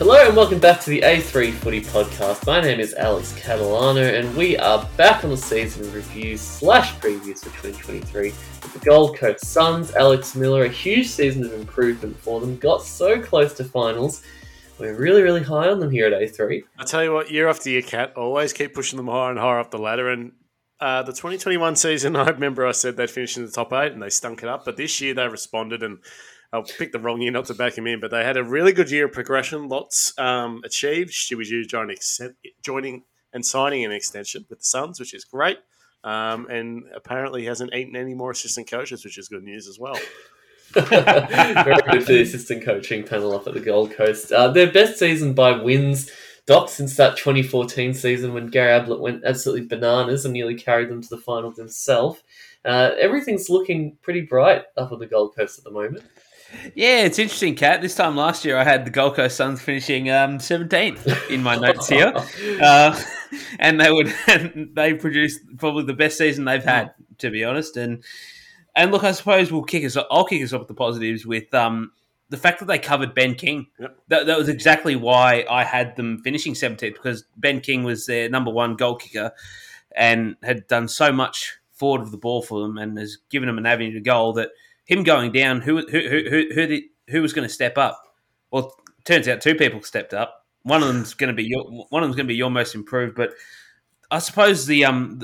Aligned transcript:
Hello 0.00 0.16
and 0.26 0.34
welcome 0.34 0.58
back 0.58 0.80
to 0.80 0.88
the 0.88 1.02
A3 1.02 1.52
Footy 1.52 1.82
Podcast. 1.82 2.46
My 2.46 2.58
name 2.58 2.80
is 2.80 2.94
Alex 2.94 3.34
Catalano 3.34 4.18
and 4.18 4.34
we 4.34 4.56
are 4.56 4.88
back 4.96 5.24
on 5.24 5.30
the 5.30 5.36
season 5.36 5.92
reviews 5.92 6.40
slash 6.40 6.94
previews 7.00 7.40
for 7.40 7.50
2023 7.62 8.28
with 8.30 8.72
the 8.72 8.78
Gold 8.78 9.18
Coast 9.18 9.44
Suns. 9.44 9.94
Alex 9.94 10.34
Miller, 10.34 10.64
a 10.64 10.70
huge 10.70 11.06
season 11.06 11.44
of 11.44 11.52
improvement 11.52 12.16
for 12.16 12.40
them, 12.40 12.56
got 12.56 12.82
so 12.82 13.20
close 13.20 13.52
to 13.52 13.62
finals. 13.62 14.22
We're 14.78 14.96
really, 14.96 15.20
really 15.20 15.42
high 15.42 15.68
on 15.68 15.80
them 15.80 15.90
here 15.90 16.06
at 16.06 16.14
A3. 16.14 16.62
I 16.78 16.84
tell 16.84 17.04
you 17.04 17.12
what, 17.12 17.30
year 17.30 17.46
after 17.46 17.68
year, 17.68 17.82
Cat, 17.82 18.14
always 18.16 18.54
keep 18.54 18.72
pushing 18.72 18.96
them 18.96 19.08
higher 19.08 19.28
and 19.28 19.38
higher 19.38 19.58
up 19.58 19.70
the 19.70 19.76
ladder. 19.76 20.08
And 20.08 20.32
uh, 20.80 21.02
the 21.02 21.12
2021 21.12 21.76
season, 21.76 22.16
I 22.16 22.30
remember 22.30 22.66
I 22.66 22.72
said 22.72 22.96
they'd 22.96 23.10
finish 23.10 23.36
in 23.36 23.44
the 23.44 23.52
top 23.52 23.70
eight 23.74 23.92
and 23.92 24.02
they 24.02 24.08
stunk 24.08 24.42
it 24.42 24.48
up. 24.48 24.64
But 24.64 24.78
this 24.78 25.02
year 25.02 25.12
they 25.12 25.28
responded 25.28 25.82
and 25.82 25.98
I 26.52 26.62
picked 26.62 26.92
the 26.92 26.98
wrong 26.98 27.20
year 27.20 27.30
not 27.30 27.44
to 27.46 27.54
back 27.54 27.78
him 27.78 27.86
in, 27.86 28.00
but 28.00 28.10
they 28.10 28.24
had 28.24 28.36
a 28.36 28.42
really 28.42 28.72
good 28.72 28.90
year 28.90 29.06
of 29.06 29.12
progression. 29.12 29.68
Lots 29.68 30.18
um, 30.18 30.62
achieved. 30.64 31.12
She 31.12 31.34
was 31.36 31.48
joining, 31.48 31.96
joining 32.62 33.04
and 33.32 33.46
signing 33.46 33.84
an 33.84 33.92
extension 33.92 34.44
with 34.48 34.58
the 34.58 34.64
Suns, 34.64 34.98
which 34.98 35.14
is 35.14 35.24
great. 35.24 35.58
Um, 36.02 36.46
and 36.48 36.84
apparently 36.94 37.44
hasn't 37.44 37.74
eaten 37.74 37.94
any 37.94 38.14
more 38.14 38.30
assistant 38.30 38.70
coaches, 38.70 39.04
which 39.04 39.18
is 39.18 39.28
good 39.28 39.44
news 39.44 39.68
as 39.68 39.78
well. 39.78 39.98
Very 40.72 41.76
good 41.90 42.04
for 42.04 42.12
the 42.12 42.22
assistant 42.22 42.64
coaching 42.64 43.04
panel 43.04 43.34
up 43.34 43.46
at 43.46 43.54
the 43.54 43.60
Gold 43.60 43.92
Coast. 43.92 44.32
Uh, 44.32 44.48
their 44.48 44.72
best 44.72 44.98
season 44.98 45.34
by 45.34 45.52
wins, 45.52 46.10
Doc, 46.46 46.68
since 46.68 46.96
that 46.96 47.16
2014 47.16 47.92
season 47.92 48.32
when 48.32 48.46
Gary 48.46 48.72
Ablett 48.72 49.00
went 49.00 49.24
absolutely 49.24 49.66
bananas 49.66 50.24
and 50.24 50.32
nearly 50.32 50.54
carried 50.54 50.88
them 50.88 51.02
to 51.02 51.08
the 51.08 51.18
finals 51.18 51.58
himself. 51.58 52.22
Uh, 52.64 52.92
everything's 52.98 53.50
looking 53.50 53.96
pretty 54.02 54.22
bright 54.22 54.64
up 54.76 54.92
on 54.92 55.00
the 55.00 55.06
Gold 55.06 55.34
Coast 55.36 55.58
at 55.58 55.64
the 55.64 55.70
moment. 55.70 56.04
Yeah, 56.74 57.04
it's 57.04 57.18
interesting, 57.18 57.54
Kat. 57.54 57.80
This 57.80 57.94
time 57.94 58.16
last 58.16 58.44
year, 58.44 58.56
I 58.56 58.64
had 58.64 58.84
the 58.84 58.90
Gold 58.90 59.16
Coast 59.16 59.36
Suns 59.36 59.60
finishing 59.60 60.10
um, 60.10 60.38
17th 60.38 61.30
in 61.30 61.42
my 61.42 61.56
notes 61.56 61.88
here, 61.88 62.12
uh, 62.62 63.00
and 63.58 63.80
they 63.80 63.90
would 63.90 64.12
they 64.74 64.94
produced 64.94 65.40
probably 65.58 65.84
the 65.84 65.94
best 65.94 66.18
season 66.18 66.44
they've 66.44 66.64
had, 66.64 66.92
to 67.18 67.30
be 67.30 67.44
honest. 67.44 67.76
And 67.76 68.02
and 68.74 68.92
look, 68.92 69.04
I 69.04 69.12
suppose 69.12 69.50
we'll 69.50 69.62
kick 69.62 69.84
us. 69.84 69.96
I'll 70.10 70.24
kick 70.24 70.42
us 70.42 70.52
off 70.52 70.60
with 70.60 70.68
the 70.68 70.74
positives 70.74 71.26
with 71.26 71.52
um, 71.54 71.92
the 72.30 72.36
fact 72.36 72.60
that 72.60 72.66
they 72.66 72.78
covered 72.78 73.14
Ben 73.14 73.34
King. 73.34 73.66
Yep. 73.78 73.98
That, 74.08 74.26
that 74.26 74.38
was 74.38 74.48
exactly 74.48 74.96
why 74.96 75.44
I 75.50 75.64
had 75.64 75.96
them 75.96 76.18
finishing 76.22 76.54
17th 76.54 76.94
because 76.94 77.24
Ben 77.36 77.60
King 77.60 77.84
was 77.84 78.06
their 78.06 78.28
number 78.28 78.50
one 78.50 78.76
goal 78.76 78.96
kicker 78.96 79.32
and 79.96 80.36
had 80.42 80.66
done 80.68 80.88
so 80.88 81.12
much 81.12 81.58
forward 81.72 82.02
of 82.02 82.12
the 82.12 82.18
ball 82.18 82.42
for 82.42 82.60
them 82.60 82.78
and 82.78 82.96
has 82.98 83.18
given 83.30 83.48
them 83.48 83.58
an 83.58 83.66
avenue 83.66 83.92
to 83.92 84.00
goal 84.00 84.32
that 84.34 84.50
him 84.90 85.04
going 85.04 85.32
down, 85.32 85.60
who 85.60 85.86
who 85.86 86.00
who 86.00 86.48
who, 86.54 86.66
the, 86.66 86.90
who 87.10 87.22
was 87.22 87.32
going 87.32 87.46
to 87.46 87.52
step 87.52 87.78
up? 87.78 88.02
Well, 88.50 88.74
turns 89.04 89.28
out 89.28 89.40
two 89.40 89.54
people 89.54 89.82
stepped 89.82 90.12
up. 90.12 90.44
One 90.62 90.82
of 90.82 90.88
them's 90.88 91.14
going 91.14 91.28
to 91.28 91.34
be 91.34 91.44
your 91.44 91.64
one 91.88 92.02
of 92.02 92.08
them's 92.08 92.16
going 92.16 92.26
to 92.26 92.32
be 92.32 92.36
your 92.36 92.50
most 92.50 92.74
improved. 92.74 93.14
But 93.14 93.30
I 94.10 94.18
suppose 94.18 94.66
the 94.66 94.84
um 94.84 95.22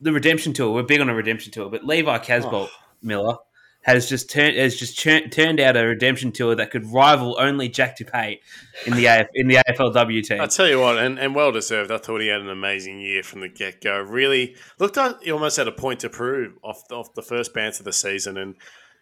the, 0.00 0.12
redemption 0.12 0.52
tour. 0.52 0.72
We're 0.72 0.84
big 0.84 1.00
on 1.00 1.08
a 1.08 1.14
redemption 1.14 1.52
tour, 1.52 1.68
but 1.68 1.84
Levi 1.84 2.18
Casboult 2.18 2.68
oh. 2.68 2.70
Miller 3.02 3.36
has 3.82 4.08
just 4.08 4.30
turned 4.30 4.56
has 4.56 4.76
just 4.76 5.00
turned 5.00 5.60
out 5.60 5.76
a 5.76 5.84
redemption 5.84 6.30
tour 6.30 6.54
that 6.54 6.70
could 6.70 6.86
rival 6.86 7.36
only 7.40 7.68
Jack 7.68 7.98
Dupay 7.98 8.38
in 8.86 8.94
the 8.94 9.06
AF, 9.06 9.26
in 9.34 9.48
the 9.48 9.56
AFLW 9.68 10.22
team. 10.22 10.40
I 10.40 10.46
tell 10.46 10.68
you 10.68 10.80
what, 10.80 10.98
and, 10.98 11.18
and 11.18 11.34
well 11.34 11.50
deserved. 11.50 11.90
I 11.90 11.98
thought 11.98 12.20
he 12.20 12.28
had 12.28 12.40
an 12.40 12.50
amazing 12.50 13.00
year 13.00 13.24
from 13.24 13.40
the 13.40 13.48
get 13.48 13.80
go. 13.80 13.98
Really 14.00 14.54
looked 14.78 14.96
like 14.96 15.22
he 15.22 15.32
almost 15.32 15.56
had 15.56 15.66
a 15.66 15.72
point 15.72 16.00
to 16.00 16.08
prove 16.08 16.56
off 16.62 16.84
off 16.92 17.14
the 17.14 17.22
first 17.22 17.52
bounce 17.52 17.80
of 17.80 17.84
the 17.84 17.92
season, 17.92 18.36
and 18.36 18.54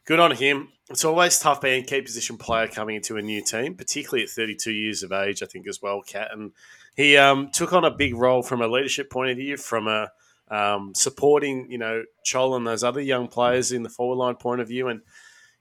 good 0.07 0.21
on 0.21 0.31
him. 0.31 0.69
It's 0.89 1.05
always 1.05 1.39
tough 1.39 1.61
being 1.61 1.83
a 1.83 1.87
key 1.87 2.01
position 2.01 2.39
player 2.39 2.69
coming 2.69 2.97
into 2.97 3.17
a 3.17 3.23
new 3.23 3.43
team, 3.43 3.75
particularly 3.75 4.23
at 4.23 4.31
32 4.31 4.73
years 4.73 5.03
of 5.03 5.13
age, 5.13 5.43
I 5.43 5.47
think, 5.47 5.67
as 5.67 5.83
well, 5.83 6.01
Cat. 6.01 6.29
And 6.33 6.53
he 6.97 7.17
um, 7.17 7.51
took 7.53 7.73
on 7.73 7.85
a 7.85 7.91
big 7.91 8.15
role 8.15 8.43
from 8.43 8.63
a 8.63 8.69
leadership 8.69 9.11
point 9.11 9.33
of 9.33 9.37
view, 9.37 9.57
from 9.57 9.89
a 9.89 10.13
um, 10.49 10.95
supporting, 10.95 11.71
you 11.71 11.79
know, 11.79 12.05
Chol 12.25 12.57
and 12.57 12.65
those 12.65 12.85
other 12.85 13.01
young 13.01 13.27
players 13.27 13.73
in 13.73 13.83
the 13.83 13.89
forward 13.89 14.15
line 14.15 14.37
point 14.37 14.61
of 14.61 14.69
view. 14.69 14.87
And 14.87 15.01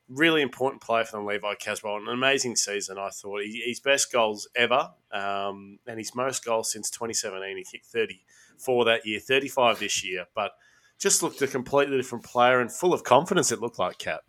really 0.07 0.43
important 0.43 0.83
player 0.83 1.05
for 1.05 1.17
them, 1.17 1.25
Levi 1.25 1.55
Casboult. 1.55 2.03
An 2.03 2.09
amazing 2.09 2.55
season, 2.55 2.99
I 2.99 3.09
thought. 3.09 3.41
He, 3.41 3.63
his 3.65 3.79
best 3.79 4.11
goals 4.11 4.47
ever, 4.55 4.91
um, 5.11 5.79
and 5.87 5.97
his 5.97 6.13
most 6.13 6.45
goals 6.45 6.71
since 6.71 6.91
2017. 6.91 7.57
He 7.57 7.63
kicked 7.63 7.87
34 7.87 8.85
that 8.85 9.07
year, 9.07 9.19
35 9.19 9.79
this 9.79 10.05
year, 10.05 10.25
but 10.35 10.51
just 10.99 11.23
looked 11.23 11.41
a 11.41 11.47
completely 11.47 11.97
different 11.97 12.23
player 12.23 12.59
and 12.59 12.71
full 12.71 12.93
of 12.93 13.03
confidence, 13.03 13.51
it 13.51 13.59
looked 13.59 13.79
like, 13.79 13.97
Cat. 13.97 14.21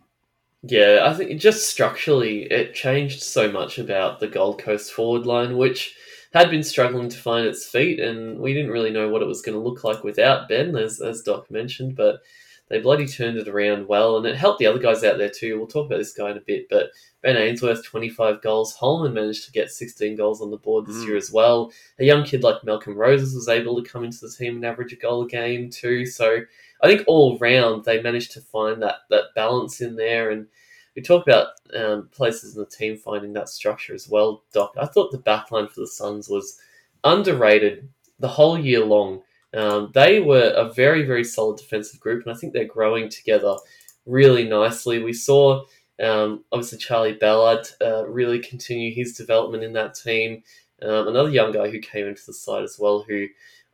Yeah, 0.62 1.00
I 1.04 1.14
think 1.14 1.40
just 1.40 1.68
structurally, 1.70 2.42
it 2.44 2.74
changed 2.74 3.22
so 3.22 3.50
much 3.50 3.78
about 3.78 4.20
the 4.20 4.26
Gold 4.28 4.58
Coast 4.58 4.92
forward 4.92 5.26
line, 5.26 5.56
which 5.56 5.94
had 6.32 6.50
been 6.50 6.62
struggling 6.64 7.08
to 7.08 7.16
find 7.16 7.46
its 7.46 7.68
feet, 7.68 8.00
and 8.00 8.38
we 8.40 8.52
didn't 8.52 8.70
really 8.72 8.90
know 8.90 9.08
what 9.08 9.22
it 9.22 9.26
was 9.28 9.42
going 9.42 9.56
to 9.56 9.62
look 9.62 9.84
like 9.84 10.02
without 10.02 10.48
Ben, 10.48 10.76
as, 10.76 11.00
as 11.00 11.22
Doc 11.22 11.50
mentioned, 11.50 11.94
but 11.96 12.20
they 12.68 12.80
bloody 12.80 13.06
turned 13.06 13.38
it 13.38 13.48
around 13.48 13.86
well, 13.86 14.16
and 14.16 14.26
it 14.26 14.36
helped 14.36 14.58
the 14.58 14.66
other 14.66 14.78
guys 14.78 15.04
out 15.04 15.18
there 15.18 15.30
too. 15.30 15.56
We'll 15.56 15.68
talk 15.68 15.86
about 15.86 15.98
this 15.98 16.12
guy 16.12 16.30
in 16.30 16.36
a 16.36 16.40
bit, 16.40 16.66
but 16.68 16.90
Ben 17.22 17.36
Ainsworth, 17.36 17.84
25 17.84 18.42
goals. 18.42 18.74
Holman 18.74 19.14
managed 19.14 19.44
to 19.46 19.52
get 19.52 19.70
16 19.70 20.16
goals 20.16 20.42
on 20.42 20.50
the 20.50 20.56
board 20.56 20.86
this 20.86 20.96
mm. 20.96 21.06
year 21.06 21.16
as 21.16 21.30
well. 21.30 21.72
A 22.00 22.04
young 22.04 22.24
kid 22.24 22.42
like 22.42 22.64
Malcolm 22.64 22.96
Rosas 22.96 23.34
was 23.34 23.48
able 23.48 23.80
to 23.80 23.88
come 23.88 24.04
into 24.04 24.18
the 24.20 24.30
team 24.30 24.56
and 24.56 24.64
average 24.64 24.92
a 24.92 24.96
goal 24.96 25.22
a 25.22 25.28
game 25.28 25.70
too, 25.70 26.06
so 26.06 26.40
I 26.82 26.88
think 26.88 27.04
all 27.06 27.38
round 27.38 27.84
they 27.84 28.02
managed 28.02 28.32
to 28.32 28.40
find 28.40 28.82
that 28.82 28.96
that 29.10 29.34
balance 29.34 29.80
in 29.80 29.96
there. 29.96 30.30
And 30.30 30.46
we 30.94 31.02
talk 31.02 31.26
about 31.26 31.48
um, 31.74 32.08
places 32.10 32.56
in 32.56 32.60
the 32.60 32.66
team 32.66 32.96
finding 32.96 33.32
that 33.34 33.48
structure 33.48 33.94
as 33.94 34.08
well, 34.08 34.42
Doc. 34.52 34.74
I 34.80 34.86
thought 34.86 35.12
the 35.12 35.18
backline 35.18 35.70
for 35.70 35.80
the 35.80 35.86
Suns 35.86 36.28
was 36.28 36.58
underrated 37.04 37.88
the 38.18 38.28
whole 38.28 38.58
year 38.58 38.84
long. 38.84 39.22
Um, 39.56 39.90
they 39.94 40.20
were 40.20 40.52
a 40.54 40.72
very 40.72 41.04
very 41.04 41.24
solid 41.24 41.58
defensive 41.58 42.00
group, 42.00 42.24
and 42.24 42.34
I 42.34 42.38
think 42.38 42.52
they're 42.52 42.64
growing 42.64 43.08
together 43.08 43.56
really 44.04 44.48
nicely. 44.48 45.02
We 45.02 45.12
saw. 45.12 45.64
Um, 45.98 46.44
obviously, 46.52 46.76
Charlie 46.76 47.14
Ballard 47.14 47.66
uh, 47.80 48.06
really 48.06 48.38
continue 48.38 48.94
his 48.94 49.14
development 49.14 49.64
in 49.64 49.72
that 49.72 49.94
team. 49.94 50.42
Um, 50.82 51.08
another 51.08 51.30
young 51.30 51.52
guy 51.52 51.70
who 51.70 51.78
came 51.78 52.06
into 52.06 52.20
the 52.26 52.34
side 52.34 52.64
as 52.64 52.76
well, 52.78 53.02
who 53.08 53.26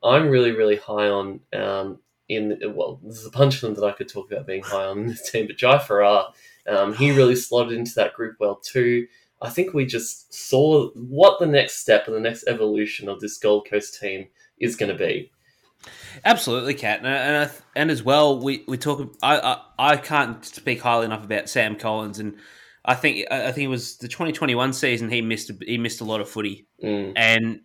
I'm 0.04 0.28
really, 0.28 0.52
really 0.52 0.76
high 0.76 1.08
on 1.08 1.40
um, 1.52 1.98
in 2.28 2.58
well, 2.74 3.00
there's 3.02 3.26
a 3.26 3.30
bunch 3.30 3.56
of 3.56 3.60
them 3.62 3.74
that 3.74 3.84
I 3.84 3.92
could 3.92 4.08
talk 4.08 4.30
about 4.30 4.46
being 4.46 4.62
high 4.62 4.84
on 4.84 5.00
in 5.00 5.06
this 5.08 5.30
team, 5.30 5.46
but 5.46 5.56
Jy 5.56 5.78
Farrar, 5.78 6.28
um, 6.68 6.94
he 6.94 7.10
really 7.10 7.36
slotted 7.36 7.76
into 7.76 7.94
that 7.96 8.14
group 8.14 8.36
well 8.38 8.56
too. 8.56 9.06
I 9.40 9.50
think 9.50 9.74
we 9.74 9.84
just 9.84 10.32
saw 10.32 10.90
what 10.90 11.40
the 11.40 11.46
next 11.46 11.80
step 11.80 12.06
and 12.06 12.14
the 12.14 12.20
next 12.20 12.46
evolution 12.46 13.08
of 13.08 13.20
this 13.20 13.38
Gold 13.38 13.66
Coast 13.68 14.00
team 14.00 14.28
is 14.58 14.76
going 14.76 14.92
to 14.92 14.98
be. 14.98 15.32
Absolutely, 16.24 16.74
Cat, 16.74 16.98
and 16.98 17.06
and, 17.08 17.50
and 17.74 17.90
as 17.90 18.02
well, 18.02 18.38
we, 18.40 18.64
we 18.68 18.78
talk. 18.78 19.16
I, 19.22 19.38
I 19.38 19.92
I 19.92 19.96
can't 19.96 20.44
speak 20.44 20.80
highly 20.80 21.06
enough 21.06 21.24
about 21.24 21.48
Sam 21.48 21.76
Collins, 21.76 22.18
and 22.18 22.36
I 22.84 22.94
think 22.94 23.26
I 23.30 23.52
think 23.52 23.66
it 23.66 23.68
was 23.68 23.96
the 23.96 24.08
2021 24.08 24.72
season 24.72 25.10
he 25.10 25.22
missed 25.22 25.50
he 25.64 25.78
missed 25.78 26.00
a 26.00 26.04
lot 26.04 26.20
of 26.20 26.28
footy, 26.28 26.66
mm. 26.82 27.12
and 27.16 27.60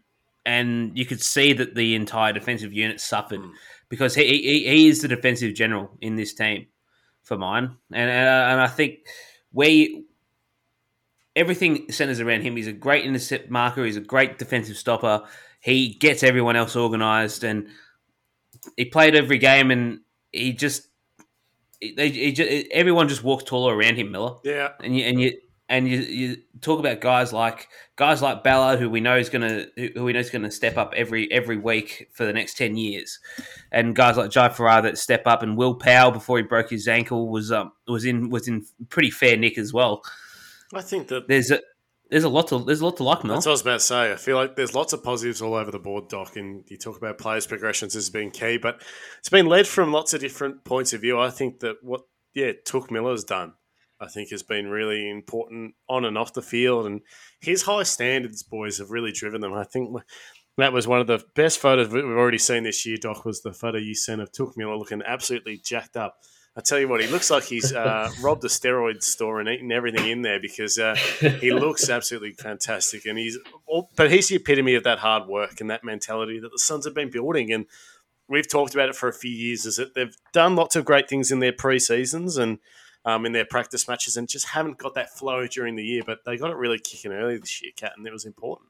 and 0.45 0.97
you 0.97 1.05
could 1.05 1.22
see 1.22 1.53
that 1.53 1.75
the 1.75 1.95
entire 1.95 2.33
defensive 2.33 2.73
unit 2.73 3.00
suffered. 3.00 3.41
Mm 3.41 3.51
because 3.89 4.16
he, 4.16 4.23
he, 4.25 4.67
he 4.67 4.88
is 4.88 5.01
the 5.01 5.07
defensive 5.07 5.53
general 5.53 5.97
in 6.01 6.16
this 6.16 6.34
team 6.34 6.67
for 7.23 7.38
mine, 7.38 7.75
and 7.91 8.09
uh, 8.09 8.51
and 8.51 8.61
I 8.61 8.67
think 8.67 8.99
we 9.51 10.05
everything 11.35 11.91
centers 11.91 12.19
around 12.19 12.41
him. 12.41 12.55
He's 12.55 12.67
a 12.67 12.73
great 12.73 13.05
intercept 13.05 13.49
marker. 13.49 13.85
He's 13.85 13.97
a 13.97 14.01
great 14.01 14.38
defensive 14.38 14.78
stopper. 14.78 15.23
He 15.59 15.95
gets 15.95 16.23
everyone 16.23 16.55
else 16.55 16.75
organised, 16.75 17.43
and 17.43 17.67
he 18.76 18.86
played 18.86 19.16
every 19.16 19.38
game, 19.38 19.72
and 19.72 20.02
he 20.32 20.54
just, 20.54 20.88
he, 21.80 21.94
he 21.98 22.32
just 22.32 22.68
everyone 22.72 23.08
just 23.08 23.24
walks 23.24 23.44
taller 23.44 23.76
around 23.76 23.96
him, 23.96 24.12
Miller. 24.12 24.38
Yeah, 24.44 24.70
and 24.84 24.96
you 24.96 25.06
and 25.06 25.22
you 25.22 25.38
and 25.70 25.88
you, 25.88 26.00
you 26.00 26.38
talk 26.62 26.80
about 26.80 27.02
guys 27.02 27.34
like 27.34 27.68
guys 27.96 28.22
like 28.22 28.44
Ballard, 28.44 28.80
who 28.80 28.90
we 28.90 29.02
know 29.02 29.18
is 29.18 29.30
going 29.30 29.42
to 29.42 29.92
who 29.96 30.04
we 30.04 30.14
know 30.14 30.20
is 30.20 30.30
to 30.30 30.52
step 30.52 30.78
up 30.78 30.94
every 30.96 31.32
every 31.32 31.58
week 31.58 32.09
for 32.14 32.26
the 32.26 32.34
next 32.34 32.58
ten 32.58 32.78
years, 32.78 33.20
and 33.72 33.96
guys 33.96 34.18
like 34.18 34.32
Jy 34.32 34.50
Farrar 34.50 34.82
that 34.82 34.98
step 34.98 35.24
up, 35.26 35.44
and 35.44 35.58
Will 35.58 35.76
Powell 35.76 36.12
before 36.12 36.38
he 36.38 36.44
broke 36.44 36.70
his 36.70 36.88
ankle 36.88 37.30
was 37.30 37.52
um 37.52 37.72
was 37.88 38.06
in 38.06 38.30
was 38.30 38.48
in 38.48 38.66
pretty 38.90 39.12
fair 39.12 39.36
nick 39.36 39.58
as 39.58 39.74
well. 39.74 40.02
I 40.74 40.82
think 40.82 41.08
that 41.09 41.28
there's 41.28 41.52
a 41.52 41.62
there's 42.09 42.24
a 42.24 42.30
lot 42.30 42.48
to 42.50 42.59
there's 42.59 42.82
a 42.82 42.86
lot 42.86 42.98
to 42.98 43.04
like. 43.04 43.24
Mel. 43.24 43.36
That's 43.36 43.46
what 43.46 43.52
I 43.52 43.54
was 43.54 43.62
about 43.62 43.74
to 43.74 43.80
say. 43.80 44.12
I 44.12 44.16
feel 44.16 44.36
like 44.38 44.56
there's 44.56 44.76
lots 44.76 44.94
of 44.94 45.04
positives 45.04 45.42
all 45.42 45.54
over 45.54 45.72
the 45.72 45.80
board, 45.80 46.09
Doc. 46.09 46.36
And 46.36 46.64
you 46.68 46.78
talk 46.78 46.98
about 46.98 47.18
players' 47.18 47.48
progressions 47.48 47.96
as 47.96 48.09
being 48.09 48.32
key, 48.32 48.58
but 48.58 48.82
it's 49.20 49.30
been 49.30 49.48
led 49.48 49.68
from 49.68 49.92
lots 49.92 50.14
of 50.14 50.22
different 50.22 50.64
points 50.64 50.94
of 50.94 51.02
view. 51.02 51.20
I 51.20 51.30
think 51.30 51.59
that 51.59 51.78
what 51.82 52.02
yeah 52.34 52.52
Touk 52.66 52.92
Miller's 52.92 53.24
done 53.24 53.54
I 54.00 54.08
think 54.08 54.30
has 54.30 54.44
been 54.44 54.68
really 54.68 55.09
important 55.09 55.74
on 55.90 56.06
and 56.06 56.18
off 56.18 56.34
the 56.34 56.42
field. 56.42 56.86
And 56.86 57.02
his 57.42 57.64
high 57.64 57.84
standards, 57.84 58.44
boys, 58.44 58.78
have 58.78 58.92
really 58.92 59.12
driven 59.12 59.42
them. 59.42 59.54
I 59.54 59.64
think 59.64 59.96
that 60.58 60.74
was 60.74 60.88
one 60.88 61.02
of 61.02 61.08
the 61.08 61.24
best 61.36 61.59
photos 61.59 61.90
we've 61.90 62.04
already 62.04 62.38
seen 62.38 62.64
this 62.64 62.86
year, 62.86 62.98
Doc, 62.98 63.26
was 63.26 63.42
the 63.42 63.54
photo 63.54 63.78
you 63.78 63.96
sent 63.96 64.22
of 64.22 64.32
Touk 64.32 64.54
Miller 64.56 64.76
looking 64.76 65.02
absolutely 65.06 65.59
jacked 65.64 65.98
up. 65.98 66.18
I 66.58 66.62
tell 66.62 66.80
you 66.80 66.88
what, 66.88 67.02
he 67.02 67.08
looks 67.08 67.30
like 67.30 67.44
he's 67.44 67.72
uh, 67.72 68.12
robbed 68.22 68.44
a 68.44 68.48
steroid 68.48 69.04
store 69.04 69.40
and 69.40 69.48
eaten 69.48 69.72
everything 69.72 70.09
in 70.09 70.24
there 70.24 70.40
because 70.40 70.80
uh, 70.80 70.96
he 70.96 71.52
looks 71.54 71.88
absolutely 71.88 72.32
fantastic. 72.32 73.06
And 73.06 73.16
he's, 73.16 73.38
but 73.96 74.09
he's 74.09 74.30
the 74.30 74.38
epitome 74.38 74.74
of 74.74 74.84
that 74.84 74.98
hard 74.98 75.28
work 75.28 75.62
and 75.62 75.70
that 75.70 75.84
mentality 75.84 76.40
that 76.40 76.52
the 76.52 76.58
Suns 76.58 76.86
have 76.86 76.96
been 76.96 77.12
building. 77.12 77.54
And 77.54 77.68
we've 78.28 78.50
talked 78.50 78.74
about 78.74 78.90
it 78.90 78.96
for 78.96 79.08
a 79.08 79.14
few 79.14 79.30
years. 79.30 79.68
Is 79.68 79.76
that 79.76 79.94
they've 79.94 80.16
done 80.34 80.56
lots 80.56 80.76
of 80.76 80.84
great 80.84 81.08
things 81.08 81.32
in 81.32 81.42
their 81.42 81.54
pre 81.54 81.78
seasons 81.78 82.38
and 82.38 82.58
um, 83.06 83.28
in 83.28 83.34
their 83.34 83.46
practice 83.46 83.88
matches, 83.88 84.18
and 84.18 84.28
just 84.28 84.48
haven't 84.50 84.80
got 84.80 84.96
that 84.96 85.12
flow 85.12 85.46
during 85.46 85.76
the 85.76 85.86
year. 85.86 86.02
But 86.06 86.26
they 86.26 86.38
got 86.38 86.50
it 86.50 86.58
really 86.58 86.80
kicking 86.80 87.12
early 87.12 87.38
this 87.38 87.62
year, 87.62 87.72
Cat, 87.76 87.94
and 87.96 88.08
it 88.08 88.12
was 88.12 88.26
important. 88.26 88.70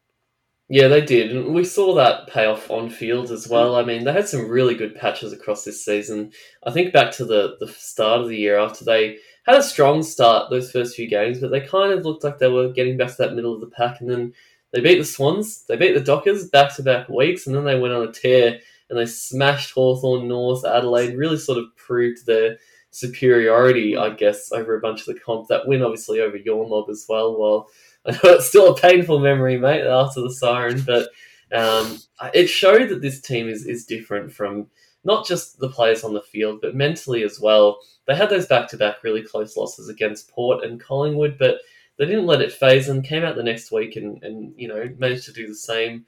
Yeah, 0.69 0.89
they 0.89 1.01
did. 1.01 1.33
And 1.33 1.55
we 1.55 1.63
saw 1.63 1.93
that 1.95 2.27
pay 2.27 2.45
off 2.45 2.69
on 2.69 2.89
field 2.89 3.31
as 3.31 3.47
well. 3.47 3.75
I 3.75 3.83
mean, 3.83 4.03
they 4.03 4.11
had 4.11 4.27
some 4.27 4.49
really 4.49 4.75
good 4.75 4.95
patches 4.95 5.31
across 5.31 5.63
this 5.63 5.83
season. 5.83 6.31
I 6.65 6.71
think 6.71 6.91
back 6.91 7.11
to 7.13 7.25
the, 7.25 7.55
the 7.61 7.67
start 7.69 8.21
of 8.21 8.27
the 8.27 8.35
year 8.35 8.59
after 8.59 8.83
they 8.83 9.17
had 9.45 9.55
a 9.55 9.63
strong 9.63 10.03
start 10.03 10.49
those 10.49 10.69
first 10.69 10.95
few 10.95 11.07
games, 11.07 11.39
but 11.39 11.51
they 11.51 11.61
kind 11.61 11.93
of 11.93 12.03
looked 12.03 12.25
like 12.25 12.37
they 12.37 12.49
were 12.49 12.73
getting 12.73 12.97
back 12.97 13.11
to 13.11 13.17
that 13.19 13.33
middle 13.33 13.53
of 13.55 13.61
the 13.61 13.67
pack. 13.67 14.01
And 14.01 14.09
then 14.09 14.33
they 14.73 14.81
beat 14.81 14.97
the 14.97 15.05
Swans, 15.05 15.63
they 15.63 15.77
beat 15.77 15.93
the 15.93 16.01
Dockers 16.01 16.49
back 16.49 16.75
to 16.75 16.83
back 16.83 17.07
weeks, 17.07 17.47
and 17.47 17.55
then 17.55 17.63
they 17.63 17.79
went 17.79 17.93
on 17.93 18.05
a 18.07 18.11
tear 18.11 18.59
and 18.89 18.99
they 18.99 19.05
smashed 19.05 19.71
Hawthorn 19.71 20.27
North, 20.27 20.65
Adelaide, 20.65 21.15
really 21.15 21.37
sort 21.37 21.59
of 21.59 21.65
proved 21.77 22.25
their 22.25 22.57
superiority, 22.91 23.95
I 23.95 24.09
guess, 24.09 24.51
over 24.51 24.75
a 24.75 24.81
bunch 24.81 25.01
of 25.01 25.05
the 25.07 25.19
comp. 25.19 25.47
That 25.47 25.67
win, 25.67 25.81
obviously, 25.81 26.19
over 26.19 26.35
your 26.35 26.67
mob 26.67 26.89
as 26.89 27.05
well, 27.07 27.37
while 27.37 27.69
I 28.07 28.12
know 28.12 28.36
it's 28.36 28.48
still 28.48 28.74
a 28.74 28.80
painful 28.80 29.19
memory, 29.19 29.57
mate, 29.57 29.86
after 29.86 30.21
the 30.21 30.33
siren, 30.33 30.81
but 30.81 31.09
um, 31.51 32.00
it 32.33 32.48
showed 32.48 32.89
that 32.89 33.01
this 33.01 33.21
team 33.21 33.50
is, 33.50 33.65
is 33.65 33.86
different 33.86 34.31
from 34.31 34.68
not 35.04 35.25
just 35.25 35.59
the 35.59 35.69
players 35.69 36.04
on 36.04 36.13
the 36.13 36.21
field, 36.21 36.59
but 36.62 36.75
mentally 36.75 37.24
as 37.24 37.39
well. 37.39 37.80
They 38.06 38.15
had 38.15 38.30
those 38.30 38.45
back 38.45 38.68
to 38.69 38.77
back 38.77 39.04
really 39.04 39.21
close 39.21 39.56
losses 39.56 39.89
against 39.89 40.30
Port 40.30 40.63
and 40.63 40.80
Collingwood, 40.80 41.38
but 41.38 41.59
they 41.98 42.06
didn't 42.06 42.25
let 42.25 42.42
it 42.42 42.51
phase 42.51 42.88
them, 42.88 43.01
came 43.01 43.24
out 43.24 43.36
the 43.36 43.44
next 43.44 43.71
week 43.71 43.95
and, 43.95 44.21
and 44.24 44.53
you 44.57 44.68
know, 44.68 44.89
managed 44.98 45.25
to 45.25 45.33
do 45.33 45.48
the 45.48 45.56
same. 45.56 46.06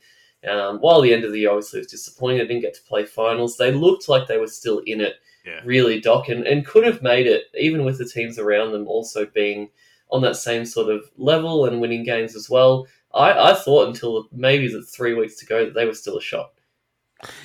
Um, 0.50 0.80
while 0.80 1.02
the 1.02 1.14
end 1.14 1.26
of 1.26 1.32
the 1.32 1.40
year 1.40 1.50
obviously 1.50 1.80
was 1.80 1.88
disappointing, 1.88 2.38
they 2.40 2.48
didn't 2.48 2.62
get 2.62 2.74
to 2.76 2.84
play 2.84 3.06
finals. 3.06 3.58
They 3.58 3.72
looked 3.72 4.08
like 4.08 4.28
they 4.28 4.38
were 4.38 4.48
still 4.48 4.80
in 4.80 5.02
it, 5.02 5.16
yeah. 5.46 5.60
really, 5.66 6.00
Doc, 6.00 6.30
and, 6.30 6.46
and 6.48 6.66
could 6.66 6.86
have 6.86 7.02
made 7.02 7.28
it, 7.28 7.46
even 7.60 7.84
with 7.84 7.98
the 7.98 8.06
teams 8.06 8.40
around 8.40 8.72
them 8.72 8.88
also 8.88 9.26
being 9.26 9.70
on 10.12 10.22
that 10.22 10.36
same 10.36 10.66
sort 10.66 10.90
of 10.90 11.04
level 11.18 11.66
and 11.66 11.80
winning 11.82 12.04
games 12.04 12.36
as 12.36 12.50
well. 12.50 12.88
I, 13.14 13.52
I 13.52 13.54
thought 13.56 13.88
until 13.88 14.28
maybe 14.32 14.68
the 14.68 14.82
three 14.84 15.14
weeks 15.14 15.36
to 15.38 15.46
go 15.46 15.66
that 15.66 15.74
they 15.74 15.86
were 15.86 15.94
still 15.94 16.18
a 16.18 16.22
shot. 16.22 16.52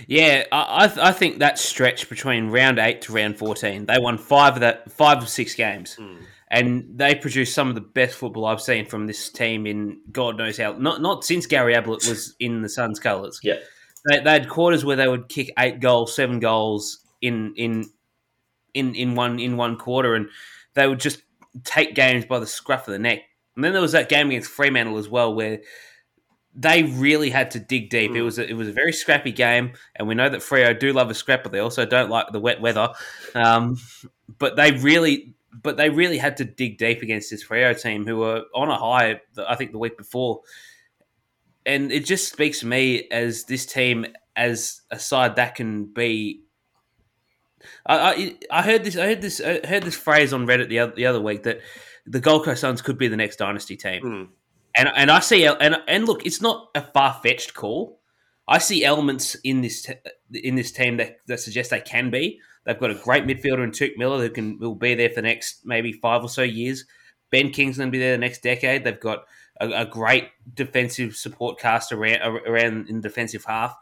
Yeah, 0.06 0.44
I, 0.52 0.93
I 1.00 1.12
think 1.12 1.40
that 1.40 1.58
stretch 1.58 2.08
between 2.08 2.49
round 2.50 2.78
eight 2.78 3.02
to 3.02 3.12
round 3.12 3.37
fourteen, 3.38 3.87
they 3.87 3.99
won 3.99 4.19
five 4.19 4.55
of 4.55 4.61
that 4.61 4.93
five 4.93 5.19
of 5.19 5.28
six 5.28 5.55
games, 5.55 5.96
Mm. 5.99 6.19
and 6.49 6.84
they 6.96 7.16
produced 7.16 7.55
some 7.55 7.69
of 7.70 7.75
the 7.75 7.81
best 7.81 8.14
football 8.14 8.44
I've 8.46 8.61
seen 8.61 8.87
from 8.87 9.06
this 9.08 9.31
team 9.31 9.66
in 9.66 10.00
God 10.12 10.38
knows 10.38 10.58
how. 10.58 10.75
Not 10.75 11.02
not 11.02 11.25
since 11.25 11.46
Gary 11.46 11.75
Ablett 11.75 12.06
was 12.08 12.37
in 12.38 12.62
the 12.62 12.69
Suns 12.69 13.00
colours. 13.00 13.40
Yeah. 13.43 13.56
they, 14.08 14.20
they 14.20 14.31
had 14.32 14.49
quarters 14.49 14.84
where 14.84 14.96
they 14.96 15.08
would 15.08 15.28
kick 15.28 15.50
eight 15.58 15.81
goals, 15.81 16.14
seven 16.14 16.38
goals 16.38 17.00
in 17.20 17.55
in 17.56 17.84
in 18.75 18.94
in 18.94 19.16
one 19.16 19.40
in 19.40 19.56
one 19.56 19.76
quarter, 19.76 20.14
and 20.14 20.28
they 20.75 20.87
would 20.87 21.00
just 21.00 21.20
take 21.62 21.95
games 21.95 22.25
by 22.25 22.39
the 22.39 22.47
scruff 22.47 22.89
of 22.89 22.93
the 22.93 22.99
neck. 22.99 23.21
And 23.55 23.65
then 23.65 23.73
there 23.73 23.83
was 23.83 23.93
that 23.93 24.09
game 24.09 24.29
against 24.29 24.51
Fremantle 24.51 24.99
as 24.99 25.09
well, 25.09 25.33
where 25.35 25.61
they 26.56 26.83
really 26.85 27.31
had 27.31 27.51
to 27.53 27.61
dig 27.61 27.91
deep. 27.91 28.12
It 28.12 28.15
Mm. 28.15 28.25
was 28.25 28.39
a, 28.39 28.49
it 28.49 28.55
was 28.55 28.69
a 28.69 28.73
very 28.73 28.93
scrappy 28.93 29.33
game, 29.33 29.73
and 29.97 30.06
we 30.09 30.15
know 30.15 30.29
that 30.29 30.41
Freo 30.41 30.79
do 30.79 30.93
love 30.93 31.11
a 31.11 31.15
scrap, 31.15 31.43
but 31.43 31.53
they 31.53 31.59
also 31.59 31.85
don't 31.85 32.11
like 32.11 32.27
the 32.33 32.41
wet 32.41 32.61
weather. 32.61 32.91
Um, 33.35 33.77
but 34.39 34.56
they 34.56 34.73
really, 34.73 35.35
but 35.53 35.77
they 35.77 35.91
really 35.91 36.19
had 36.19 36.37
to 36.39 36.45
dig 36.45 36.79
deep 36.79 37.03
against 37.03 37.31
this 37.31 37.45
Freo 37.45 37.81
team, 37.81 38.07
who 38.07 38.19
were 38.19 38.45
on 38.55 38.69
a 38.69 38.77
high. 38.79 39.21
I 39.37 39.57
think 39.57 39.73
the 39.73 39.79
week 39.79 39.99
before, 39.99 40.43
and 41.67 41.91
it 41.91 42.05
just 42.05 42.31
speaks 42.33 42.61
to 42.61 42.67
me 42.67 43.09
as 43.11 43.45
this 43.45 43.67
team 43.67 44.07
as 44.37 44.81
a 44.91 44.99
side 44.99 45.37
that 45.37 45.55
can 45.57 45.87
be. 45.87 46.44
I, 47.87 47.96
I, 47.96 48.37
I 48.58 48.62
heard 48.62 48.84
this. 48.84 48.96
I 48.96 49.06
heard 49.06 49.22
this. 49.22 49.40
I 49.40 49.66
heard 49.66 49.82
this 49.82 49.96
phrase 49.96 50.32
on 50.32 50.46
Reddit 50.46 50.69
the 50.69 50.78
other, 50.81 50.93
the 50.94 51.06
other 51.06 51.20
week 51.20 51.43
that 51.44 51.61
the 52.06 52.20
Gold 52.20 52.44
Coast 52.44 52.61
Suns 52.61 52.82
could 52.82 52.99
be 52.99 53.08
the 53.08 53.16
next 53.16 53.37
dynasty 53.37 53.76
team 53.76 54.02
Mm. 54.02 54.28
and 54.76 54.88
and 54.96 55.11
I 55.11 55.20
see 55.20 55.44
and 55.46 55.76
and 55.88 56.06
look, 56.06 56.26
it's 56.26 56.40
not 56.40 56.69
a 56.75 56.82
far 56.82 57.19
fetched 57.22 57.55
call. 57.55 58.00
I 58.46 58.58
see 58.58 58.84
elements 58.84 59.37
in 59.37 59.62
this 59.62 59.82
te- 59.82 59.94
in 60.32 60.55
this 60.55 60.70
team 60.70 60.99
that, 60.99 61.16
that 61.28 61.40
suggest 61.40 61.70
they 61.70 61.81
can 61.81 62.11
be. 62.11 62.40
They've 62.64 62.78
got 62.78 62.90
a 62.90 62.94
great 62.94 63.25
midfielder 63.25 63.64
in 63.64 63.70
Touk 63.70 63.96
Miller 63.96 64.20
who 64.20 64.31
can 64.31 64.58
will 64.58 64.75
be 64.75 64.94
there 64.94 65.08
for 65.08 65.16
the 65.16 65.22
next 65.22 65.64
maybe 65.64 65.93
five 65.93 66.22
or 66.22 66.28
so 66.28 66.43
years. 66.43 66.84
Ben 67.31 67.50
King's 67.50 67.78
going 67.78 67.88
to 67.88 67.93
be 67.93 67.99
there 67.99 68.12
the 68.12 68.19
next 68.19 68.43
decade. 68.43 68.84
They've 68.84 69.00
got 69.00 69.25
a, 69.61 69.69
a 69.70 69.87
great 69.87 70.28
defensive 70.55 71.16
support 71.16 71.58
cast 71.58 71.90
around 71.93 72.20
around 72.46 72.88
in 72.88 72.96
the 72.96 73.08
defensive 73.08 73.44
half. 73.44 73.75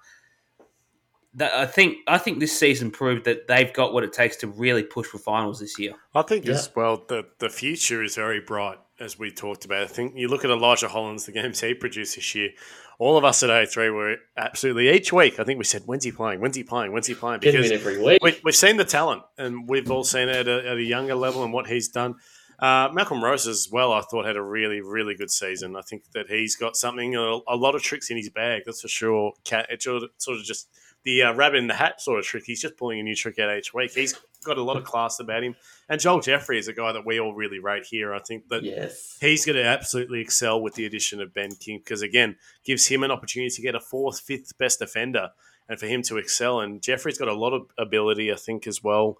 That 1.35 1.55
I 1.55 1.65
think 1.67 1.99
I 2.07 2.19
think 2.19 2.41
this 2.41 2.59
season 2.59 2.91
proved 2.91 3.25
that 3.25 3.47
they've 3.49 3.73
got 3.73 3.95
what 3.95 4.05
it 4.05 4.13
takes 4.13 4.37
to 4.39 4.49
really 4.49 4.83
push 4.83 5.07
for 5.07 5.19
finals 5.19 5.61
this 5.61 5.79
year. 5.79 5.95
I 6.15 6.23
think 6.23 6.45
Yeah. 6.45 6.55
as 6.55 6.71
well 6.77 7.05
the 7.09 7.25
the 7.39 7.49
future 7.49 8.03
is 8.03 8.17
very 8.17 8.41
bright 8.41 8.79
as 9.01 9.19
we 9.19 9.31
talked 9.31 9.65
about. 9.65 9.83
I 9.83 9.87
think 9.87 10.15
you 10.15 10.29
look 10.29 10.45
at 10.45 10.51
Elijah 10.51 10.89
Hollands, 10.89 11.25
the 11.25 11.33
games 11.33 11.61
he 11.61 11.73
produced 11.75 12.17
this 12.17 12.35
year. 12.35 12.51
All 12.99 13.17
of 13.17 13.25
us 13.25 13.43
at 13.43 13.49
A 13.51 13.67
three 13.67 13.89
were 13.89 14.17
absolutely 14.37 14.91
each 14.91 15.11
week. 15.13 15.41
I 15.41 15.45
think 15.45 15.59
we 15.59 15.65
said, 15.65 15.83
"When's 15.87 16.05
he 16.05 16.13
playing? 16.13 16.41
When's 16.41 16.55
he 16.57 16.65
playing? 16.65 16.93
When's 16.93 17.07
he 17.07 17.15
playing?" 17.15 17.41
Because 17.41 17.71
every 17.71 18.01
week. 18.01 18.23
we, 18.23 18.39
we've 18.45 18.55
seen 18.55 18.77
the 18.77 18.85
talent, 18.85 19.23
and 19.39 19.67
we've 19.69 19.91
all 19.91 20.05
seen 20.05 20.29
it 20.29 20.37
at 20.37 20.49
a, 20.49 20.69
at 20.73 20.77
a 20.77 20.83
younger 20.83 21.15
level 21.15 21.43
and 21.43 21.53
what 21.53 21.67
he's 21.67 21.89
done. 21.89 22.17
Uh, 22.61 22.91
Malcolm 22.93 23.25
Rose 23.25 23.49
as 23.49 23.69
well, 23.73 23.93
I 23.93 24.03
thought 24.03 24.25
had 24.25 24.37
a 24.37 24.43
really, 24.43 24.81
really 24.83 25.17
good 25.17 25.31
season. 25.33 25.75
I 25.75 25.81
think 25.81 26.05
that 26.13 26.27
he's 26.29 26.55
got 26.55 26.77
something, 26.77 27.17
a, 27.17 27.39
a 27.49 27.57
lot 27.57 27.75
of 27.75 27.83
tricks 27.83 28.09
in 28.09 28.17
his 28.19 28.29
bag, 28.31 28.63
that's 28.67 28.83
for 28.83 28.89
sure. 28.89 29.33
Cat, 29.43 29.67
it's 29.69 29.85
sort 29.85 30.05
of, 30.05 30.11
sort 30.19 30.39
of 30.39 30.45
just 30.45 30.69
the 31.05 31.23
uh, 31.23 31.35
rabbit 31.35 31.59
in 31.59 31.67
the 31.67 31.75
hat 31.75 32.01
sort 32.01 32.19
of 32.19 32.25
trick. 32.25 32.45
He's 32.47 32.61
just 32.61 32.77
pulling 32.77 33.01
a 33.01 33.03
new 33.03 33.15
trick 33.15 33.39
out 33.39 33.57
each 33.57 33.75
week. 33.75 33.93
He's 33.93 34.15
got 34.45 34.59
a 34.59 34.63
lot 34.63 34.77
of 34.77 34.85
class 34.85 35.21
about 35.21 35.43
him. 35.43 35.55
And 35.89 36.01
Joel 36.01 36.21
Jeffrey 36.21 36.59
is 36.59 36.69
a 36.69 36.73
guy 36.73 36.93
that 36.93 37.07
we 37.07 37.21
all 37.21 37.35
really 37.35 37.59
rate 37.59 37.87
here. 37.87 38.15
I 38.15 38.21
think 38.21 38.49
that 38.49 38.63
yes. 38.63 39.17
he's 39.21 39.45
going 39.45 39.57
to 39.57 39.65
absolutely 39.65 40.21
excel 40.21 40.61
with 40.61 40.75
the 40.75 40.87
addition 40.87 41.21
of 41.21 41.35
Ben 41.35 41.55
King 41.55 41.79
because 41.79 42.03
again 42.03 42.37
gives 42.65 42.87
him 42.87 43.03
an 43.03 43.11
opportunity 43.11 43.51
to 43.51 43.63
get 43.63 43.75
a 43.75 43.81
fourth, 43.81 44.21
fifth 44.21 44.57
best 44.59 44.79
defender, 44.79 45.31
and 45.69 45.79
for 45.79 45.87
him 45.87 46.03
to 46.03 46.19
excel. 46.19 46.61
And 46.61 46.83
Jeffrey's 46.83 47.19
got 47.19 47.29
a 47.29 47.35
lot 47.35 47.53
of 47.53 47.67
ability, 47.79 48.33
I 48.33 48.37
think, 48.37 48.67
as 48.67 48.83
well, 48.83 49.19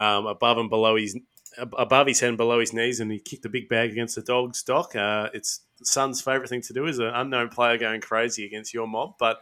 um, 0.00 0.26
above 0.26 0.58
and 0.58 0.70
below 0.70 0.96
his 0.96 1.18
above 1.56 2.08
his 2.08 2.18
head 2.18 2.30
and 2.30 2.36
below 2.36 2.58
his 2.58 2.72
knees, 2.72 2.98
and 2.98 3.12
he 3.12 3.20
kicked 3.20 3.44
a 3.44 3.48
big 3.48 3.68
bag 3.68 3.92
against 3.92 4.16
the 4.16 4.22
Dogs. 4.22 4.62
Doc, 4.64 4.96
uh, 4.96 5.30
it's 5.32 5.60
Sun's 5.82 6.20
favourite 6.20 6.48
thing 6.48 6.62
to 6.62 6.72
do 6.72 6.86
is 6.86 6.98
an 6.98 7.06
unknown 7.06 7.48
player 7.48 7.78
going 7.78 8.00
crazy 8.00 8.46
against 8.46 8.74
your 8.74 8.86
mob, 8.86 9.14
but. 9.18 9.40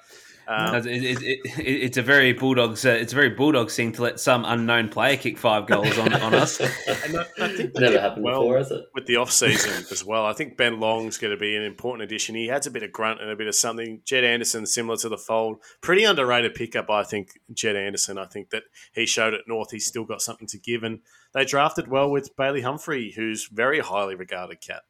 Um, 0.49 0.75
It- 0.75 0.87
it- 0.87 1.23
it- 1.23 1.41
it- 1.59 1.83
it's 1.85 1.97
a 1.97 2.03
very 2.03 2.33
bulldogs. 2.33 2.85
Uh, 2.85 2.91
it's 2.91 3.13
a 3.13 3.17
very 3.17 3.31
bulldogs 3.31 3.77
thing 3.77 3.93
to 3.93 4.03
let 4.03 4.19
some 4.21 4.45
unknown 4.45 4.89
player 4.89 5.17
kick 5.17 5.39
five 5.39 5.67
goals 5.67 5.97
on, 5.99 6.13
on 6.15 6.35
us. 6.35 6.61
and 7.05 7.17
I, 7.17 7.27
I 7.41 7.49
think 7.49 7.73
they 7.75 7.81
Never 7.81 8.01
happened 8.01 8.25
well 8.25 8.41
before, 8.43 8.59
has 8.59 8.71
it? 8.71 8.85
with 8.95 9.07
the 9.07 9.17
off 9.17 9.31
season 9.31 9.73
as 9.91 10.05
well. 10.05 10.27
I 10.27 10.33
think 10.33 10.57
Ben 10.57 10.81
Long's 10.81 11.17
going 11.19 11.31
to 11.31 11.37
be 11.37 11.55
an 11.57 11.63
important 11.63 12.03
addition. 12.05 12.35
He 12.35 12.51
adds 12.51 12.67
a 12.67 12.71
bit 12.71 12.83
of 12.83 12.93
grunt 12.93 13.21
and 13.21 13.31
a 13.31 13.37
bit 13.37 13.47
of 13.47 13.55
something. 13.55 14.01
Jed 14.05 14.25
Anderson, 14.25 14.67
similar 14.67 14.97
to 14.99 15.09
the 15.09 15.19
fold, 15.19 15.63
pretty 15.81 16.05
underrated 16.05 16.55
pickup. 16.55 16.91
I 16.91 17.05
think 17.05 17.39
Jed 17.53 17.77
Anderson. 17.77 18.19
I 18.19 18.27
think 18.27 18.51
that 18.51 18.65
he 18.95 19.07
showed 19.07 19.35
at 19.35 19.43
North. 19.47 19.71
He's 19.71 19.87
still 19.87 20.05
got 20.05 20.23
something 20.23 20.49
to 20.49 20.59
give, 20.59 20.83
and 20.83 21.01
they 21.35 21.45
drafted 21.45 21.89
well 21.89 22.11
with 22.11 22.37
Bailey 22.37 22.63
Humphrey, 22.63 23.13
who's 23.17 23.47
very 23.47 23.79
highly 23.81 24.15
regarded. 24.15 24.61
Cat. 24.61 24.83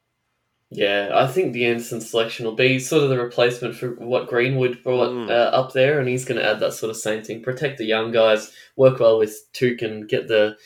Yeah, 0.75 1.11
I 1.13 1.27
think 1.27 1.53
the 1.53 1.67
Anderson 1.67 2.01
selection 2.01 2.47
will 2.47 2.55
be 2.55 2.79
sort 2.79 3.03
of 3.03 3.11
the 3.11 3.19
replacement 3.19 3.75
for 3.75 3.91
what 3.97 4.29
Greenwood 4.29 4.83
brought 4.83 5.11
Mm. 5.11 5.29
uh, 5.29 5.33
up 5.33 5.73
there, 5.75 6.01
and 6.01 6.09
he's 6.09 6.25
going 6.25 6.41
to 6.41 6.47
add 6.47 6.61
that 6.61 6.73
sort 6.73 6.89
of 6.89 6.97
same 6.97 7.23
thing. 7.23 7.43
Protect 7.43 7.77
the 7.77 7.85
young 7.85 8.11
guys, 8.11 8.53
work 8.77 8.99
well 8.99 9.19
with 9.19 9.37
Touk, 9.53 9.83
and 9.83 10.09
get 10.09 10.29
the 10.29 10.57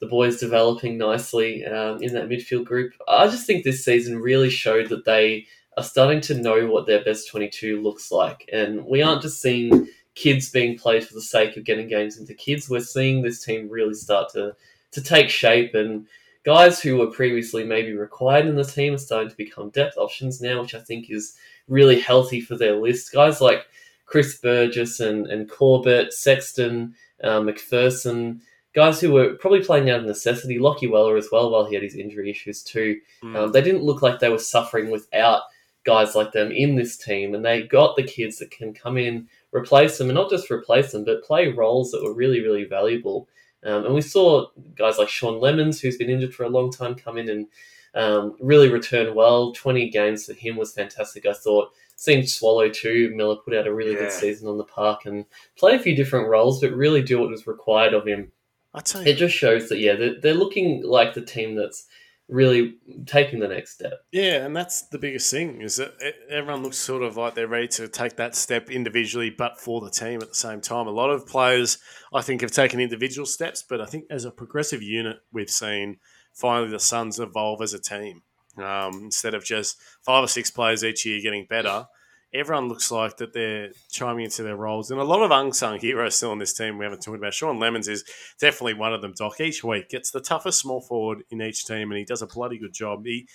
the 0.00 0.06
boys 0.06 0.38
developing 0.38 0.98
nicely 0.98 1.64
um, 1.64 2.02
in 2.02 2.12
that 2.12 2.28
midfield 2.28 2.66
group. 2.66 2.92
I 3.08 3.26
just 3.26 3.46
think 3.46 3.64
this 3.64 3.82
season 3.84 4.18
really 4.18 4.50
showed 4.50 4.90
that 4.90 5.06
they 5.06 5.46
are 5.78 5.84
starting 5.84 6.20
to 6.22 6.34
know 6.34 6.66
what 6.66 6.86
their 6.86 7.02
best 7.02 7.28
twenty 7.30 7.48
two 7.48 7.80
looks 7.80 8.12
like, 8.12 8.46
and 8.52 8.84
we 8.84 9.00
aren't 9.02 9.22
just 9.22 9.40
seeing 9.40 9.88
kids 10.14 10.50
being 10.50 10.76
played 10.76 11.06
for 11.06 11.14
the 11.14 11.22
sake 11.22 11.56
of 11.56 11.64
getting 11.64 11.88
games 11.88 12.18
into 12.18 12.34
kids. 12.34 12.68
We're 12.68 12.80
seeing 12.80 13.22
this 13.22 13.42
team 13.42 13.70
really 13.70 13.94
start 13.94 14.30
to 14.34 14.54
to 14.92 15.02
take 15.02 15.30
shape 15.30 15.74
and 15.74 16.06
guys 16.44 16.80
who 16.80 16.96
were 16.96 17.06
previously 17.06 17.64
maybe 17.64 17.92
required 17.92 18.46
in 18.46 18.54
the 18.54 18.64
team 18.64 18.94
are 18.94 18.98
starting 18.98 19.30
to 19.30 19.36
become 19.36 19.70
depth 19.70 19.96
options 19.96 20.40
now, 20.40 20.60
which 20.60 20.74
I 20.74 20.80
think 20.80 21.10
is 21.10 21.36
really 21.68 21.98
healthy 21.98 22.40
for 22.40 22.56
their 22.56 22.76
list. 22.76 23.12
Guys 23.12 23.40
like 23.40 23.66
Chris 24.06 24.38
Burgess 24.38 25.00
and, 25.00 25.26
and 25.26 25.50
Corbett, 25.50 26.12
Sexton, 26.12 26.94
uh, 27.22 27.40
Macpherson, 27.40 28.42
guys 28.74 29.00
who 29.00 29.12
were 29.12 29.34
probably 29.34 29.64
playing 29.64 29.88
out 29.88 30.00
of 30.00 30.06
necessity. 30.06 30.58
Lockie 30.58 30.88
Weller 30.88 31.16
as 31.16 31.28
well, 31.32 31.50
while 31.50 31.64
he 31.64 31.74
had 31.74 31.82
his 31.82 31.96
injury 31.96 32.30
issues 32.30 32.62
too. 32.62 33.00
Mm. 33.22 33.36
Um, 33.36 33.52
they 33.52 33.62
didn't 33.62 33.84
look 33.84 34.02
like 34.02 34.20
they 34.20 34.28
were 34.28 34.38
suffering 34.38 34.90
without 34.90 35.42
guys 35.84 36.14
like 36.14 36.32
them 36.32 36.50
in 36.50 36.74
this 36.74 36.96
team, 36.96 37.34
and 37.34 37.44
they 37.44 37.62
got 37.62 37.96
the 37.96 38.02
kids 38.02 38.38
that 38.38 38.50
can 38.50 38.74
come 38.74 38.98
in, 38.98 39.28
replace 39.52 39.98
them, 39.98 40.08
and 40.08 40.16
not 40.16 40.30
just 40.30 40.50
replace 40.50 40.92
them, 40.92 41.04
but 41.04 41.24
play 41.24 41.48
roles 41.48 41.90
that 41.90 42.02
were 42.02 42.14
really, 42.14 42.40
really 42.40 42.64
valuable. 42.64 43.28
Um, 43.64 43.86
and 43.86 43.94
we 43.94 44.00
saw 44.02 44.46
guys 44.74 44.98
like 44.98 45.08
Sean 45.08 45.40
Lemmens, 45.40 45.80
who's 45.80 45.96
been 45.96 46.10
injured 46.10 46.34
for 46.34 46.44
a 46.44 46.48
long 46.50 46.70
time, 46.70 46.94
come 46.94 47.16
in 47.18 47.28
and 47.30 47.46
um, 47.94 48.36
really 48.40 48.68
return 48.68 49.14
well. 49.14 49.52
20 49.52 49.88
games 49.90 50.26
for 50.26 50.34
him 50.34 50.56
was 50.56 50.72
fantastic, 50.74 51.26
I 51.26 51.32
thought. 51.32 51.70
Seeing 51.96 52.26
Swallow 52.26 52.68
too, 52.68 53.12
Miller 53.14 53.36
put 53.36 53.54
out 53.54 53.66
a 53.66 53.72
really 53.74 53.92
Yeah. 53.92 54.00
good 54.00 54.12
season 54.12 54.48
on 54.48 54.58
the 54.58 54.64
park 54.64 55.06
and 55.06 55.24
play 55.56 55.74
a 55.74 55.78
few 55.78 55.94
different 55.94 56.28
roles, 56.28 56.60
but 56.60 56.72
really 56.72 57.02
do 57.02 57.20
what 57.20 57.30
was 57.30 57.46
required 57.46 57.94
of 57.94 58.06
him. 58.06 58.32
I 58.74 58.80
tell 58.80 59.06
It 59.06 59.14
just 59.16 59.34
shows 59.36 59.68
that, 59.68 59.78
yeah, 59.78 59.94
they're, 59.94 60.20
they're 60.20 60.34
looking 60.34 60.82
like 60.84 61.14
the 61.14 61.22
team 61.22 61.54
that's 61.54 61.86
really 62.28 62.76
taking 63.06 63.38
the 63.38 63.48
next 63.48 63.74
step. 63.74 64.04
yeah, 64.12 64.44
and 64.44 64.56
that's 64.56 64.88
the 64.88 64.98
biggest 64.98 65.30
thing 65.30 65.60
is 65.60 65.76
that 65.76 65.94
everyone 66.28 66.62
looks 66.62 66.78
sort 66.78 67.02
of 67.02 67.16
like 67.16 67.34
they're 67.34 67.46
ready 67.46 67.68
to 67.68 67.88
take 67.88 68.16
that 68.16 68.34
step 68.34 68.70
individually, 68.70 69.30
but 69.30 69.60
for 69.60 69.80
the 69.80 69.90
team 69.90 70.22
at 70.22 70.28
the 70.28 70.34
same 70.34 70.60
time. 70.60 70.86
A 70.86 70.90
lot 70.90 71.10
of 71.10 71.26
players, 71.26 71.78
I 72.12 72.22
think, 72.22 72.40
have 72.40 72.50
taken 72.50 72.80
individual 72.80 73.26
steps, 73.26 73.62
but 73.62 73.80
I 73.80 73.86
think 73.86 74.04
as 74.10 74.24
a 74.24 74.30
progressive 74.30 74.82
unit, 74.82 75.18
we've 75.32 75.50
seen 75.50 75.98
finally 76.32 76.70
the 76.70 76.80
Suns 76.80 77.18
evolve 77.18 77.60
as 77.62 77.74
a 77.74 77.80
team. 77.80 78.22
Um, 78.56 79.04
instead 79.04 79.34
of 79.34 79.44
just 79.44 79.76
five 80.02 80.24
or 80.24 80.28
six 80.28 80.50
players 80.50 80.84
each 80.84 81.04
year 81.04 81.20
getting 81.20 81.46
better, 81.48 81.86
everyone 82.34 82.68
looks 82.68 82.90
like 82.90 83.16
that 83.18 83.32
they're 83.32 83.70
chiming 83.90 84.24
into 84.24 84.42
their 84.42 84.56
roles. 84.56 84.90
And 84.90 85.00
a 85.00 85.04
lot 85.04 85.22
of 85.22 85.30
unsung 85.30 85.78
heroes 85.78 86.16
still 86.16 86.32
on 86.32 86.38
this 86.38 86.52
team 86.52 86.76
we 86.76 86.84
haven't 86.84 87.02
talked 87.02 87.16
about. 87.16 87.32
Sean 87.32 87.58
Lemmens 87.58 87.88
is 87.88 88.04
definitely 88.40 88.74
one 88.74 88.92
of 88.92 89.00
them, 89.02 89.14
Doc. 89.16 89.40
Each 89.40 89.62
week 89.62 89.88
gets 89.88 90.10
the 90.10 90.20
toughest 90.20 90.58
small 90.58 90.80
forward 90.80 91.22
in 91.30 91.40
each 91.40 91.64
team, 91.64 91.90
and 91.90 91.98
he 91.98 92.04
does 92.04 92.22
a 92.22 92.26
bloody 92.26 92.58
good 92.58 92.74
job. 92.74 93.06
He 93.06 93.28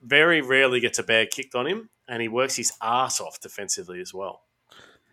very 0.00 0.40
rarely 0.40 0.78
gets 0.80 0.98
a 0.98 1.02
bad 1.02 1.30
kicked 1.30 1.54
on 1.54 1.66
him, 1.66 1.90
and 2.08 2.22
he 2.22 2.28
works 2.28 2.56
his 2.56 2.72
ass 2.80 3.20
off 3.20 3.40
defensively 3.40 4.00
as 4.00 4.14
well. 4.14 4.42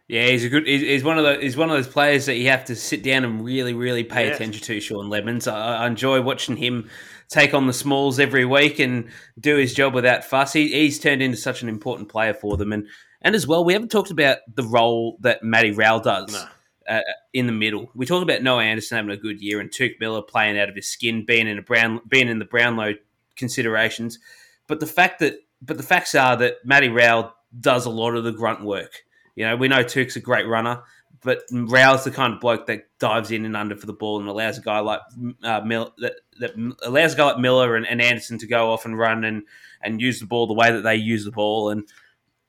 Yeah, 0.07 0.27
he's 0.27 0.43
a 0.43 0.49
good. 0.49 0.67
He's, 0.67 1.03
one 1.03 1.17
of 1.17 1.23
the. 1.23 1.41
He's 1.41 1.55
one 1.55 1.69
of 1.69 1.77
those 1.77 1.87
players 1.87 2.25
that 2.25 2.35
you 2.35 2.49
have 2.49 2.65
to 2.65 2.75
sit 2.75 3.03
down 3.03 3.23
and 3.23 3.43
really, 3.43 3.73
really 3.73 4.03
pay 4.03 4.27
Yeah. 4.27 4.33
attention 4.33 4.61
to. 4.61 4.79
Sean 4.81 5.09
Lemmens. 5.09 5.51
I, 5.51 5.77
I 5.77 5.87
enjoy 5.87 6.21
watching 6.21 6.57
him 6.57 6.89
take 7.29 7.53
on 7.53 7.67
the 7.67 7.73
smalls 7.73 8.19
every 8.19 8.43
week 8.43 8.79
and 8.79 9.09
do 9.39 9.55
his 9.55 9.73
job 9.73 9.93
without 9.93 10.25
fuss. 10.25 10.51
He, 10.51 10.67
he's 10.67 10.99
turned 10.99 11.21
into 11.21 11.37
such 11.37 11.63
an 11.63 11.69
important 11.69 12.09
player 12.09 12.33
for 12.33 12.57
them, 12.57 12.73
and 12.73 12.87
and 13.23 13.35
as 13.35 13.47
well, 13.47 13.63
we 13.63 13.73
haven't 13.73 13.91
talked 13.91 14.11
about 14.11 14.39
the 14.53 14.63
role 14.63 15.17
that 15.21 15.43
Matty 15.43 15.71
Rowell 15.71 15.99
does. 15.99 16.33
No. 16.33 16.45
Uh, 16.85 16.99
in 17.31 17.47
the 17.47 17.53
middle, 17.53 17.89
we 17.95 18.05
talk 18.05 18.21
about 18.21 18.43
Noah 18.43 18.63
Anderson 18.63 18.97
having 18.97 19.11
a 19.11 19.17
good 19.17 19.41
year 19.41 19.61
and 19.61 19.71
Touk 19.71 19.93
Miller 20.01 20.21
playing 20.21 20.59
out 20.59 20.67
of 20.67 20.75
his 20.75 20.91
skin, 20.91 21.25
being 21.25 21.47
in 21.47 21.57
a 21.57 21.61
brown, 21.61 22.01
being 22.09 22.27
in 22.27 22.39
the 22.39 22.45
Brownlow 22.45 22.95
considerations. 23.37 24.19
But 24.67 24.81
the 24.81 24.85
fact 24.85 25.19
that, 25.19 25.35
but 25.61 25.77
the 25.77 25.83
facts 25.83 26.13
are 26.13 26.35
that 26.35 26.57
Matty 26.65 26.89
Rowell 26.89 27.33
does 27.57 27.85
a 27.85 27.89
lot 27.89 28.15
of 28.15 28.25
the 28.25 28.33
grunt 28.33 28.65
work. 28.65 29.03
You 29.35 29.45
know, 29.45 29.55
we 29.55 29.69
know 29.69 29.83
Touk's 29.83 30.17
a 30.17 30.19
great 30.19 30.45
runner, 30.45 30.83
but 31.21 31.43
Rowell's 31.51 32.03
the 32.03 32.11
kind 32.11 32.33
of 32.33 32.41
bloke 32.41 32.67
that 32.67 32.87
dives 32.99 33.31
in 33.31 33.45
and 33.45 33.55
under 33.55 33.77
for 33.77 33.85
the 33.85 33.93
ball 33.93 34.19
and 34.19 34.27
allows 34.27 34.57
a 34.57 34.61
guy 34.61 34.79
like 34.79 34.99
uh, 35.41 35.61
Mill, 35.61 35.93
that, 35.99 36.15
that 36.39 36.75
allows 36.83 37.13
a 37.13 37.17
guy 37.17 37.25
like 37.25 37.39
Miller 37.39 37.75
and, 37.75 37.87
and 37.87 38.01
Anderson 38.01 38.37
to 38.39 38.47
go 38.47 38.71
off 38.71 38.85
and 38.85 38.97
run 38.97 39.23
and 39.23 39.43
and 39.81 40.01
use 40.01 40.19
the 40.19 40.25
ball 40.25 40.47
the 40.47 40.53
way 40.53 40.71
that 40.71 40.81
they 40.81 40.95
use 40.95 41.25
the 41.25 41.31
ball. 41.31 41.69
And 41.69 41.87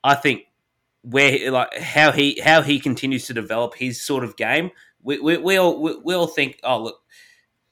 I 0.03 0.15
think 0.15 0.43
where 1.05 1.51
like 1.51 1.77
how 1.79 2.13
he 2.13 2.41
how 2.43 2.63
he 2.63 2.81
continues 2.81 3.27
to 3.27 3.35
develop 3.35 3.75
his 3.75 4.01
sort 4.01 4.25
of 4.25 4.37
game, 4.37 4.71
we 5.03 5.19
we, 5.19 5.37
we 5.37 5.57
all 5.57 5.81
we, 5.81 5.97
we 6.03 6.15
all 6.15 6.27
think, 6.27 6.59
oh 6.65 6.83
look, 6.83 6.97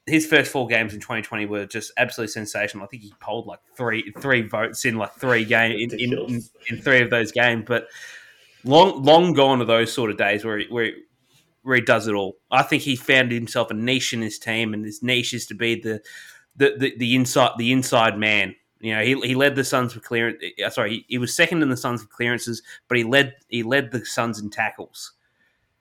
his 0.05 0.25
first 0.25 0.51
four 0.51 0.67
games 0.67 0.93
in 0.93 0.99
2020 0.99 1.45
were 1.47 1.65
just 1.65 1.91
absolutely 1.97 2.31
sensational. 2.31 2.83
I 2.83 2.87
think 2.87 3.03
he 3.03 3.13
polled 3.19 3.47
like 3.47 3.59
three 3.75 4.13
three 4.19 4.41
votes 4.41 4.85
in 4.85 4.97
like 4.97 5.13
three 5.13 5.45
game 5.45 5.71
in, 5.71 5.99
in, 5.99 6.13
in, 6.13 6.41
in 6.69 6.77
three 6.81 7.01
of 7.01 7.09
those 7.09 7.31
games, 7.31 7.65
but 7.67 7.87
long 8.63 9.03
long 9.03 9.33
gone 9.33 9.61
are 9.61 9.65
those 9.65 9.91
sort 9.91 10.11
of 10.11 10.17
days 10.17 10.45
where 10.45 10.59
he, 10.59 10.67
where 10.69 10.85
he, 10.85 10.93
where 11.63 11.75
he 11.75 11.81
does 11.81 12.07
it 12.07 12.13
all. 12.13 12.37
I 12.51 12.61
think 12.61 12.83
he 12.83 12.95
found 12.95 13.31
himself 13.31 13.71
a 13.71 13.73
niche 13.73 14.13
in 14.13 14.21
his 14.21 14.37
team, 14.37 14.73
and 14.73 14.85
his 14.85 15.01
niche 15.01 15.33
is 15.33 15.47
to 15.47 15.55
be 15.55 15.81
the 15.81 16.01
the, 16.55 16.75
the, 16.77 16.93
the 16.97 17.15
inside 17.15 17.51
the 17.57 17.71
inside 17.71 18.17
man. 18.17 18.55
You 18.83 18.93
know, 18.93 19.01
he, 19.01 19.19
he 19.21 19.33
led 19.33 19.55
the 19.55 19.63
Suns 19.63 19.93
for 19.93 20.01
clearance. 20.01 20.43
uh, 20.63 20.69
Sorry, 20.69 20.89
he, 20.89 21.05
he 21.07 21.17
was 21.17 21.33
second 21.33 21.63
in 21.63 21.69
the 21.69 21.77
Suns 21.77 22.01
for 22.01 22.09
clearances, 22.09 22.61
but 22.89 22.97
he 22.97 23.05
led 23.05 23.33
he 23.47 23.63
led 23.63 23.91
the 23.91 24.03
Suns 24.05 24.39
in 24.39 24.49
tackles. 24.49 25.13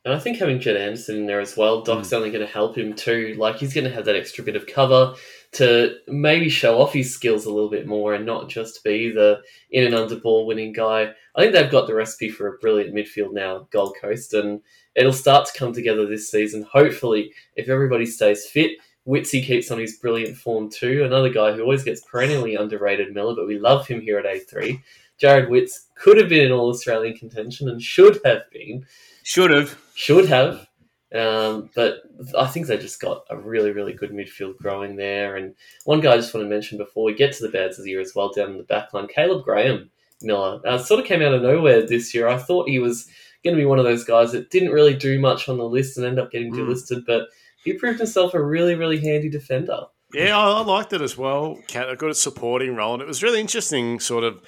And 0.05 0.15
I 0.15 0.21
think 0.21 0.39
having 0.39 0.61
Jed 0.61 0.77
Anderson 0.77 1.17
in 1.17 1.27
there 1.27 1.41
as 1.41 1.57
well, 1.57 1.83
Doc's 1.83 2.13
only 2.13 2.31
going 2.31 2.47
to 2.47 2.53
help 2.53 2.77
him 2.77 2.93
too. 2.95 3.35
Like 3.39 3.57
he's 3.57 3.75
going 3.75 3.85
to 3.85 3.93
have 3.93 4.05
that 4.05 4.17
extra 4.17 4.45
bit 4.45 4.57
of 4.57 4.69
cover 4.69 5.15
to 5.53 5.97
maybe 6.07 6.49
show 6.49 6.81
off 6.81 6.93
his 6.93 7.13
skills 7.13 7.45
a 7.45 7.53
little 7.53 7.71
bit 7.71 7.87
more 7.89 8.15
and 8.15 8.25
not 8.25 8.49
just 8.49 8.85
be 8.85 9.11
the 9.11 9.43
in 9.73 9.85
and 9.85 9.95
under 9.97 10.17
ball 10.17 10.47
winning 10.47 10.73
guy. 10.73 11.13
I 11.35 11.41
think 11.41 11.53
they've 11.53 11.71
got 11.71 11.89
the 11.89 11.95
recipe 11.95 12.31
for 12.31 12.49
a 12.49 12.59
brilliant 12.59 12.95
midfield 12.95 13.33
now, 13.33 13.67
Gold 13.73 13.97
Coast, 14.01 14.35
and 14.35 14.61
it'll 14.95 15.13
start 15.13 15.47
to 15.47 15.59
come 15.59 15.73
together 15.73 16.07
this 16.07 16.31
season. 16.31 16.67
Hopefully, 16.71 17.33
if 17.57 17.69
everybody 17.69 18.07
stays 18.07 18.47
fit, 18.47 18.73
Witsy 19.07 19.45
keeps 19.45 19.71
on 19.71 19.79
his 19.79 19.97
brilliant 19.99 20.37
form 20.37 20.71
too. 20.71 21.05
Another 21.05 21.29
guy 21.29 21.53
who 21.53 21.63
always 21.63 21.83
gets 21.85 22.03
perennially 22.05 22.55
underrated, 22.55 23.13
Miller, 23.15 23.35
but 23.35 23.47
we 23.47 23.59
love 23.59 23.87
him 23.87 24.01
here 24.01 24.19
at 24.19 24.25
A3. 24.27 24.81
Jarrod 25.21 25.49
Witts 25.51 25.87
could 25.97 26.17
have 26.19 26.29
been 26.29 26.47
in 26.47 26.53
All 26.53 26.69
Australian 26.71 27.17
contention 27.17 27.69
and 27.69 27.81
should 27.83 28.21
have 28.25 28.43
been 28.53 28.87
Should 29.25 29.51
have. 29.51 29.79
should 29.95 30.29
have. 30.29 30.67
Um, 31.15 31.69
but 31.75 32.03
I 32.39 32.47
think 32.47 32.67
they 32.67 32.79
just 32.79 33.01
got 33.01 33.25
a 33.29 33.37
really, 33.37 33.71
really 33.73 33.93
good 33.93 34.13
midfield 34.13 34.57
growing 34.57 34.97
there. 34.97 35.37
And 35.37 35.55
one 35.85 36.01
guy 36.01 36.13
I 36.13 36.17
just 36.17 36.33
want 36.33 36.45
to 36.47 36.49
mention 36.51 36.79
before 36.79 37.05
we 37.05 37.15
get 37.15 37.33
to 37.35 37.43
the 37.43 37.51
Bears 37.53 37.77
this 37.77 37.87
year 37.87 38.01
as 38.01 38.15
well, 38.15 38.33
down 38.33 38.53
in 38.53 38.57
the 38.57 38.63
back 38.65 38.95
line, 38.95 39.09
Caleb 39.09 39.45
Graham 39.45 39.91
Miller. 40.23 40.61
Uh, 40.65 40.79
sort 40.79 41.01
of 41.01 41.07
came 41.07 41.21
out 41.21 41.35
of 41.35 41.43
nowhere 41.43 41.87
this 41.87 42.15
year. 42.15 42.29
I 42.29 42.39
thought 42.39 42.69
he 42.69 42.79
was 42.79 43.09
going 43.45 43.55
to 43.55 43.61
be 43.61 43.67
one 43.67 43.79
of 43.79 43.85
those 43.85 44.05
guys 44.05 44.33
that 44.33 44.51
didn't 44.51 44.71
really 44.71 44.95
do 44.95 45.19
much 45.21 45.49
on 45.49 45.59
the 45.59 45.65
list 45.69 45.99
and 45.99 46.07
end 46.07 46.19
up 46.19 46.31
getting 46.31 46.53
Mm. 46.53 46.59
delisted, 46.61 47.05
but 47.07 47.29
he 47.64 47.75
proved 47.75 47.99
himself 47.99 48.35
a 48.35 48.42
really, 48.42 48.75
really 48.75 49.00
handy 49.00 49.28
defender. 49.28 49.83
Yeah, 50.12 50.37
I, 50.37 50.61
I 50.61 50.62
liked 50.62 50.92
it 50.92 51.00
as 51.00 51.16
well. 51.16 51.59
Cat 51.69 51.88
a 51.88 51.97
good 51.97 52.16
supporting 52.16 52.76
role, 52.76 52.95
and 52.95 53.02
it 53.02 53.09
was 53.09 53.23
really 53.23 53.40
interesting, 53.40 53.99
sort 53.99 54.25
of 54.25 54.42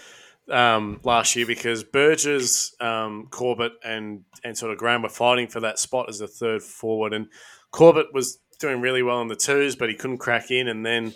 um, 0.51 1.01
last 1.05 1.37
year 1.37 1.47
because 1.47 1.85
Burgess, 1.85 2.75
um, 2.81 3.29
Corbett, 3.31 3.73
and 3.83 4.25
and 4.43 4.57
sort 4.57 4.73
of 4.73 4.79
Graham 4.79 5.03
were 5.03 5.09
fighting 5.09 5.49
for 5.49 5.61
that 5.61 5.79
spot 5.79 6.09
as 6.09 6.19
the 6.19 6.29
third 6.29 6.63
forward, 6.63 7.13
and 7.15 7.29
Corbett 7.71 8.13
was 8.13 8.39
doing 8.61 8.81
really 8.81 9.03
well 9.03 9.21
in 9.23 9.29
the 9.29 9.37
twos, 9.37 9.75
but 9.75 9.89
he 9.89 9.95
couldn't 9.95 10.19
crack 10.19 10.51
in, 10.51 10.69
and 10.69 10.85
then. 10.85 11.15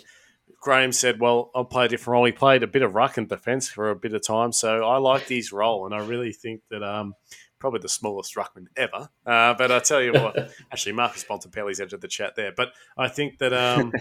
Graham 0.61 0.91
said, 0.91 1.21
"Well, 1.21 1.51
I'll 1.55 1.63
play 1.63 1.85
a 1.85 1.87
different 1.87 2.15
role." 2.15 2.25
He 2.25 2.33
played 2.33 2.63
a 2.63 2.67
bit 2.67 2.81
of 2.81 2.93
ruck 2.93 3.17
and 3.17 3.29
defence 3.29 3.69
for 3.69 3.91
a 3.91 3.95
bit 3.95 4.13
of 4.13 4.25
time, 4.25 4.51
so 4.51 4.83
I 4.83 4.97
liked 4.97 5.29
his 5.29 5.53
role, 5.53 5.85
and 5.85 5.95
I 5.95 5.99
really 6.05 6.33
think 6.33 6.63
that 6.69 6.83
um, 6.83 7.13
probably 7.59 7.79
the 7.79 7.89
smallest 7.89 8.35
ruckman 8.35 8.67
ever. 8.75 9.09
Uh, 9.25 9.53
but 9.53 9.71
I 9.71 9.79
tell 9.79 10.01
you 10.01 10.13
what, 10.13 10.51
actually, 10.71 10.93
Marcus 10.93 11.23
Bontempelli's 11.23 11.79
entered 11.79 12.01
the 12.01 12.07
chat 12.07 12.35
there. 12.35 12.51
But 12.55 12.73
I 12.97 13.07
think 13.07 13.37
that, 13.39 13.53
um, 13.53 13.93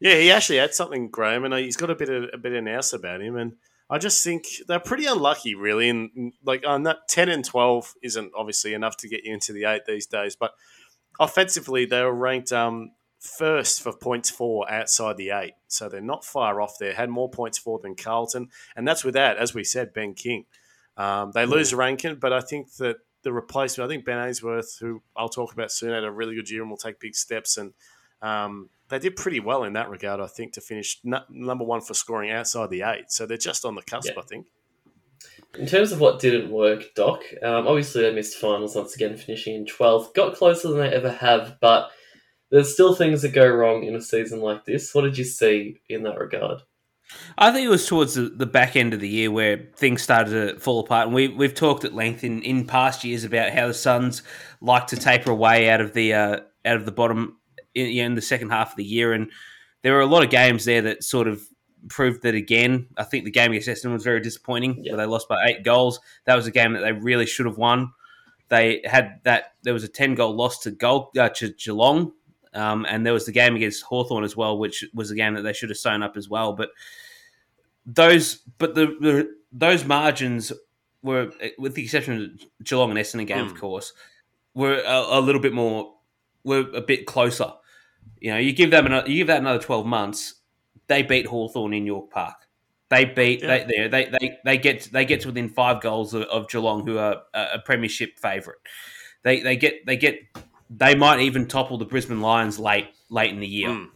yeah, 0.00 0.16
he 0.16 0.30
actually 0.30 0.58
had 0.58 0.74
something, 0.74 1.08
Graham, 1.08 1.44
and 1.44 1.54
uh, 1.54 1.58
he's 1.58 1.76
got 1.76 1.90
a 1.90 1.94
bit 1.94 2.08
of 2.08 2.30
a 2.32 2.38
bit 2.38 2.52
of 2.52 2.64
nous 2.64 2.92
about 2.92 3.22
him. 3.22 3.36
And 3.36 3.54
I 3.88 3.98
just 3.98 4.22
think 4.22 4.46
they're 4.66 4.80
pretty 4.80 5.06
unlucky, 5.06 5.54
really. 5.54 5.88
And 5.88 6.32
like 6.44 6.64
on 6.66 6.82
that 6.84 7.08
ten 7.08 7.28
and 7.28 7.44
twelve 7.44 7.94
isn't 8.02 8.32
obviously 8.36 8.74
enough 8.74 8.96
to 8.98 9.08
get 9.08 9.24
you 9.24 9.32
into 9.34 9.52
the 9.52 9.64
eight 9.64 9.86
these 9.86 10.06
days. 10.06 10.36
But 10.36 10.52
offensively, 11.20 11.86
they 11.86 12.02
were 12.02 12.14
ranked 12.14 12.52
um, 12.52 12.90
first 13.20 13.82
for 13.82 13.92
points 13.92 14.30
for 14.30 14.70
outside 14.70 15.16
the 15.16 15.30
eight, 15.30 15.54
so 15.68 15.88
they're 15.88 16.00
not 16.00 16.24
far 16.24 16.60
off 16.60 16.78
there. 16.78 16.94
Had 16.94 17.10
more 17.10 17.30
points 17.30 17.58
for 17.58 17.78
than 17.78 17.94
Carlton, 17.94 18.48
and 18.74 18.86
that's 18.86 19.04
with 19.04 19.14
that, 19.14 19.36
as 19.36 19.54
we 19.54 19.64
said, 19.64 19.94
Ben 19.94 20.14
King. 20.14 20.46
Um, 20.96 21.32
they 21.32 21.46
lose 21.46 21.74
ranking, 21.74 22.16
but 22.16 22.32
I 22.32 22.40
think 22.40 22.72
that 22.76 22.96
the 23.22 23.32
replacement, 23.32 23.88
I 23.88 23.92
think 23.92 24.04
Ben 24.04 24.18
Ainsworth, 24.18 24.78
who 24.80 25.02
I'll 25.16 25.28
talk 25.28 25.52
about 25.52 25.72
soon, 25.72 25.90
had 25.90 26.04
a 26.04 26.10
really 26.10 26.34
good 26.34 26.50
year 26.50 26.62
and 26.62 26.70
will 26.70 26.76
take 26.76 27.00
big 27.00 27.14
steps. 27.14 27.56
And 27.56 27.72
um, 28.22 28.68
they 28.88 28.98
did 28.98 29.16
pretty 29.16 29.40
well 29.40 29.64
in 29.64 29.72
that 29.72 29.88
regard, 29.88 30.20
I 30.20 30.26
think, 30.26 30.52
to 30.52 30.60
finish 30.60 31.00
n- 31.04 31.22
number 31.28 31.64
one 31.64 31.80
for 31.80 31.94
scoring 31.94 32.30
outside 32.30 32.70
the 32.70 32.82
eight. 32.82 33.10
So 33.10 33.26
they're 33.26 33.36
just 33.36 33.64
on 33.64 33.74
the 33.74 33.82
cusp, 33.82 34.10
Yeah. 34.14 34.20
I 34.20 34.22
think. 34.22 34.46
In 35.58 35.66
terms 35.66 35.92
of 35.92 36.00
what 36.00 36.20
didn't 36.20 36.50
work, 36.50 36.94
Doc, 36.94 37.22
um, 37.42 37.66
obviously 37.66 38.02
they 38.02 38.12
missed 38.12 38.38
finals 38.38 38.74
once 38.76 38.94
again, 38.94 39.16
finishing 39.16 39.54
in 39.54 39.66
12th. 39.66 40.12
Got 40.14 40.34
closer 40.34 40.68
than 40.68 40.78
they 40.78 40.92
ever 40.92 41.12
have, 41.12 41.56
but 41.60 41.90
there's 42.50 42.72
still 42.72 42.94
things 42.94 43.22
that 43.22 43.32
go 43.32 43.48
wrong 43.48 43.84
in 43.84 43.94
a 43.94 44.02
season 44.02 44.40
like 44.40 44.64
this. 44.64 44.94
What 44.94 45.02
did 45.02 45.16
you 45.16 45.24
see 45.24 45.80
in 45.88 46.02
that 46.02 46.18
regard? 46.18 46.60
I 47.36 47.52
think 47.52 47.66
it 47.66 47.70
was 47.70 47.86
towards 47.86 48.14
the, 48.14 48.22
the 48.22 48.46
back 48.46 48.76
end 48.76 48.94
of 48.94 49.00
the 49.00 49.08
year 49.08 49.30
where 49.30 49.68
things 49.76 50.02
started 50.02 50.30
to 50.54 50.58
fall 50.60 50.80
apart, 50.80 51.06
and 51.06 51.14
we 51.14 51.28
we've 51.28 51.54
talked 51.54 51.84
at 51.84 51.94
length 51.94 52.24
in, 52.24 52.42
in 52.42 52.66
past 52.66 53.04
years 53.04 53.24
about 53.24 53.52
how 53.52 53.66
the 53.68 53.74
Suns 53.74 54.22
like 54.60 54.86
to 54.88 54.96
taper 54.96 55.30
away 55.30 55.68
out 55.70 55.80
of 55.80 55.92
the 55.92 56.14
uh, 56.14 56.40
out 56.64 56.76
of 56.76 56.84
the 56.86 56.92
bottom 56.92 57.38
in, 57.74 57.86
you 57.88 58.02
know, 58.02 58.06
in 58.06 58.14
the 58.14 58.22
second 58.22 58.50
half 58.50 58.70
of 58.72 58.76
the 58.76 58.84
year, 58.84 59.12
and 59.12 59.30
there 59.82 59.92
were 59.92 60.00
a 60.00 60.06
lot 60.06 60.22
of 60.24 60.30
games 60.30 60.64
there 60.64 60.82
that 60.82 61.04
sort 61.04 61.28
of 61.28 61.42
proved 61.88 62.22
that 62.22 62.34
again. 62.34 62.86
I 62.96 63.04
think 63.04 63.24
the 63.24 63.30
game 63.30 63.52
against 63.52 63.68
Essendon 63.68 63.92
was 63.92 64.04
very 64.04 64.20
disappointing, 64.20 64.82
Yeah. 64.82 64.92
where 64.92 64.98
they 65.04 65.10
lost 65.10 65.28
by 65.28 65.44
eight 65.46 65.62
goals. 65.64 66.00
That 66.24 66.34
was 66.36 66.46
a 66.46 66.50
game 66.50 66.72
that 66.72 66.80
they 66.80 66.92
really 66.92 67.26
should 67.26 67.46
have 67.46 67.58
won. 67.58 67.92
They 68.48 68.80
had 68.84 69.20
that 69.24 69.54
there 69.62 69.74
was 69.74 69.84
a 69.84 69.88
ten 69.88 70.14
goal 70.14 70.34
loss 70.34 70.60
to 70.60 70.70
Gold 70.70 71.16
uh, 71.18 71.28
to 71.30 71.50
Geelong. 71.52 72.12
Um, 72.54 72.86
and 72.88 73.04
there 73.04 73.12
was 73.12 73.26
the 73.26 73.32
game 73.32 73.56
against 73.56 73.82
Hawthorn 73.82 74.24
as 74.24 74.36
well, 74.36 74.58
which 74.58 74.84
was 74.94 75.10
a 75.10 75.14
game 75.16 75.34
that 75.34 75.42
they 75.42 75.52
should 75.52 75.70
have 75.70 75.78
sewn 75.78 76.02
up 76.02 76.16
as 76.16 76.28
well. 76.28 76.52
But 76.52 76.70
those, 77.86 78.36
but 78.58 78.74
the, 78.74 78.86
the 79.00 79.34
those 79.52 79.84
margins 79.84 80.52
were, 81.02 81.30
with 81.58 81.74
the 81.74 81.82
exception 81.82 82.38
of 82.40 82.64
Geelong 82.66 82.90
and 82.90 82.98
Essendon 82.98 83.26
game, 83.26 83.46
of 83.46 83.54
Mm. 83.54 83.58
course, 83.60 83.92
were 84.54 84.82
a, 84.86 85.18
a 85.18 85.20
little 85.20 85.40
bit 85.40 85.52
more, 85.52 85.94
were 86.44 86.64
a 86.74 86.80
bit 86.80 87.06
closer. 87.06 87.52
You 88.20 88.30
know, 88.32 88.38
you 88.38 88.52
give 88.52 88.70
them 88.70 88.86
another, 88.86 89.08
you 89.10 89.16
give 89.16 89.26
that 89.26 89.40
another 89.40 89.58
twelve 89.62 89.86
months, 89.86 90.34
they 90.86 91.02
beat 91.02 91.26
Hawthorn 91.26 91.74
in 91.74 91.84
York 91.86 92.10
Park. 92.10 92.36
They 92.88 93.04
beat 93.04 93.42
Yeah. 93.42 93.64
they, 93.64 93.88
they 93.88 94.04
they 94.10 94.38
they 94.44 94.58
get 94.58 94.84
they 94.92 95.04
get 95.04 95.20
to 95.22 95.28
within 95.28 95.48
five 95.48 95.80
goals 95.82 96.14
of, 96.14 96.22
of 96.22 96.48
Geelong, 96.48 96.86
who 96.86 96.98
are 96.98 97.22
a, 97.34 97.46
a 97.54 97.58
premiership 97.58 98.18
favourite. 98.18 98.58
They 99.24 99.40
they 99.40 99.56
get 99.56 99.84
they 99.86 99.96
get 99.96 100.20
they 100.70 100.94
might 100.94 101.20
even 101.20 101.46
topple 101.46 101.78
the 101.78 101.84
Brisbane 101.84 102.20
Lions 102.20 102.58
late 102.58 102.88
late 103.10 103.30
in 103.30 103.40
the 103.40 103.46
year 103.46 103.68
Mm. 103.68 103.88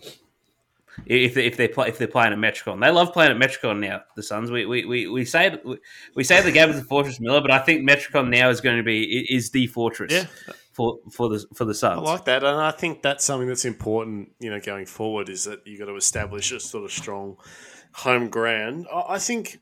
if 1.07 1.37
if 1.37 1.57
they 1.57 1.69
play 1.69 1.89
if 1.89 1.99
they're 1.99 2.09
playing 2.09 2.33
at 2.33 2.39
Metricon. 2.39 2.81
They 2.81 2.91
love 2.91 3.13
playing 3.13 3.31
at 3.33 3.39
Metricon 3.39 3.79
now. 3.81 4.03
The 4.17 4.23
Suns. 4.23 4.51
We 4.51 4.67
we, 4.67 4.85
we, 4.85 5.09
we 5.09 5.25
say 5.25 5.57
we, 5.65 5.79
we 6.15 6.25
say 6.25 6.43
the 6.43 6.53
game 6.53 6.71
is 6.71 6.79
a 6.79 6.85
fortress, 6.85 7.21
Miller, 7.21 7.41
but 7.41 7.51
I 7.51 7.59
think 7.61 7.89
Metricon 7.89 8.29
now 8.31 8.49
is 8.51 8.61
going 8.61 8.77
to 8.77 8.83
be 8.83 9.27
is 9.31 9.51
the 9.51 9.67
fortress 9.69 10.13
Yeah. 10.13 10.27
for 10.73 10.99
for 11.11 11.29
the 11.29 11.45
for 11.55 11.65
the 11.65 11.75
Suns. 11.75 12.01
I 12.07 12.13
like 12.13 12.25
that, 12.27 12.43
and 12.45 12.61
I 12.61 12.71
think 12.73 13.03
that's 13.03 13.25
something 13.25 13.49
that's 13.49 13.65
important. 13.65 14.33
You 14.41 14.51
know, 14.51 14.61
going 14.61 14.87
forward 14.87 15.29
is 15.29 15.45
that 15.45 15.67
you 15.67 15.79
have 15.79 15.87
got 15.87 15.93
to 15.93 15.97
establish 15.97 16.51
a 16.53 16.61
sort 16.61 16.85
of 16.85 16.93
strong 16.93 17.37
home 17.93 18.29
ground. 18.29 18.87
I 18.93 19.19
think 19.19 19.61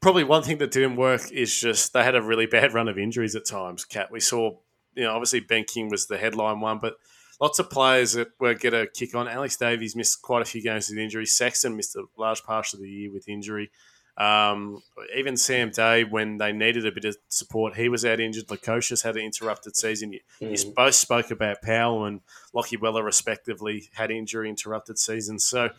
probably 0.00 0.24
one 0.24 0.42
thing 0.42 0.58
that 0.58 0.70
didn't 0.70 0.96
work 0.96 1.30
is 1.32 1.60
just 1.60 1.92
they 1.92 2.02
had 2.04 2.14
a 2.14 2.22
really 2.22 2.46
bad 2.46 2.72
run 2.72 2.88
of 2.88 2.96
injuries 2.98 3.34
at 3.36 3.44
times. 3.44 3.84
Cat, 3.84 4.10
we 4.10 4.18
saw, 4.20 4.56
you 5.00 5.06
know, 5.06 5.14
obviously 5.14 5.40
Ben 5.40 5.64
King 5.64 5.88
was 5.88 6.06
the 6.06 6.18
headline 6.18 6.60
one, 6.60 6.78
but 6.78 6.96
lots 7.40 7.58
of 7.58 7.70
players 7.70 8.12
that 8.12 8.28
were 8.38 8.54
get 8.54 8.74
a 8.74 8.86
kick 8.86 9.14
on. 9.14 9.26
Alex 9.26 9.56
Davies 9.56 9.96
missed 9.96 10.20
quite 10.20 10.42
a 10.42 10.44
few 10.44 10.62
games 10.62 10.88
with 10.90 10.98
injury. 10.98 11.24
Sexton 11.26 11.74
missed 11.76 11.96
a 11.96 12.04
large 12.18 12.42
part 12.44 12.72
of 12.74 12.80
the 12.80 12.88
year 12.88 13.10
with 13.12 13.28
injury. 13.28 13.70
Um, 14.18 14.82
even 15.16 15.36
Sam 15.38 15.70
Day, 15.70 16.04
when 16.04 16.36
they 16.36 16.52
needed 16.52 16.84
a 16.84 16.92
bit 16.92 17.06
of 17.06 17.16
support, 17.30 17.76
he 17.76 17.88
was 17.88 18.04
out 18.04 18.20
injured. 18.20 18.48
Lukosius 18.48 19.02
had 19.02 19.16
an 19.16 19.22
interrupted 19.22 19.76
season. 19.76 20.12
You, 20.12 20.20
you 20.40 20.48
Mm. 20.48 20.74
both 20.74 20.94
spoke 20.94 21.30
about 21.30 21.62
Powell 21.62 22.04
and 22.04 22.20
Lockie 22.52 22.76
Weller, 22.76 23.02
respectively, 23.02 23.88
had 23.94 24.10
injury 24.10 24.50
interrupted 24.50 24.98
seasons. 24.98 25.44
So 25.46 25.70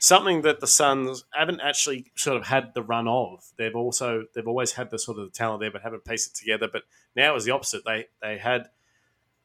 something 0.00 0.42
that 0.42 0.60
the 0.60 0.66
Suns 0.66 1.24
haven't 1.32 1.60
actually 1.60 2.10
sort 2.16 2.36
of 2.36 2.46
had 2.46 2.74
the 2.74 2.82
run 2.82 3.08
of. 3.08 3.44
They've 3.56 3.74
also 3.74 4.24
they've 4.34 4.46
always 4.46 4.72
had 4.72 4.90
the 4.90 4.98
sort 4.98 5.18
of 5.18 5.24
the 5.24 5.30
talent 5.30 5.60
there, 5.60 5.70
but 5.70 5.82
haven't 5.82 6.04
pieced 6.04 6.30
it 6.30 6.38
together. 6.38 6.68
But 6.72 6.82
now 7.16 7.34
is 7.36 7.44
the 7.44 7.52
opposite. 7.52 7.84
They 7.84 8.06
they 8.22 8.38
had 8.38 8.68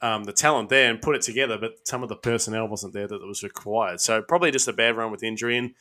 um, 0.01 0.23
the 0.25 0.33
talent 0.33 0.69
there 0.69 0.89
and 0.89 1.01
put 1.01 1.15
it 1.15 1.21
together, 1.21 1.57
but 1.57 1.87
some 1.87 2.03
of 2.03 2.09
the 2.09 2.15
personnel 2.15 2.67
wasn't 2.67 2.93
there 2.93 3.07
that 3.07 3.25
was 3.25 3.43
required. 3.43 4.01
So 4.01 4.21
probably 4.21 4.51
just 4.51 4.67
a 4.67 4.73
bad 4.73 4.97
run 4.97 5.11
with 5.11 5.23
injury 5.23 5.57
and. 5.57 5.73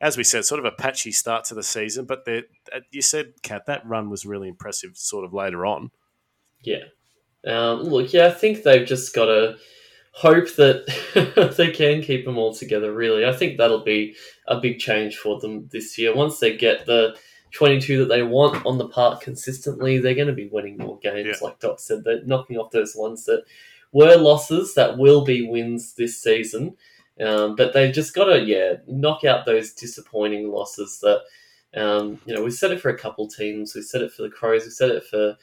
As 0.00 0.16
we 0.16 0.24
said, 0.24 0.44
sort 0.44 0.58
of 0.58 0.64
a 0.64 0.72
patchy 0.72 1.12
start 1.12 1.44
to 1.44 1.54
the 1.54 1.62
season, 1.62 2.06
but 2.06 2.26
you 2.90 3.02
said, 3.02 3.34
Kat, 3.44 3.66
that 3.66 3.86
run 3.86 4.10
was 4.10 4.26
really 4.26 4.48
impressive. 4.48 4.96
Sort 4.96 5.24
of 5.24 5.32
later 5.32 5.64
on, 5.64 5.92
Yeah. 6.60 6.84
Um, 7.46 7.82
look, 7.82 8.12
yeah, 8.12 8.26
I 8.26 8.30
think 8.30 8.62
they've 8.62 8.86
just 8.86 9.14
got 9.14 9.26
to 9.26 9.56
hope 10.12 10.54
that 10.56 11.54
they 11.56 11.70
can 11.70 12.02
keep 12.02 12.24
them 12.24 12.38
all 12.38 12.54
together, 12.54 12.92
really. 12.92 13.24
I 13.24 13.32
think 13.32 13.58
that'll 13.58 13.84
be 13.84 14.14
a 14.46 14.60
big 14.60 14.78
change 14.78 15.16
for 15.16 15.40
them 15.40 15.68
this 15.72 15.98
year. 15.98 16.14
Once 16.14 16.38
they 16.38 16.56
get 16.56 16.86
the 16.86 17.16
22 17.52 17.98
that 17.98 18.08
they 18.08 18.22
want 18.22 18.64
on 18.64 18.78
the 18.78 18.88
park 18.88 19.22
consistently, 19.22 19.98
they're 19.98 20.14
going 20.14 20.26
to 20.28 20.32
be 20.32 20.48
winning 20.48 20.76
more 20.76 20.98
games. 20.98 21.38
Yeah. 21.40 21.48
Like 21.48 21.60
Doc 21.60 21.80
said, 21.80 22.04
they're 22.04 22.24
knocking 22.24 22.58
off 22.58 22.70
those 22.70 22.94
ones 22.94 23.24
that 23.24 23.44
were 23.92 24.16
losses 24.16 24.74
that 24.74 24.98
will 24.98 25.24
be 25.24 25.48
wins 25.48 25.94
this 25.94 26.22
season. 26.22 26.76
Um, 27.20 27.56
but 27.56 27.72
they've 27.72 27.94
just 27.94 28.14
got 28.14 28.24
to, 28.24 28.40
yeah, 28.40 28.76
knock 28.86 29.24
out 29.24 29.44
those 29.44 29.72
disappointing 29.72 30.50
losses 30.50 30.98
that, 31.00 31.22
um, 31.74 32.18
you 32.24 32.34
know, 32.34 32.42
we 32.42 32.50
said 32.50 32.70
it 32.70 32.80
for 32.80 32.88
a 32.88 32.98
couple 32.98 33.28
teams. 33.28 33.74
We 33.74 33.82
said 33.82 34.02
it 34.02 34.12
for 34.12 34.22
the 34.22 34.30
Crows. 34.30 34.64
We 34.64 34.70
said 34.70 34.90
it 34.90 35.04
for 35.04 35.36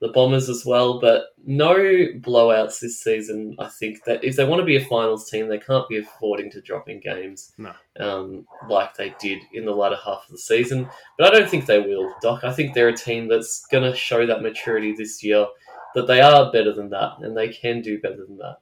the 0.00 0.08
Bombers 0.08 0.48
as 0.48 0.64
well, 0.64 1.00
but 1.00 1.24
no 1.44 1.74
blowouts 1.74 2.78
this 2.80 3.02
season. 3.02 3.56
I 3.58 3.66
think 3.68 4.04
that 4.04 4.22
if 4.22 4.36
they 4.36 4.44
want 4.44 4.60
to 4.60 4.64
be 4.64 4.76
a 4.76 4.84
finals 4.84 5.28
team, 5.28 5.48
they 5.48 5.58
can't 5.58 5.88
be 5.88 5.98
affording 5.98 6.50
to 6.52 6.60
drop 6.60 6.88
in 6.88 7.00
games 7.00 7.52
No. 7.58 7.72
um, 7.98 8.46
like 8.68 8.94
they 8.96 9.12
did 9.18 9.40
in 9.52 9.64
the 9.64 9.72
latter 9.72 9.96
half 9.96 10.24
of 10.24 10.30
the 10.30 10.38
season. 10.38 10.88
But 11.18 11.34
I 11.34 11.38
don't 11.38 11.50
think 11.50 11.66
they 11.66 11.80
will, 11.80 12.14
Doc. 12.22 12.44
I 12.44 12.52
think 12.52 12.74
they're 12.74 12.88
a 12.88 12.96
team 12.96 13.26
that's 13.26 13.66
going 13.72 13.90
to 13.90 13.96
show 13.96 14.24
that 14.26 14.40
maturity 14.42 14.94
this 14.96 15.22
year, 15.24 15.46
that 15.96 16.06
they 16.06 16.20
are 16.20 16.52
better 16.52 16.72
than 16.72 16.90
that, 16.90 17.14
and 17.20 17.36
they 17.36 17.48
can 17.48 17.82
do 17.82 18.00
better 18.00 18.24
than 18.24 18.38
that. 18.38 18.58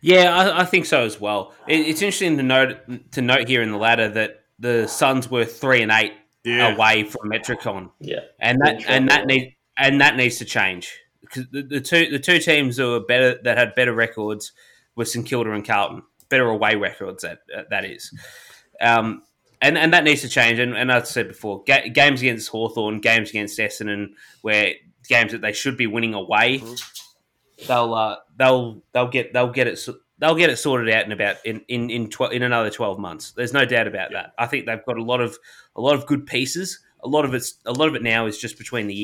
Yeah, 0.00 0.34
I, 0.36 0.62
I 0.62 0.64
think 0.64 0.86
so 0.86 1.02
as 1.02 1.20
well. 1.20 1.54
It, 1.68 1.80
it's 1.80 2.02
interesting 2.02 2.36
to 2.36 2.42
note 2.42 3.12
to 3.12 3.22
note 3.22 3.46
here 3.48 3.62
in 3.62 3.70
the 3.70 3.78
ladder 3.78 4.08
that 4.08 4.42
the 4.58 4.88
Suns 4.88 5.30
were 5.30 5.44
three 5.44 5.82
and 5.82 5.92
eight 5.92 6.14
yeah, 6.42 6.74
away 6.74 7.04
from 7.04 7.30
Metricon, 7.30 7.90
Yeah, 8.00 8.20
and 8.40 8.58
that 8.62 8.84
and 8.88 9.08
that 9.08 9.28
trouble. 9.28 9.52
And 9.78 10.00
that 10.00 10.16
needs 10.16 10.38
to 10.38 10.44
change 10.44 10.92
because 11.20 11.48
the, 11.50 11.62
the 11.62 11.80
two 11.80 12.10
the 12.10 12.18
two 12.18 12.38
teams 12.38 12.76
that 12.76 12.86
were 12.86 13.00
better 13.00 13.38
that 13.44 13.56
had 13.56 13.74
better 13.74 13.94
records 13.94 14.52
were 14.96 15.04
St 15.04 15.24
Kilda 15.24 15.52
and 15.52 15.66
Carlton, 15.66 16.02
better 16.28 16.48
away 16.48 16.74
records 16.74 17.22
that 17.22 17.38
that 17.70 17.84
is, 17.84 18.12
um, 18.80 19.22
and 19.60 19.78
and 19.78 19.92
that 19.92 20.04
needs 20.04 20.22
to 20.22 20.28
change. 20.28 20.58
And, 20.58 20.76
and 20.76 20.90
as 20.90 21.04
I 21.04 21.06
said 21.06 21.28
before, 21.28 21.62
ga- 21.64 21.88
games 21.88 22.20
against 22.20 22.48
Hawthorn, 22.48 23.00
games 23.00 23.30
against 23.30 23.58
Essendon, 23.58 24.08
where 24.42 24.74
games 25.08 25.32
that 25.32 25.40
they 25.40 25.52
should 25.52 25.76
be 25.76 25.86
winning 25.86 26.14
away, 26.14 26.62
they'll 27.66 27.94
uh, 27.94 28.16
they'll 28.36 28.82
they'll 28.92 29.08
get 29.08 29.32
they'll 29.32 29.52
get 29.52 29.66
it. 29.66 29.86
They'll 30.20 30.34
get 30.34 30.50
it 30.50 30.56
sorted 30.56 30.92
out 30.92 31.04
in 31.04 31.12
about 31.12 31.36
in 31.44 31.60
in 31.68 31.90
in, 31.90 32.10
tw- 32.10 32.32
in 32.32 32.42
another 32.42 32.70
twelve 32.70 32.98
months. 32.98 33.30
There's 33.32 33.52
no 33.52 33.64
doubt 33.64 33.86
about 33.86 34.10
that. 34.12 34.32
I 34.36 34.46
think 34.46 34.66
they've 34.66 34.84
got 34.84 34.98
a 34.98 35.02
lot 35.02 35.20
of 35.20 35.38
a 35.76 35.80
lot 35.80 35.94
of 35.94 36.06
good 36.06 36.26
pieces. 36.26 36.80
A 37.04 37.08
lot 37.08 37.24
of 37.24 37.34
it's 37.34 37.54
a 37.64 37.72
lot 37.72 37.86
of 37.86 37.94
it 37.94 38.02
now 38.02 38.26
is 38.26 38.36
just 38.36 38.58
between 38.58 38.88
the 38.88 38.94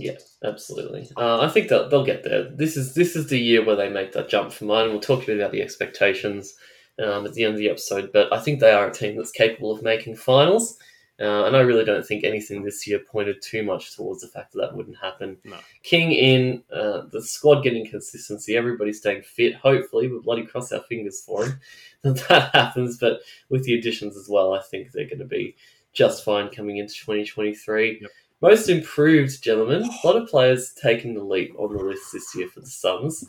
ears. 0.00 0.36
absolutely. 0.44 1.08
Uh, 1.16 1.40
I 1.40 1.48
think 1.48 1.68
that 1.68 1.90
they'll 1.90 2.04
get 2.04 2.24
there. 2.24 2.44
This 2.44 2.76
is 2.76 2.94
this 2.94 3.16
is 3.16 3.28
the 3.28 3.38
year 3.38 3.64
where 3.64 3.76
they 3.76 3.88
make 3.88 4.12
that 4.12 4.28
jump 4.28 4.52
for 4.52 4.64
mine. 4.64 4.90
We'll 4.90 5.00
talk 5.00 5.22
a 5.22 5.26
bit 5.26 5.38
about 5.38 5.52
the 5.52 5.62
expectations 5.62 6.54
um, 7.02 7.26
at 7.26 7.34
the 7.34 7.44
end 7.44 7.54
of 7.54 7.58
the 7.58 7.70
episode, 7.70 8.10
but 8.12 8.32
I 8.32 8.40
think 8.40 8.60
they 8.60 8.72
are 8.72 8.88
a 8.88 8.92
team 8.92 9.16
that's 9.16 9.32
capable 9.32 9.72
of 9.72 9.82
making 9.82 10.16
finals. 10.16 10.78
Uh, 11.20 11.44
and 11.44 11.56
I 11.56 11.60
really 11.60 11.84
don't 11.84 12.04
think 12.04 12.24
anything 12.24 12.64
this 12.64 12.86
year 12.86 12.98
pointed 12.98 13.42
too 13.42 13.62
much 13.62 13.94
towards 13.94 14.22
the 14.22 14.28
fact 14.28 14.52
that 14.52 14.60
that 14.60 14.76
wouldn't 14.76 14.96
happen. 14.96 15.36
No. 15.44 15.56
King 15.84 16.10
in, 16.10 16.64
uh, 16.74 17.02
the 17.12 17.22
squad 17.22 17.62
getting 17.62 17.86
consistency, 17.86 18.56
everybody 18.56 18.92
staying 18.92 19.22
fit. 19.22 19.54
Hopefully, 19.54 20.08
we 20.08 20.18
bloody 20.18 20.44
cross 20.44 20.72
our 20.72 20.80
fingers 20.80 21.20
for 21.20 21.44
him 21.44 21.60
that 22.02 22.16
that 22.28 22.54
happens. 22.54 22.98
But 22.98 23.20
with 23.50 23.64
the 23.64 23.74
additions 23.74 24.16
as 24.16 24.28
well, 24.28 24.54
I 24.54 24.62
think 24.62 24.90
they're 24.90 25.06
going 25.06 25.18
to 25.18 25.24
be 25.24 25.54
just 25.92 26.24
fine 26.24 26.48
coming 26.48 26.78
into 26.78 26.94
2023. 26.94 28.00
Yep. 28.00 28.10
Most 28.42 28.68
improved, 28.68 29.42
gentlemen. 29.42 29.84
A 29.84 30.06
lot 30.06 30.16
of 30.16 30.28
players 30.28 30.74
taking 30.74 31.14
the 31.14 31.22
leap 31.22 31.54
on 31.58 31.74
the 31.74 31.82
list 31.82 32.12
this 32.12 32.34
year 32.34 32.48
for 32.48 32.60
the 32.60 32.66
Suns. 32.66 33.24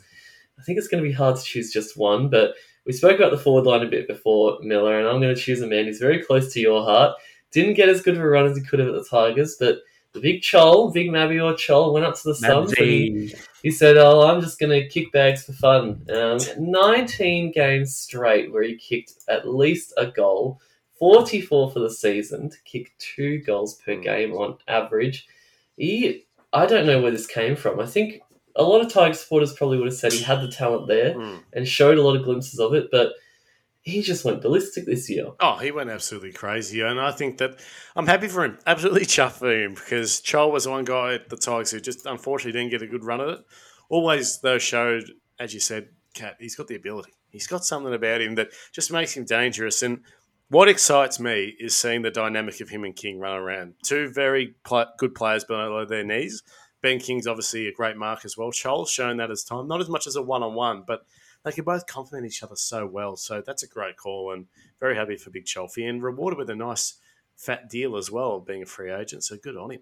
I 0.60 0.64
think 0.64 0.78
it's 0.78 0.88
going 0.88 1.04
to 1.04 1.08
be 1.08 1.14
hard 1.14 1.38
to 1.38 1.44
choose 1.44 1.72
just 1.72 1.98
one, 1.98 2.30
but 2.30 2.56
we 2.86 2.94
spoke 2.94 3.18
about 3.18 3.32
the 3.32 3.38
forward 3.38 3.66
line 3.66 3.86
a 3.86 3.90
bit 3.90 4.08
before, 4.08 4.58
Miller, 4.62 5.00
and 5.00 5.08
I'm 5.08 5.22
going 5.22 5.34
to 5.34 5.40
choose 5.40 5.62
a 5.62 5.68
man 5.68 5.86
who's 5.86 6.00
very 6.00 6.22
close 6.24 6.52
to 6.54 6.60
your 6.60 6.84
heart. 6.84 7.16
Didn't 7.52 7.76
get 7.76 7.90
as 7.90 8.02
good 8.02 8.16
of 8.16 8.22
a 8.22 8.28
run 8.28 8.48
as 8.48 8.58
he 8.58 8.64
could 8.64 8.80
have 8.80 8.90
at 8.90 8.96
the 8.96 9.06
Tigers, 9.06 9.56
but 9.60 9.78
the 10.14 10.20
big 10.20 10.42
Chol, 10.42 10.94
big 10.94 11.10
Mabior 11.10 11.54
Chol, 11.54 11.94
went 11.94 12.06
up 12.06 12.16
to 12.16 12.22
the 12.26 12.36
Suns 12.36 12.74
and 12.74 12.86
he, 12.86 13.36
he 13.62 13.72
said, 13.72 13.98
"Oh, 13.98 14.22
I'm 14.22 14.42
just 14.42 14.60
going 14.60 14.72
to 14.72 14.88
kick 14.88 15.12
bags 15.12 15.44
for 15.44 15.54
fun." 15.54 16.06
Um, 16.14 16.40
19 16.58 17.52
games 17.52 17.96
straight 17.96 18.52
where 18.52 18.64
he 18.64 18.76
kicked 18.76 19.14
at 19.28 19.48
least 19.48 19.94
a 19.98 20.08
goal, 20.08 20.60
44 21.00 21.72
for 21.72 21.80
the 21.80 21.90
season 21.90 22.50
to 22.50 22.58
kick 22.66 22.94
two 22.98 23.40
goals 23.40 23.76
per 23.84 23.96
game 23.96 24.34
on 24.34 24.58
average. 24.68 25.28
He, 25.78 26.26
I 26.52 26.66
don't 26.66 26.86
know 26.86 27.02
where 27.02 27.12
this 27.12 27.28
came 27.28 27.56
from. 27.56 27.80
I 27.80 27.86
think 27.86 28.22
a 28.56 28.64
lot 28.64 28.82
of 28.82 28.92
Tiger 28.92 29.14
supporters 29.16 29.54
probably 29.54 29.78
would 29.80 29.88
have 29.88 29.96
said 29.96 30.14
he 30.14 30.22
had 30.24 30.42
the 30.42 30.48
talent 30.52 30.88
there 30.88 31.16
Mm. 31.16 31.44
and 31.54 31.68
showed 31.68 31.98
a 31.98 32.04
lot 32.04 32.16
of 32.16 32.24
glimpses 32.24 32.60
of 32.60 32.74
it, 32.74 32.90
but 32.92 33.14
he 33.82 34.02
just 34.02 34.24
went 34.24 34.42
ballistic 34.42 34.86
this 34.86 35.10
year. 35.10 35.26
Oh, 35.42 35.58
he 35.58 35.72
went 35.72 35.90
absolutely 35.90 36.32
crazy, 36.32 36.80
and 36.82 37.02
I 37.02 37.12
think 37.12 37.40
that 37.40 37.60
I'm 37.98 38.08
happy 38.08 38.28
for 38.30 38.46
him. 38.46 38.58
Absolutely 38.66 39.06
chuffed 39.06 39.40
for 39.40 39.52
him 39.52 39.74
because 39.74 40.22
Chol 40.22 40.52
was 40.52 40.64
the 40.66 40.70
one 40.70 40.86
guy 40.86 41.16
at 41.16 41.30
the 41.30 41.36
Tigers 41.36 41.72
who 41.72 41.80
just 41.82 42.06
unfortunately 42.06 42.58
didn't 42.58 42.72
get 42.72 42.82
a 42.82 42.88
good 42.88 43.04
run 43.04 43.20
at 43.20 43.28
it. 43.30 43.40
Always 43.90 44.40
though 44.40 44.58
showed, 44.60 45.12
as 45.40 45.54
you 45.54 45.60
said, 45.60 45.90
Cat, 46.14 46.38
he's 46.40 46.56
got 46.56 46.68
the 46.68 46.76
ability. 46.76 47.12
He's 47.30 47.48
got 47.48 47.66
something 47.66 47.94
about 47.94 48.22
him 48.22 48.36
that 48.36 48.50
just 48.72 48.92
makes 48.92 49.14
him 49.18 49.26
dangerous. 49.26 49.82
And 49.82 50.02
what 50.54 50.70
excites 50.70 51.20
me 51.20 51.56
is 51.60 51.76
seeing 51.76 52.04
the 52.04 52.12
dynamic 52.12 52.62
of 52.62 52.70
him 52.70 52.84
and 52.84 52.96
King 52.96 53.20
run 53.20 53.36
around. 53.36 53.74
Two 53.84 54.08
very 54.10 54.54
pl- 54.64 54.86
good 55.00 55.16
players 55.16 55.44
below 55.44 55.84
their 55.84 56.04
knees. 56.04 56.44
Ben 56.84 57.00
King's 57.00 57.26
obviously 57.26 57.68
a 57.68 57.74
great 57.74 57.98
mark 57.98 58.24
as 58.24 58.38
well. 58.38 58.52
Chol's 58.52 58.92
shown 58.92 59.18
that 59.18 59.32
as 59.32 59.44
time, 59.44 59.68
not 59.68 59.82
as 59.82 59.90
much 59.90 60.06
as 60.06 60.16
a 60.16 60.22
one 60.22 60.44
on 60.44 60.54
one, 60.54 60.84
but 60.86 61.08
they 61.44 61.52
can 61.52 61.64
both 61.64 61.88
complement 61.88 62.28
each 62.28 62.44
other 62.44 62.56
so 62.56 62.86
well. 62.86 63.16
So 63.16 63.42
that's 63.44 63.64
a 63.64 63.68
great 63.68 63.98
call, 63.98 64.32
and 64.32 64.46
very 64.80 64.96
happy 64.96 65.18
for 65.18 65.32
Big 65.32 65.46
Cholfie, 65.46 65.90
and 65.90 66.04
rewarded 66.04 66.38
with 66.38 66.52
a 66.52 66.56
nice 66.56 67.00
fat 67.36 67.68
deal 67.68 67.98
as 67.98 68.12
well, 68.12 68.40
being 68.40 68.62
a 68.62 68.68
free 68.68 68.92
agent. 68.92 69.24
So 69.24 69.38
good 69.38 69.58
on 69.58 69.72
him. 69.72 69.82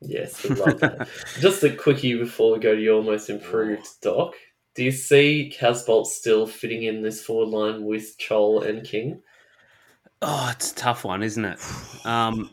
Yes, 0.00 0.42
we 0.42 0.56
love 0.56 0.80
that. 0.80 1.08
Just 1.38 1.62
a 1.62 1.70
quickie 1.70 2.18
before 2.18 2.54
we 2.54 2.58
go 2.58 2.74
to 2.74 2.82
your 2.82 3.04
most 3.04 3.30
improved 3.30 3.86
doc. 4.00 4.34
Do 4.74 4.82
you 4.82 4.90
see 4.90 5.54
Casboult 5.56 6.06
still 6.06 6.48
fitting 6.48 6.82
in 6.82 7.02
this 7.02 7.24
forward 7.24 7.50
line 7.50 7.84
with 7.84 8.18
Chol 8.18 8.66
and 8.66 8.84
King? 8.84 9.22
Oh, 10.22 10.48
it's 10.52 10.72
a 10.72 10.74
tough 10.76 11.04
one, 11.04 11.22
isn't 11.22 11.44
it? 11.44 11.58
Um, 12.06 12.50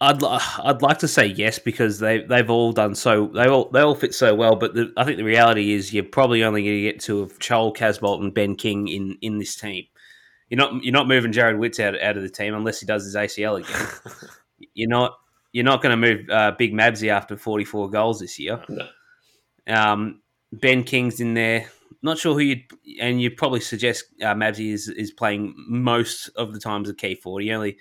I'd 0.00 0.22
li- 0.22 0.38
I'd 0.62 0.82
like 0.82 0.98
to 0.98 1.08
say 1.08 1.26
yes 1.26 1.58
because 1.58 1.98
they 1.98 2.22
they've 2.22 2.50
all 2.50 2.72
done 2.72 2.94
so 2.94 3.28
they 3.28 3.46
all 3.46 3.70
they 3.70 3.80
all 3.80 3.94
fit 3.94 4.14
so 4.14 4.34
well. 4.34 4.56
But 4.56 4.74
the, 4.74 4.92
I 4.96 5.04
think 5.04 5.18
the 5.18 5.24
reality 5.24 5.72
is 5.72 5.92
you're 5.92 6.04
probably 6.04 6.42
only 6.42 6.62
going 6.64 6.76
to 6.76 6.82
get 6.82 7.00
to 7.02 7.20
of 7.20 7.38
Chol, 7.38 7.74
Casboult, 7.76 8.20
and 8.22 8.34
Ben 8.34 8.56
King 8.56 8.88
in 8.88 9.16
in 9.20 9.38
this 9.38 9.54
team. 9.56 9.84
You're 10.48 10.58
not 10.58 10.82
you're 10.82 10.92
not 10.92 11.08
moving 11.08 11.32
Jarrod 11.32 11.58
Witts 11.58 11.80
out 11.80 12.00
out 12.00 12.16
of 12.16 12.22
the 12.22 12.28
team 12.28 12.54
unless 12.54 12.80
he 12.80 12.86
does 12.86 13.04
his 13.04 13.14
ACL 13.14 13.60
again. 13.60 14.28
you're 14.74 14.88
not 14.88 15.18
you're 15.52 15.64
not 15.64 15.82
going 15.82 16.00
to 16.00 16.08
move 16.08 16.28
uh, 16.30 16.52
Big 16.58 16.72
Mabsy 16.72 17.08
after 17.08 17.36
44 17.36 17.88
goals 17.88 18.20
this 18.20 18.38
year. 18.40 18.60
No. 18.68 18.88
Um, 19.68 20.20
ben 20.52 20.82
King's 20.82 21.20
in 21.20 21.34
there. 21.34 21.70
Not 22.04 22.18
sure 22.18 22.34
who 22.34 22.40
you'd, 22.40 22.62
and 23.00 23.20
you'd 23.20 23.36
probably 23.38 23.60
suggest 23.60 24.04
uh, 24.20 24.34
Mabsy 24.34 24.72
is 24.72 24.88
is 24.88 25.10
playing 25.10 25.54
most 25.68 26.28
of 26.36 26.52
the 26.52 26.60
times 26.60 26.88
a 26.88 26.94
key 26.94 27.14
forward. 27.14 27.42
He 27.44 27.50
only 27.52 27.78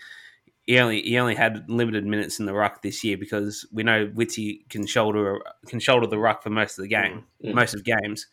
he 0.65 0.79
only 0.79 1.01
he 1.01 1.17
only 1.19 1.35
had 1.35 1.69
limited 1.69 2.05
minutes 2.05 2.39
in 2.39 2.45
the 2.45 2.53
ruck 2.53 2.81
this 2.81 3.03
year 3.03 3.17
because 3.17 3.67
we 3.73 3.83
know 3.83 4.09
Witty 4.15 4.65
can 4.69 4.87
shoulder 4.87 5.39
can 5.67 5.79
shoulder 5.81 6.07
the 6.07 6.17
ruck 6.17 6.41
for 6.41 6.49
most 6.49 6.79
of 6.79 6.83
the 6.83 6.87
game, 6.89 7.25
Mm. 7.43 7.53
most 7.53 7.73
of 7.75 7.83
games. 7.83 8.27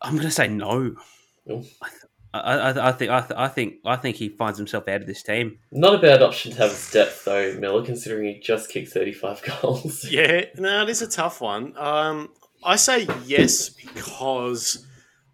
I'm 0.00 0.12
going 0.14 0.26
to 0.26 0.30
say 0.30 0.46
no. 0.46 0.94
Oh. 1.50 1.64
I, 2.34 2.38
I, 2.40 2.88
I 2.90 2.92
think 2.92 3.10
I, 3.10 3.20
th- 3.22 3.32
I 3.36 3.48
think 3.48 3.74
I 3.84 3.96
think 3.96 4.14
he 4.16 4.28
finds 4.28 4.58
himself 4.58 4.86
out 4.86 5.00
of 5.00 5.06
this 5.08 5.22
team. 5.24 5.58
Not 5.72 5.94
a 5.94 5.98
bad 5.98 6.22
option 6.22 6.52
to 6.52 6.58
have 6.58 6.70
as 6.70 6.90
depth 6.92 7.24
though, 7.24 7.54
Miller, 7.54 7.84
considering 7.84 8.32
he 8.32 8.38
just 8.38 8.70
kicked 8.70 8.92
thirty-five 8.92 9.42
goals. 9.62 10.04
Yeah, 10.08 10.44
no, 10.56 10.82
it 10.82 10.88
is 10.90 11.02
a 11.02 11.08
tough 11.08 11.40
one. 11.40 11.72
Um, 11.76 12.28
I 12.64 12.76
say 12.76 13.06
yes 13.24 13.68
because 13.68 14.86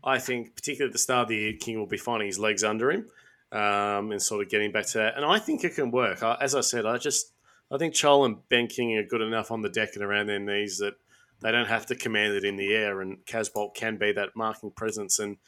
I 0.03 0.19
think, 0.19 0.55
particularly 0.55 0.91
at 0.91 0.93
the 0.93 0.99
start 0.99 1.23
of 1.25 1.29
the 1.29 1.37
year, 1.37 1.53
King 1.59 1.79
will 1.79 1.87
be 1.87 1.97
finding 1.97 2.27
his 2.27 2.39
legs 2.39 2.63
under 2.63 2.91
him 2.91 3.07
um, 3.53 4.13
and 4.13 4.21
sort 4.23 4.45
of 4.45 4.51
getting 4.51 4.73
back 4.73 4.87
to 4.89 4.99
that. 4.99 5.17
And 5.17 5.25
I 5.25 5.39
think 5.39 5.65
it 5.65 5.75
can 5.75 5.91
work. 5.91 6.23
I, 6.23 6.37
as 6.41 6.55
I 6.55 6.61
said, 6.61 6.87
I 6.87 6.99
just 6.99 7.33
I 7.71 7.79
think 7.79 7.95
Chol 7.95 8.27
and 8.27 8.47
Ben 8.49 8.67
King 8.67 8.97
are 8.99 9.03
good 9.05 9.23
enough 9.23 9.51
on 9.51 9.63
the 9.63 9.69
deck 9.71 9.91
and 9.95 10.05
around 10.05 10.27
their 10.27 10.39
knees 10.39 10.79
that 10.79 10.95
they 11.41 11.51
don't 11.51 11.67
have 11.69 11.87
to 11.87 11.95
command 11.95 12.35
it 12.35 12.45
in 12.45 12.57
the 12.57 12.75
air. 12.75 13.01
And 13.01 13.25
Casboult 13.27 13.75
can 13.75 13.97
be 13.97 14.13
that 14.13 14.37
marking 14.37 14.71
presence. 14.71 15.19
And 15.19 15.39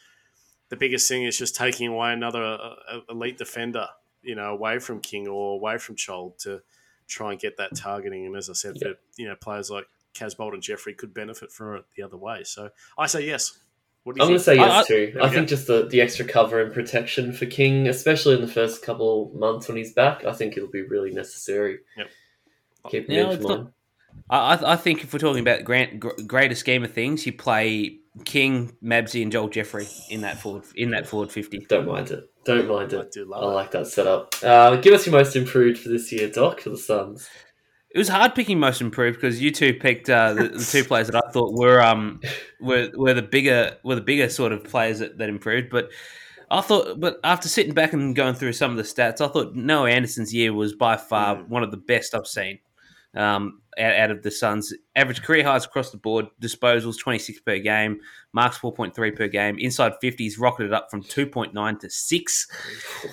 the 0.68 0.76
biggest 0.76 1.08
thing 1.08 1.24
is 1.24 1.38
just 1.38 1.54
taking 1.54 1.88
away 1.88 2.12
another 2.12 2.42
uh, 2.42 2.74
uh, 2.90 3.00
elite 3.10 3.38
defender, 3.38 3.86
you 4.22 4.34
know, 4.34 4.52
away 4.52 4.78
from 4.78 5.00
King 5.00 5.28
or 5.28 5.54
away 5.54 5.78
from 5.78 5.96
Chol 5.96 6.36
to 6.38 6.62
try 7.06 7.30
and 7.32 7.40
get 7.40 7.56
that 7.58 7.76
targeting. 7.76 8.26
And 8.26 8.34
as 8.36 8.50
I 8.50 8.54
said, 8.54 8.76
Yeah. 8.76 8.88
for, 8.88 8.94
you 9.16 9.28
know, 9.28 9.36
players 9.36 9.70
like 9.70 9.86
Casboult 10.16 10.54
and 10.54 10.62
Jeffrey 10.62 10.94
could 10.94 11.12
benefit 11.14 11.52
from 11.52 11.76
it 11.76 11.84
the 11.96 12.02
other 12.02 12.16
way. 12.16 12.42
So 12.44 12.70
I 12.96 13.06
say 13.06 13.26
yes. 13.26 13.58
What 14.04 14.14
do 14.16 14.22
I'm 14.22 14.28
going 14.28 14.38
to 14.38 14.44
say 14.44 14.54
yes 14.56 14.70
I- 14.72 14.80
I- 14.80 14.84
too. 14.84 15.10
There 15.14 15.22
I 15.22 15.28
think 15.28 15.42
go. 15.42 15.46
just 15.46 15.66
the, 15.66 15.86
the 15.88 16.00
extra 16.00 16.24
cover 16.24 16.60
and 16.62 16.72
protection 16.72 17.32
for 17.32 17.46
King, 17.46 17.88
especially 17.88 18.36
in 18.36 18.40
the 18.40 18.46
first 18.48 18.82
couple 18.82 19.32
months 19.34 19.66
when 19.68 19.76
he's 19.76 19.92
back, 19.92 20.24
I 20.24 20.32
think 20.32 20.56
it'll 20.56 20.70
be 20.70 20.82
really 20.82 21.10
necessary. 21.12 21.78
Yep. 21.96 22.06
Keep 22.90 23.06
Yeah, 23.08 23.24
him 23.24 23.30
it's 23.30 23.44
not- 23.44 23.72
I, 24.30 24.54
I- 24.54 24.72
I 24.72 24.76
think 24.76 25.02
if 25.04 25.12
we're 25.12 25.18
talking 25.18 25.40
about 25.42 25.64
grand, 25.64 26.00
gr- 26.00 26.10
greater 26.26 26.54
scheme 26.54 26.84
of 26.84 26.92
things, 26.92 27.26
you 27.26 27.32
play 27.32 27.98
King, 28.24 28.74
Mabsy, 28.82 29.22
and 29.22 29.30
Joel 29.30 29.48
Jeffrey 29.48 29.86
in 30.08 30.22
that 30.22 30.38
forward 30.40 30.62
in 30.74 30.90
that 30.92 31.06
forward 31.06 31.30
fifty. 31.30 31.58
Don't 31.68 31.86
mind 31.86 32.10
it. 32.10 32.24
Don't 32.46 32.66
mind 32.66 32.92
it. 32.94 32.96
I 32.96 33.00
it. 33.02 33.12
do 33.12 33.30
I 33.34 33.38
love 33.40 33.52
it. 33.52 33.54
like 33.54 33.70
that 33.72 33.86
setup. 33.88 34.34
Uh, 34.42 34.76
give 34.76 34.94
us 34.94 35.04
your 35.04 35.12
most 35.14 35.36
improved 35.36 35.78
for 35.80 35.90
this 35.90 36.10
year, 36.12 36.30
Doc, 36.30 36.60
for 36.60 36.70
the 36.70 36.78
Suns. 36.78 37.28
It 37.96 37.98
was 37.98 38.08
hard 38.08 38.34
picking 38.34 38.60
most 38.60 38.82
improved 38.82 39.18
because 39.18 39.40
you 39.40 39.50
two 39.50 39.72
picked 39.72 40.10
uh, 40.10 40.34
the, 40.34 40.48
the 40.48 40.62
two 40.62 40.84
players 40.88 41.06
that 41.06 41.16
I 41.16 41.30
thought 41.30 41.54
were 41.54 41.80
um 41.80 42.20
were, 42.60 42.90
were 42.94 43.14
the 43.14 43.22
bigger 43.22 43.78
were 43.84 43.94
the 43.94 44.02
bigger 44.02 44.28
sort 44.28 44.52
of 44.52 44.64
players 44.64 44.98
that, 44.98 45.16
that 45.16 45.30
improved. 45.30 45.70
But 45.70 45.88
I 46.50 46.60
thought, 46.60 47.00
but 47.00 47.18
after 47.24 47.48
sitting 47.48 47.72
back 47.72 47.94
and 47.94 48.14
going 48.14 48.34
through 48.34 48.52
some 48.52 48.70
of 48.70 48.76
the 48.76 48.82
stats, 48.82 49.22
I 49.22 49.28
thought 49.28 49.54
Noah 49.54 49.90
Anderson's 49.90 50.34
year 50.34 50.52
was 50.52 50.74
by 50.74 50.98
far 50.98 51.36
Mm. 51.36 51.48
one 51.48 51.62
of 51.62 51.70
the 51.70 51.78
best 51.78 52.14
I've 52.14 52.26
seen. 52.26 52.58
Um, 53.14 53.62
out, 53.78 53.94
out 53.94 54.10
of 54.10 54.22
the 54.22 54.30
Suns, 54.30 54.74
average 54.94 55.22
career 55.22 55.42
highs 55.42 55.64
across 55.64 55.90
the 55.90 55.96
board, 55.96 56.26
disposals 56.38 56.98
twenty 56.98 57.18
six 57.18 57.40
per 57.40 57.58
game, 57.60 58.00
marks 58.34 58.58
four 58.58 58.74
point 58.74 58.94
three 58.94 59.10
per 59.10 59.26
game, 59.26 59.56
inside 59.58 59.94
fifties 60.02 60.38
rocketed 60.38 60.74
up 60.74 60.90
from 60.90 61.02
two 61.02 61.26
point 61.26 61.54
nine 61.54 61.78
to 61.78 61.88
six. 61.88 62.46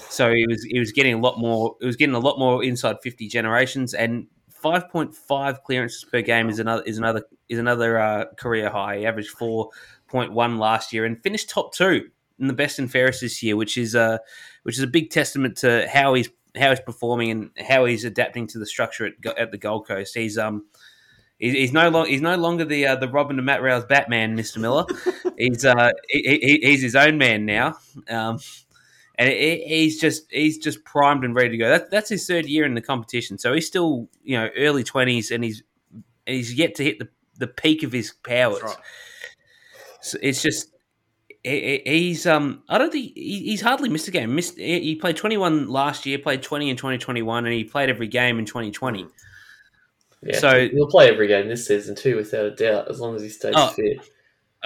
So 0.09 0.29
he 0.29 0.45
was 0.45 0.61
he 0.63 0.77
was 0.77 0.91
getting 0.91 1.13
a 1.13 1.19
lot 1.19 1.39
more. 1.39 1.77
It 1.79 1.85
was 1.85 1.95
getting 1.95 2.15
a 2.15 2.19
lot 2.19 2.37
more 2.37 2.65
inside 2.65 2.97
fifty 3.01 3.29
generations, 3.29 3.93
and 3.93 4.27
five 4.63 4.89
point 4.89 5.13
five 5.13 5.61
clearances 5.63 6.05
per 6.05 6.21
game 6.21 6.49
is 6.49 6.57
another 6.57 6.81
is 6.83 6.97
another 6.97 7.23
is 7.49 7.59
another 7.59 7.99
uh, 7.99 8.25
career 8.37 8.69
high. 8.69 8.99
He 8.99 9.05
averaged 9.05 9.29
four 9.29 9.69
point 10.07 10.31
one 10.31 10.57
last 10.57 10.93
year 10.93 11.05
and 11.05 11.21
finished 11.21 11.49
top 11.49 11.73
two 11.73 12.09
in 12.39 12.47
the 12.47 12.53
best 12.53 12.79
and 12.79 12.89
fairest 12.89 13.21
this 13.21 13.43
year, 13.43 13.57
which 13.57 13.77
is 13.77 13.93
uh, 13.93 14.17
which 14.63 14.77
is 14.77 14.83
a 14.83 14.87
big 14.87 15.11
testament 15.11 15.57
to 15.57 15.87
how 15.87 16.13
he's 16.13 16.29
how 16.55 16.69
he's 16.69 16.79
performing 16.79 17.29
and 17.29 17.51
how 17.67 17.83
he's 17.83 18.05
adapting 18.05 18.47
to 18.47 18.57
the 18.57 18.65
structure 18.65 19.05
at, 19.05 19.37
at 19.37 19.51
the 19.51 19.57
Gold 19.57 19.85
Coast. 19.85 20.15
He's 20.15 20.37
um. 20.37 20.65
He's 21.39 21.53
he's 21.53 21.73
no 21.73 21.89
longer 21.89 22.09
he's 22.09 22.21
no 22.21 22.37
longer 22.37 22.63
the 22.63 22.85
uh, 22.85 22.95
the 22.95 23.09
Robin 23.09 23.35
to 23.35 23.41
Matt 23.41 23.61
Rowell's 23.61 23.85
Batman, 23.85 24.35
Mister 24.35 24.61
Miller. 24.61 24.85
he's 25.37 25.65
uh 25.65 25.89
he, 26.07 26.39
he, 26.41 26.59
he's 26.61 26.81
his 26.81 26.95
own 26.95 27.17
man 27.17 27.45
now. 27.45 27.75
Um, 28.07 28.39
and 29.15 29.29
he's 29.29 29.99
just 29.99 30.31
he's 30.31 30.57
just 30.57 30.83
primed 30.85 31.23
and 31.23 31.35
ready 31.35 31.49
to 31.49 31.57
go. 31.57 31.69
That, 31.69 31.91
that's 31.91 32.09
his 32.09 32.25
third 32.25 32.45
year 32.45 32.65
in 32.65 32.73
the 32.73 32.81
competition, 32.81 33.37
so 33.37 33.53
he's 33.53 33.67
still 33.67 34.09
you 34.23 34.37
know 34.37 34.49
early 34.57 34.83
twenties, 34.83 35.31
and 35.31 35.43
he's 35.43 35.63
he's 36.25 36.53
yet 36.53 36.75
to 36.75 36.83
hit 36.83 36.99
the, 36.99 37.07
the 37.37 37.47
peak 37.47 37.83
of 37.83 37.91
his 37.91 38.13
powers. 38.23 38.61
Right. 38.63 38.75
So 40.01 40.17
it's 40.21 40.41
just 40.41 40.69
he- 41.43 41.81
he- 41.85 41.91
he's 41.91 42.25
um 42.25 42.63
I 42.69 42.77
don't 42.77 42.91
think 42.91 43.13
he's 43.15 43.61
hardly 43.61 43.89
missed 43.89 44.07
a 44.07 44.11
game. 44.11 44.33
Missed 44.35 44.57
he 44.57 44.79
he 44.81 44.95
played 44.95 45.15
twenty 45.17 45.37
one 45.37 45.67
last 45.67 46.05
year, 46.05 46.17
played 46.17 46.41
twenty 46.41 46.69
in 46.69 46.77
twenty 46.77 46.97
twenty 46.97 47.21
one, 47.21 47.45
and 47.45 47.53
he 47.53 47.63
played 47.63 47.89
every 47.89 48.07
game 48.07 48.39
in 48.39 48.45
twenty 48.45 48.71
twenty. 48.71 49.05
Yeah, 50.23 50.37
So- 50.39 50.67
he'll 50.69 50.87
play 50.87 51.09
every 51.09 51.27
game 51.27 51.47
this 51.49 51.67
season 51.67 51.95
too, 51.95 52.15
without 52.15 52.45
a 52.45 52.51
doubt, 52.55 52.89
as 52.89 52.99
long 52.99 53.15
as 53.15 53.21
he 53.21 53.29
stays 53.29 53.53
Oh. 53.57 53.67
fit. 53.75 53.97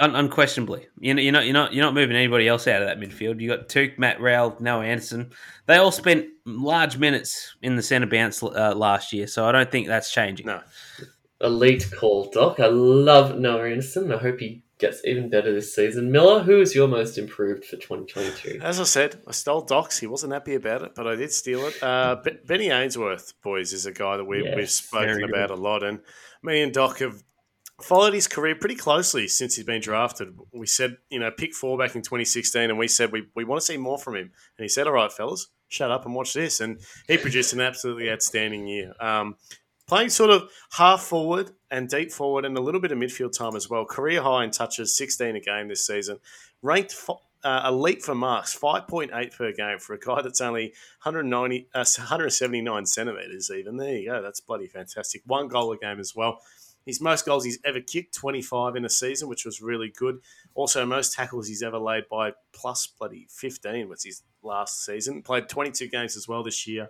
Un- 0.00 0.14
unquestionably, 0.14 0.86
you 1.00 1.12
know, 1.12 1.20
you're 1.20 1.32
not 1.32 1.44
you're 1.44 1.54
not 1.54 1.72
you're 1.72 1.84
not 1.84 1.92
moving 1.94 2.14
anybody 2.14 2.46
else 2.46 2.68
out 2.68 2.82
of 2.82 2.86
that 2.86 3.00
midfield. 3.00 3.40
You 3.40 3.48
got 3.48 3.68
Touk, 3.68 3.98
Matt 3.98 4.20
Rowell, 4.20 4.56
Noah 4.60 4.84
Anderson. 4.84 5.32
They 5.66 5.76
all 5.76 5.90
spent 5.90 6.26
large 6.46 6.98
minutes 6.98 7.56
in 7.62 7.74
the 7.74 7.82
centre 7.82 8.06
bounce 8.06 8.40
uh, 8.42 8.74
last 8.76 9.12
year, 9.12 9.26
so 9.26 9.44
I 9.44 9.52
don't 9.52 9.70
think 9.70 9.88
that's 9.88 10.12
changing. 10.12 10.46
No. 10.46 10.60
Elite 11.40 11.90
call, 11.96 12.30
Doc. 12.30 12.60
I 12.60 12.66
love 12.66 13.38
Noah 13.38 13.70
Anderson. 13.70 14.12
I 14.12 14.18
hope 14.18 14.40
he 14.40 14.62
gets 14.78 15.04
even 15.04 15.28
better 15.28 15.52
this 15.52 15.74
season. 15.74 16.10
Miller, 16.10 16.42
who 16.42 16.60
is 16.60 16.74
your 16.74 16.88
most 16.88 17.18
improved 17.18 17.64
for 17.64 17.76
2022? 17.76 18.60
As 18.62 18.80
I 18.80 18.84
said, 18.84 19.20
I 19.26 19.32
stole 19.32 19.62
Doc's. 19.62 19.98
He 19.98 20.06
wasn't 20.06 20.32
happy 20.32 20.54
about 20.54 20.82
it, 20.82 20.94
but 20.94 21.06
I 21.06 21.16
did 21.16 21.32
steal 21.32 21.66
it. 21.66 21.82
Uh, 21.82 22.16
Be- 22.22 22.38
Benny 22.46 22.70
Ainsworth, 22.70 23.34
boys, 23.42 23.72
is 23.72 23.86
a 23.86 23.92
guy 23.92 24.16
that 24.16 24.24
we, 24.24 24.44
Yes, 24.44 24.56
we've 24.56 24.70
spoken 24.70 25.06
very 25.08 25.24
about 25.24 25.50
a 25.50 25.56
lot. 25.56 25.82
And 25.82 26.00
me 26.42 26.62
and 26.62 26.72
Doc 26.72 26.98
have 27.00 27.22
followed 27.80 28.14
his 28.14 28.26
career 28.26 28.56
pretty 28.56 28.74
closely 28.74 29.28
since 29.28 29.56
he's 29.56 29.64
been 29.64 29.80
drafted. 29.80 30.36
We 30.52 30.66
said, 30.66 30.96
you 31.10 31.20
know, 31.20 31.30
pick 31.30 31.54
four 31.54 31.78
back 31.78 31.94
in 31.94 32.02
2016, 32.02 32.70
and 32.70 32.78
we 32.78 32.88
said 32.88 33.12
we, 33.12 33.28
we 33.34 33.44
want 33.44 33.60
to 33.60 33.66
see 33.66 33.76
more 33.76 33.98
from 33.98 34.16
him. 34.16 34.30
And 34.56 34.64
he 34.64 34.68
said, 34.68 34.86
all 34.86 34.94
right, 34.94 35.12
fellas, 35.12 35.48
shut 35.68 35.90
up 35.90 36.04
and 36.04 36.14
watch 36.14 36.34
this. 36.34 36.60
And 36.60 36.80
he 37.06 37.16
produced 37.16 37.52
an 37.52 37.60
absolutely 37.60 38.10
outstanding 38.10 38.66
year. 38.66 38.94
Um, 39.00 39.36
playing 39.86 40.10
sort 40.10 40.30
of 40.30 40.50
half 40.72 41.02
forward 41.02 41.52
and 41.70 41.88
deep 41.88 42.10
forward 42.10 42.44
and 42.44 42.56
a 42.56 42.60
little 42.60 42.80
bit 42.80 42.92
of 42.92 42.98
midfield 42.98 43.36
time 43.36 43.54
as 43.54 43.70
well. 43.70 43.84
Career 43.84 44.22
high 44.22 44.44
in 44.44 44.50
touches, 44.50 44.96
16 44.96 45.36
a 45.36 45.40
game 45.40 45.68
this 45.68 45.86
season. 45.86 46.18
Ranked 46.62 46.96
uh, 47.44 47.62
elite 47.68 48.02
for 48.02 48.14
marks, 48.14 48.58
5.8 48.58 49.36
per 49.36 49.52
game 49.52 49.78
for 49.78 49.94
a 49.94 49.98
guy 49.98 50.20
that's 50.22 50.40
only 50.40 50.74
190, 51.04 51.68
uh, 51.74 51.78
179 51.78 52.86
centimetres 52.86 53.50
even. 53.50 53.76
There 53.76 53.96
you 53.96 54.10
go. 54.10 54.22
That's 54.22 54.40
bloody 54.40 54.66
fantastic. 54.66 55.22
One 55.26 55.46
goal 55.46 55.72
a 55.72 55.78
game 55.78 56.00
as 56.00 56.14
well. 56.16 56.40
His 56.88 57.02
most 57.02 57.26
goals 57.26 57.44
he's 57.44 57.58
ever 57.66 57.82
kicked, 57.82 58.14
25 58.14 58.74
in 58.74 58.86
a 58.86 58.88
season, 58.88 59.28
which 59.28 59.44
was 59.44 59.60
really 59.60 59.92
good. 59.94 60.20
Also, 60.54 60.86
most 60.86 61.12
tackles 61.12 61.46
he's 61.46 61.62
ever 61.62 61.76
laid 61.76 62.08
by 62.08 62.32
plus 62.54 62.86
bloody 62.86 63.26
15 63.28 63.90
was 63.90 64.04
his 64.04 64.22
last 64.42 64.86
season. 64.86 65.20
Played 65.20 65.50
22 65.50 65.88
games 65.88 66.16
as 66.16 66.26
well 66.26 66.42
this 66.42 66.66
year. 66.66 66.88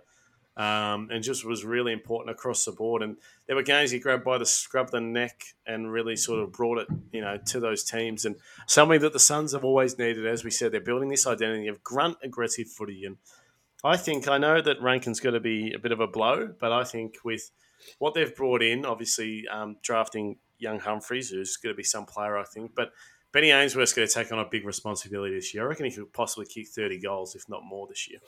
Um, 0.55 1.09
and 1.11 1.21
just 1.21 1.43
was 1.43 1.65
really 1.65 1.91
important 1.91 2.33
across 2.33 2.63
the 2.63 2.71
board. 2.71 3.01
And 3.03 3.17
there 3.45 3.57
were 3.57 3.61
games 3.61 3.91
he 3.91 3.99
grabbed 3.99 4.23
by 4.23 4.37
the 4.37 4.45
scrub 4.45 4.89
the 4.89 5.01
neck 5.01 5.43
and 5.67 5.91
really 5.91 6.15
sort 6.15 6.39
of 6.39 6.53
brought 6.53 6.77
it, 6.77 6.87
you 7.11 7.19
know, 7.19 7.37
to 7.47 7.59
those 7.59 7.83
teams. 7.83 8.23
And 8.23 8.37
something 8.67 9.01
that 9.01 9.11
the 9.11 9.19
Suns 9.19 9.51
have 9.51 9.65
always 9.65 9.99
needed, 9.99 10.25
as 10.25 10.45
we 10.45 10.51
said, 10.51 10.71
they're 10.71 10.79
building 10.79 11.09
this 11.09 11.27
identity 11.27 11.67
of 11.67 11.83
grunt 11.83 12.15
aggressive 12.23 12.69
footy. 12.69 13.03
And 13.03 13.17
I 13.83 13.97
think 13.97 14.29
I 14.29 14.37
know 14.37 14.61
that 14.61 14.81
Rankine's 14.81 15.19
going 15.19 15.33
to 15.33 15.41
be 15.41 15.73
a 15.73 15.79
bit 15.79 15.91
of 15.91 15.99
a 15.99 16.07
blow, 16.07 16.53
but 16.57 16.71
I 16.71 16.85
think 16.85 17.15
with 17.25 17.51
what 17.99 18.13
they've 18.13 18.35
brought 18.35 18.61
in, 18.63 18.85
obviously 18.85 19.47
um, 19.47 19.77
drafting 19.83 20.37
young 20.57 20.79
Humphreys, 20.79 21.29
who's 21.29 21.57
going 21.57 21.73
to 21.73 21.77
be 21.77 21.83
some 21.83 22.05
player, 22.05 22.37
I 22.37 22.43
think, 22.43 22.71
but 22.75 22.91
Benny 23.31 23.51
Ainsworth's 23.51 23.93
going 23.93 24.07
to 24.07 24.13
take 24.13 24.31
on 24.31 24.39
a 24.39 24.45
big 24.45 24.65
responsibility 24.65 25.35
this 25.35 25.53
year. 25.53 25.63
I 25.63 25.67
reckon 25.67 25.85
he 25.85 25.91
could 25.91 26.11
possibly 26.13 26.47
kick 26.47 26.67
30 26.67 26.99
goals, 26.99 27.35
if 27.35 27.47
not 27.47 27.63
more, 27.63 27.87
this 27.87 28.09
year. 28.09 28.19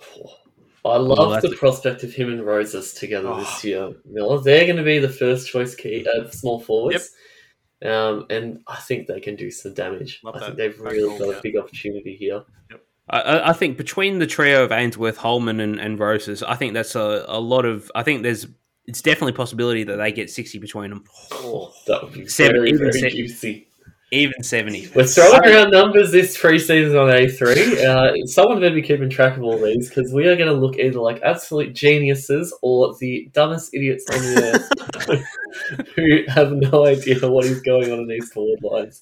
I 0.85 0.97
love 0.97 1.31
that's 1.31 1.49
the 1.49 1.55
prospect 1.57 2.03
of 2.03 2.13
him 2.13 2.31
and 2.31 2.45
Rosas 2.45 2.93
together 2.93 3.29
Oh. 3.29 3.39
this 3.39 3.63
year, 3.63 3.93
Miller. 4.05 4.39
They're 4.41 4.65
going 4.65 4.77
to 4.77 4.83
be 4.83 4.99
the 4.99 5.09
first 5.09 5.47
choice 5.49 5.75
key 5.75 6.05
uh, 6.07 6.29
small 6.29 6.59
forwards. 6.59 7.11
Um, 7.83 8.27
and 8.29 8.61
I 8.67 8.75
think 8.77 9.07
they 9.07 9.19
can 9.19 9.35
do 9.35 9.49
some 9.49 9.73
damage. 9.73 10.21
Love 10.23 10.35
I 10.35 10.39
think 10.39 10.57
they've 10.57 10.77
Great 10.77 10.93
really 10.93 11.09
call, 11.09 11.19
got 11.19 11.29
yeah. 11.33 11.37
a 11.37 11.41
big 11.41 11.57
opportunity 11.57 12.15
here. 12.15 12.43
I- 12.71 12.77
I, 13.21 13.49
I 13.49 13.53
think 13.53 13.77
between 13.77 14.19
the 14.19 14.27
trio 14.27 14.63
of 14.63 14.71
Ainsworth, 14.71 15.17
Holman, 15.17 15.59
and, 15.59 15.79
and 15.79 15.99
Rosas, 15.99 16.43
I 16.43 16.55
think 16.55 16.73
that's 16.73 16.95
a, 16.95 17.25
a 17.27 17.39
lot 17.39 17.65
of. 17.65 17.91
I 17.95 18.03
think 18.03 18.21
there's 18.23 18.45
it's 18.91 19.01
definitely 19.01 19.31
a 19.31 19.35
possibility 19.35 19.83
that 19.85 19.95
they 19.97 20.11
get 20.11 20.29
sixty 20.29 20.59
between 20.59 20.89
them, 20.91 21.03
Oh, 21.31 21.73
that 21.87 22.03
would 22.03 22.13
be 22.13 22.27
Seven- 22.27 22.57
very, 22.57 22.69
even 22.69 22.91
very 22.91 23.09
juicy. 23.09 23.67
even 24.11 24.43
seventy. 24.43 24.89
We're 24.93 25.05
throwing 25.05 25.45
around 25.45 25.71
numbers 25.71 26.11
this 26.11 26.37
preseason 26.37 26.99
on 27.01 27.09
A3. 27.09 27.77
Uh, 27.85 28.25
someone 28.27 28.59
better 28.59 28.75
be 28.75 28.81
keeping 28.81 29.09
track 29.09 29.37
of 29.37 29.43
all 29.43 29.57
these 29.57 29.87
because 29.89 30.11
we 30.13 30.27
are 30.27 30.35
going 30.35 30.49
to 30.49 30.53
look 30.53 30.77
either 30.77 30.99
like 30.99 31.21
absolute 31.23 31.73
geniuses 31.73 32.53
or 32.61 32.93
the 32.99 33.29
dumbest 33.33 33.73
idiots 33.73 34.05
on 34.11 34.19
the 34.19 34.43
earth 35.07 35.87
who 35.95 36.23
have 36.27 36.51
no 36.51 36.85
idea 36.85 37.19
what 37.29 37.45
is 37.45 37.61
going 37.61 37.91
on 37.91 37.99
in 37.99 38.07
these 38.07 38.31
forward 38.31 38.61
lines. 38.61 39.01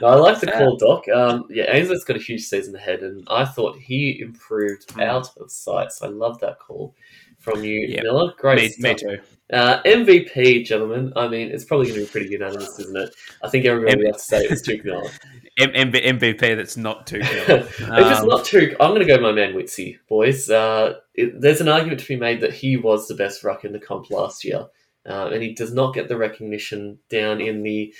No, 0.00 0.08
I 0.08 0.14
like 0.16 0.40
the 0.40 0.50
call, 0.50 0.76
Doc. 0.76 1.04
Um, 1.08 1.44
yeah, 1.48 1.64
Ainsworth's 1.68 2.04
got 2.04 2.16
a 2.16 2.20
huge 2.20 2.42
season 2.42 2.74
ahead, 2.74 3.00
and 3.02 3.24
I 3.30 3.44
thought 3.44 3.78
he 3.78 4.20
improved 4.20 4.88
Mm. 4.88 5.04
out 5.04 5.30
of 5.38 5.50
sight. 5.50 5.92
So 5.92 6.06
I 6.06 6.08
love 6.10 6.40
that 6.40 6.58
call 6.58 6.94
from 7.42 7.62
you, 7.64 7.86
Yeah. 7.88 8.02
Miller. 8.02 8.32
Great 8.38 8.56
Me, 8.56 8.68
stuff. 8.68 8.82
me 8.82 8.94
too. 9.16 9.22
Uh, 9.52 9.82
MVP, 9.82 10.64
gentlemen. 10.64 11.12
I 11.14 11.28
mean, 11.28 11.48
it's 11.50 11.64
probably 11.64 11.88
going 11.88 12.00
to 12.00 12.06
be 12.06 12.10
pretty 12.10 12.30
unanimous, 12.30 12.78
isn't 12.78 12.96
it? 12.96 13.14
I 13.42 13.48
think 13.50 13.66
everybody 13.66 13.96
would 13.98 14.06
have 14.06 14.16
to 14.16 14.22
say 14.22 14.44
it's 14.44 14.66
Touk 14.66 14.84
Miller. 14.84 15.10
M- 15.58 15.70
M- 15.74 15.92
MVP 15.92 16.56
that's 16.56 16.78
not 16.78 17.06
too 17.06 17.18
if 17.20 17.46
good. 17.46 17.66
it's 17.68 17.80
Um, 18.20 18.26
not 18.28 18.44
Touk, 18.46 18.74
I'm 18.80 18.90
going 18.94 19.00
to 19.00 19.04
go 19.06 19.20
my 19.20 19.32
man 19.32 19.52
Witsy, 19.52 19.98
boys. 20.08 20.48
Uh, 20.48 20.94
it, 21.14 21.38
there's 21.38 21.60
an 21.60 21.68
argument 21.68 22.00
to 22.00 22.08
be 22.08 22.16
made 22.16 22.40
that 22.40 22.54
he 22.54 22.78
was 22.78 23.06
the 23.06 23.14
best 23.14 23.44
ruck 23.44 23.66
in 23.66 23.72
the 23.72 23.78
comp 23.78 24.10
last 24.10 24.42
year, 24.44 24.64
uh, 25.06 25.28
and 25.30 25.42
he 25.42 25.52
does 25.52 25.74
not 25.74 25.92
get 25.94 26.08
the 26.08 26.16
recognition 26.16 26.98
down 27.10 27.42
in 27.42 27.62
the 27.62 27.92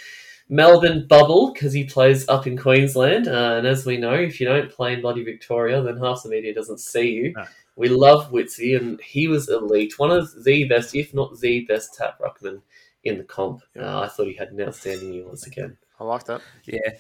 Melbourne 0.49 1.07
bubble 1.09 1.53
because 1.53 1.73
he 1.75 1.85
plays 1.85 2.27
up 2.29 2.47
in 2.47 2.57
Queensland. 2.57 3.29
Uh, 3.29 3.57
and 3.59 3.67
as 3.67 3.85
we 3.85 3.99
know, 3.99 4.15
if 4.15 4.41
you 4.41 4.47
don't 4.47 4.71
play 4.71 4.95
in 4.95 5.03
bloody 5.03 5.23
Victoria, 5.25 5.83
then 5.83 5.99
half 5.99 6.23
the 6.23 6.31
media 6.31 6.55
doesn't 6.55 6.81
see 6.81 7.11
you. 7.11 7.33
No. 7.37 7.45
We 7.77 7.89
love 7.89 8.31
Witsy, 8.31 8.77
and 8.77 9.01
he 9.01 9.29
was 9.29 9.49
elite, 9.49 9.99
one 9.99 10.11
of 10.11 10.45
the 10.45 10.65
best, 10.65 10.95
if 10.95 11.15
not 11.15 11.41
the 11.41 11.65
best, 11.65 11.95
tap 11.95 12.19
ruckman 12.21 12.61
in 13.05 13.19
the 13.19 13.25
comp. 13.25 13.63
Uh, 13.79 14.01
I 14.01 14.09
thought 14.09 14.27
he 14.27 14.35
had 14.35 14.49
an 14.49 14.61
outstanding 14.61 15.13
year 15.13 15.27
once 15.27 15.47
again. 15.47 15.77
I 15.99 16.05
like 16.05 16.25
that. 16.25 16.43
Yeah. 16.67 16.91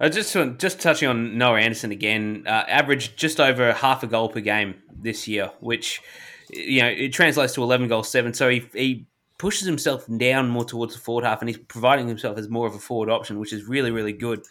Uh, 0.00 0.08
just 0.08 0.34
just 0.58 0.80
touching 0.80 1.08
on 1.08 1.36
Noah 1.36 1.60
Anderson 1.60 1.90
again, 1.90 2.44
uh, 2.46 2.64
averaged 2.68 3.18
just 3.18 3.38
over 3.38 3.72
half 3.72 4.02
a 4.02 4.06
goal 4.06 4.30
per 4.30 4.40
game 4.40 4.76
this 4.90 5.28
year, 5.28 5.50
which 5.60 6.00
you 6.48 6.80
know 6.80 6.88
it 6.88 7.12
translates 7.12 7.52
to 7.54 7.62
eleven 7.62 7.86
goals 7.86 8.10
seven. 8.10 8.32
So 8.32 8.48
he 8.48 8.66
he 8.72 9.06
pushes 9.38 9.66
himself 9.66 10.06
down 10.16 10.48
more 10.48 10.64
towards 10.64 10.94
the 10.94 11.00
forward 11.00 11.24
half, 11.24 11.42
and 11.42 11.50
he's 11.50 11.58
providing 11.58 12.08
himself 12.08 12.38
as 12.38 12.48
more 12.48 12.66
of 12.66 12.74
a 12.74 12.78
forward 12.78 13.10
option, 13.10 13.38
which 13.38 13.52
is 13.52 13.64
really 13.64 13.90
really 13.90 14.14
good. 14.14 14.42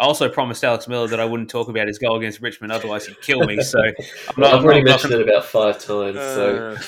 I 0.00 0.04
also 0.04 0.30
promised 0.30 0.64
Alex 0.64 0.88
Miller 0.88 1.06
that 1.08 1.20
I 1.20 1.26
wouldn't 1.26 1.50
talk 1.50 1.68
about 1.68 1.86
his 1.86 1.98
goal 1.98 2.16
against 2.16 2.40
Richmond, 2.40 2.72
otherwise 2.72 3.06
he'd 3.06 3.20
kill 3.20 3.44
me. 3.44 3.60
So 3.62 3.78
I'm 3.82 3.92
not, 4.38 4.54
I've 4.54 4.64
already 4.64 4.80
I'm 4.80 4.86
mentioned 4.86 5.10
gonna- 5.12 5.24
it 5.24 5.28
about 5.28 5.44
five 5.44 5.74
times, 5.78 6.16
so. 6.16 6.74
Uh, 6.76 6.82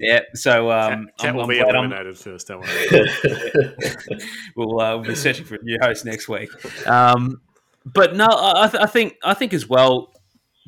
Yeah, 0.00 0.20
so 0.34 0.70
um, 0.70 1.06
Cat, 1.06 1.18
Cat 1.18 1.28
I'm, 1.30 1.36
will 1.36 1.42
I'm 1.44 1.48
be 1.48 1.54
glad 1.58 1.68
I'm, 1.76 1.84
eliminated 1.84 2.18
first. 2.18 2.48
Don't 2.48 2.60
worry. 2.60 3.08
we'll, 4.56 4.80
uh, 4.80 4.96
we'll 4.96 5.04
be 5.06 5.14
searching 5.14 5.44
for 5.44 5.54
a 5.54 5.62
new 5.62 5.78
host 5.80 6.04
next 6.04 6.28
week. 6.28 6.50
Um, 6.86 7.40
but 7.86 8.14
no, 8.16 8.26
I, 8.26 8.64
I 8.64 8.68
th- 8.68 8.82
I 8.82 8.86
think 8.86 9.16
I 9.24 9.34
think 9.34 9.54
as 9.54 9.68
well. 9.68 10.12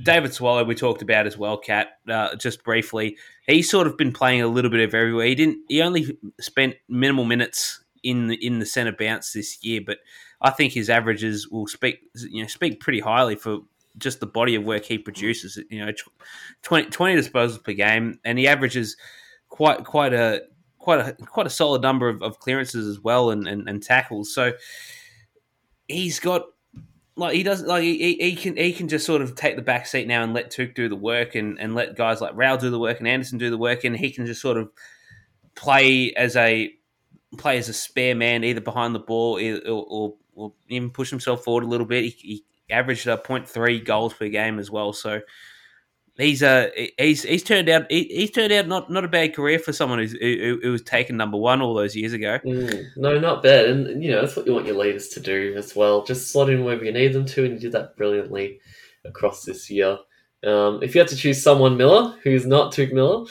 David 0.03 0.33
Swallow, 0.33 0.65
we 0.65 0.75
talked 0.75 1.03
about 1.03 1.27
as 1.27 1.37
well, 1.37 1.59
Cat, 1.59 1.89
uh, 2.09 2.35
just 2.37 2.65
briefly. 2.65 3.19
He's 3.47 3.69
sort 3.71 3.87
of 3.87 3.99
been 3.99 4.13
playing 4.13 4.41
a 4.41 4.47
little 4.49 4.71
bit 4.71 4.81
of 4.81 4.95
everywhere. 4.95 5.27
He 5.27 5.35
didn't. 5.35 5.59
He 5.69 5.83
only 5.83 6.17
spent 6.41 6.77
minimal 6.89 7.27
minutes 7.27 7.85
in 8.03 8.29
the 8.29 8.37
in 8.47 8.59
the 8.61 8.65
centre 8.67 8.95
bounce 8.99 9.33
this 9.35 9.63
year, 9.63 9.81
but 9.85 9.99
I 10.41 10.51
think 10.51 10.73
his 10.73 10.89
averages 10.89 11.49
will 11.49 11.67
speak 11.67 12.01
you 12.15 12.43
know 12.43 12.49
speak 12.49 12.81
pretty 12.81 13.01
highly 13.01 13.37
for 13.37 13.61
just 13.99 14.21
the 14.21 14.27
body 14.27 14.55
of 14.55 14.65
work 14.65 14.85
he 14.85 14.99
produces. 14.99 15.59
You 15.69 15.85
know, 15.85 15.93
20, 16.63 16.91
20 16.91 17.17
disposals 17.17 17.63
per 17.63 17.73
game, 17.73 18.19
and 18.25 18.39
he 18.39 18.49
averages 18.49 18.97
quite 19.49 19.85
quite 19.85 20.13
a 20.13 20.43
quite 20.79 21.01
a 21.01 21.13
quite 21.27 21.47
a 21.47 21.51
solid 21.51 21.83
number 21.83 22.09
of, 22.09 22.23
of 22.23 22.39
clearances 22.39 22.87
as 22.87 23.01
well 23.01 23.31
and, 23.31 23.47
and, 23.47 23.69
and 23.69 23.83
tackles. 23.83 24.35
So 24.35 24.53
he's 25.89 26.19
got 26.21 26.47
like 27.17 27.35
he 27.35 27.43
doesn't 27.43 27.69
like 27.69 27.83
he, 27.83 28.15
he 28.15 28.35
can 28.35 28.57
he 28.57 28.73
can 28.73 28.89
just 28.89 29.07
sort 29.07 29.23
of 29.23 29.35
take 29.35 29.57
the 29.57 29.63
back 29.63 29.87
seat 29.87 30.09
now 30.09 30.23
and 30.23 30.33
let 30.33 30.51
Touk 30.51 30.75
do 30.75 30.89
the 30.89 30.97
work 30.97 31.35
and, 31.35 31.61
and 31.61 31.75
let 31.75 31.97
guys 31.97 32.21
like 32.21 32.33
Rao 32.35 32.57
do 32.57 32.71
the 32.71 32.79
work 32.79 32.99
and 32.99 33.09
Anderson 33.09 33.39
do 33.39 33.51
the 33.51 33.59
work 33.59 33.85
and 33.85 33.97
he 33.97 34.11
can 34.11 34.27
just 34.27 34.41
sort 34.41 34.57
of 34.57 34.71
play 35.55 36.13
as 36.15 36.37
a 36.37 36.73
play 37.37 37.59
as 37.59 37.69
a 37.69 37.75
spare 37.75 38.15
man 38.15 38.43
either 38.43 38.61
behind 38.61 38.95
the 38.95 39.01
ball 39.01 39.39
or, 39.39 39.61
or, 39.69 40.15
or 40.41 40.53
even 40.69 40.91
push 40.91 41.11
himself 41.11 41.45
forward 41.45 41.65
a 41.65 41.69
little 41.69 41.87
bit. 41.87 42.05
He, 42.05 42.11
he 42.11 42.45
averaged 42.73 43.07
a 43.07 43.17
0.3 43.17 43.85
goals 43.85 44.15
per 44.15 44.29
game 44.29 44.59
as 44.59 44.71
well. 44.71 44.93
So 44.93 45.21
he's 46.17 46.43
uh 46.43 46.69
he's 46.99 47.23
he's 47.23 47.43
turned 47.43 47.69
out 47.69 47.91
he, 47.91 48.05
he's 48.05 48.31
turned 48.31 48.53
out 48.53 48.67
not 48.67 48.91
not 48.91 49.05
a 49.05 49.09
bad 49.09 49.35
career 49.35 49.59
for 49.59 49.73
someone 49.73 49.99
who's, 49.99 50.13
who, 50.13 50.59
who 50.63 50.73
was 50.73 50.83
taken 50.83 51.17
number 51.17 51.37
one 51.37 51.63
all 51.63 51.75
those 51.75 51.97
years 51.97 52.13
ago. 52.13 52.39
Mm, 52.45 52.85
no, 52.97 53.19
not 53.19 53.43
bad. 53.43 53.67
And, 53.67 54.03
you 54.03 54.11
know, 54.11 54.21
that's 54.21 54.37
what 54.37 54.47
you 54.47 54.53
want 54.53 54.67
your 54.67 54.77
leaders 54.77 55.09
to 55.11 55.21
do 55.21 55.55
as 55.57 55.75
well. 55.75 56.05
Just 56.05 56.31
slot 56.31 56.51
in 56.51 56.65
wherever 56.65 56.85
you 56.85 56.93
need 56.93 57.13
them 57.13 57.27
to, 57.27 57.45
and 57.45 57.55
you 57.55 57.61
did 57.61 57.73
that 57.73 57.97
brilliantly 57.97 58.61
across 59.05 59.45
this 59.45 59.71
year. 59.71 59.99
Um, 60.45 60.83
if 60.83 60.95
you 60.95 61.01
had 61.01 61.09
to 61.09 61.17
choose 61.17 61.43
someone, 61.43 61.77
Miller, 61.77 62.17
who's 62.23 62.47
not 62.47 62.73
Touk 62.73 62.93
Miller, 62.93 63.27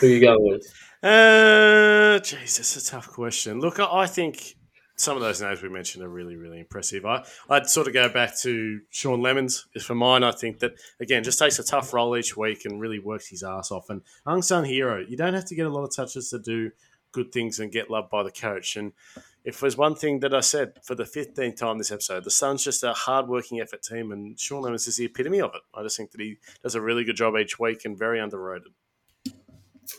who 0.00 0.06
are 0.06 0.10
you 0.10 0.20
going 0.20 0.52
with? 0.52 0.66
Uh, 1.04 2.18
jeez, 2.20 2.56
that's 2.56 2.76
a 2.76 2.90
tough 2.92 3.08
question. 3.08 3.60
Look, 3.60 3.78
I, 3.78 3.84
I 3.84 4.06
think 4.06 4.56
some 4.96 5.16
of 5.16 5.22
those 5.22 5.40
names 5.42 5.62
we 5.62 5.68
mentioned 5.68 6.04
are 6.04 6.08
really, 6.08 6.36
really 6.36 6.60
impressive. 6.60 7.04
I, 7.04 7.24
I'd 7.48 7.66
sort 7.68 7.88
of 7.88 7.94
go 7.94 8.08
back 8.08 8.38
to 8.40 8.80
Sean 8.90 9.20
Lemmens. 9.20 9.64
For 9.82 9.94
mine, 9.94 10.22
I 10.22 10.32
think 10.32 10.60
that, 10.60 10.74
again, 11.00 11.24
just 11.24 11.38
takes 11.38 11.58
a 11.58 11.64
tough 11.64 11.92
role 11.92 12.16
each 12.16 12.36
week 12.36 12.64
and 12.64 12.80
really 12.80 12.98
works 12.98 13.28
his 13.28 13.42
ass 13.42 13.70
off. 13.70 13.90
And 13.90 14.02
unsung 14.24 14.64
hero, 14.64 15.04
you 15.06 15.16
don't 15.16 15.34
have 15.34 15.46
to 15.46 15.54
get 15.54 15.66
a 15.66 15.70
lot 15.70 15.84
of 15.84 15.94
touches 15.94 16.30
to 16.30 16.38
do 16.38 16.70
good 17.12 17.32
things 17.32 17.58
and 17.60 17.72
get 17.72 17.90
loved 17.90 18.10
by 18.10 18.22
the 18.22 18.30
coach. 18.30 18.76
And 18.76 18.92
if 19.44 19.60
there's 19.60 19.76
one 19.76 19.94
thing 19.94 20.20
that 20.20 20.34
I 20.34 20.40
said 20.40 20.74
for 20.82 20.94
the 20.94 21.04
15th 21.04 21.56
time 21.56 21.78
this 21.78 21.92
episode, 21.92 22.24
the 22.24 22.30
Suns 22.30 22.64
just 22.64 22.82
a 22.82 22.92
hard-working 22.92 23.60
effort 23.60 23.82
team, 23.82 24.12
and 24.12 24.38
Sean 24.38 24.62
Lemmens 24.62 24.88
is 24.88 24.96
the 24.96 25.04
epitome 25.04 25.40
of 25.40 25.54
it. 25.54 25.62
I 25.74 25.82
just 25.82 25.96
think 25.96 26.12
that 26.12 26.20
he 26.20 26.38
does 26.62 26.74
a 26.74 26.80
really 26.80 27.04
good 27.04 27.16
job 27.16 27.36
each 27.36 27.58
week 27.58 27.84
and 27.84 27.98
very 27.98 28.20
underrated. 28.20 28.72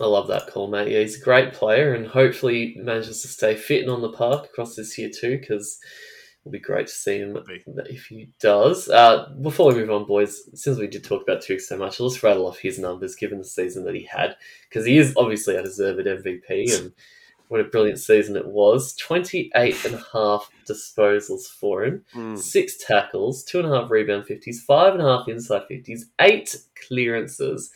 I 0.01 0.05
love 0.05 0.27
that 0.29 0.47
call, 0.47 0.67
mate. 0.67 0.91
Yeah, 0.91 0.99
he's 1.01 1.19
a 1.19 1.23
great 1.23 1.53
player, 1.53 1.93
and 1.93 2.07
hopefully 2.07 2.75
manages 2.79 3.21
to 3.21 3.27
stay 3.27 3.55
fit 3.55 3.81
and 3.83 3.91
on 3.91 4.01
the 4.01 4.11
park 4.11 4.45
across 4.45 4.75
this 4.75 4.97
year 4.97 5.09
too. 5.09 5.37
Because 5.39 5.79
it'll 6.41 6.51
be 6.51 6.59
great 6.59 6.87
to 6.87 6.93
see 6.93 7.17
him 7.19 7.37
if 7.89 8.05
he 8.07 8.29
does. 8.39 8.89
Uh, 8.89 9.29
before 9.41 9.69
we 9.73 9.79
move 9.79 9.91
on, 9.91 10.05
boys, 10.05 10.41
since 10.53 10.77
we 10.77 10.87
did 10.87 11.03
talk 11.03 11.23
about 11.23 11.41
Touk 11.41 11.61
so 11.61 11.77
much, 11.77 11.99
I'll 11.99 12.09
just 12.09 12.21
rattle 12.23 12.47
off 12.47 12.59
his 12.59 12.77
numbers 12.79 13.15
given 13.15 13.37
the 13.39 13.43
season 13.45 13.83
that 13.85 13.95
he 13.95 14.03
had, 14.03 14.35
because 14.69 14.85
he 14.85 14.97
is 14.97 15.13
obviously 15.17 15.55
a 15.55 15.63
deserved 15.63 16.05
MVP, 16.05 16.77
and 16.79 16.91
what 17.47 17.61
a 17.61 17.65
brilliant 17.65 17.99
season 17.99 18.35
it 18.35 18.47
was. 18.47 18.95
28 18.95 19.85
and 19.85 19.95
a 19.95 20.05
half 20.13 20.49
disposals 20.67 21.43
for 21.47 21.83
him, 21.85 22.03
Mm. 22.15 22.37
six 22.37 22.77
tackles, 22.77 23.43
two 23.43 23.59
and 23.59 23.67
a 23.71 23.79
half 23.81 23.89
rebound 23.91 24.25
50s, 24.25 24.59
five 24.61 24.93
and 24.93 25.01
a 25.01 25.05
half 25.17 25.27
inside 25.27 25.63
50s, 25.69 26.05
eight 26.21 26.55
clearances. 26.87 27.71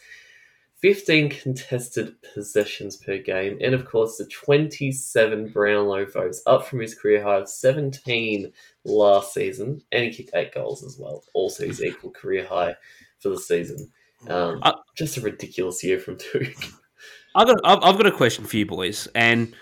15 0.81 1.29
contested 1.29 2.15
possessions 2.33 2.95
per 2.95 3.17
game, 3.17 3.57
and 3.61 3.73
of 3.73 3.85
course 3.85 4.17
the 4.17 4.25
27 4.25 5.49
Brownlow 5.49 6.05
votes, 6.05 6.41
up 6.45 6.65
from 6.65 6.79
his 6.79 6.95
career 6.95 7.21
high 7.21 7.37
of 7.37 7.49
17 7.49 8.51
last 8.85 9.33
season, 9.33 9.81
and 9.91 10.05
he 10.05 10.11
kicked 10.11 10.35
eight 10.35 10.53
goals 10.53 10.83
as 10.83 10.97
well, 10.97 11.23
also 11.33 11.65
his 11.65 11.83
equal 11.83 12.11
career 12.11 12.45
high 12.45 12.75
for 13.19 13.29
the 13.29 13.39
season. 13.39 13.91
Um, 14.27 14.59
Uh, 14.63 14.73
just 14.97 15.17
a 15.17 15.21
ridiculous 15.21 15.83
year 15.83 15.99
from 15.99 16.17
Touk. 16.17 16.73
I've 17.35 17.47
got 17.47 17.57
I've, 17.63 17.79
I've 17.83 17.97
got 17.97 18.07
a 18.07 18.11
question 18.11 18.45
for 18.45 18.57
you 18.57 18.65
boys, 18.65 19.07
and 19.13 19.53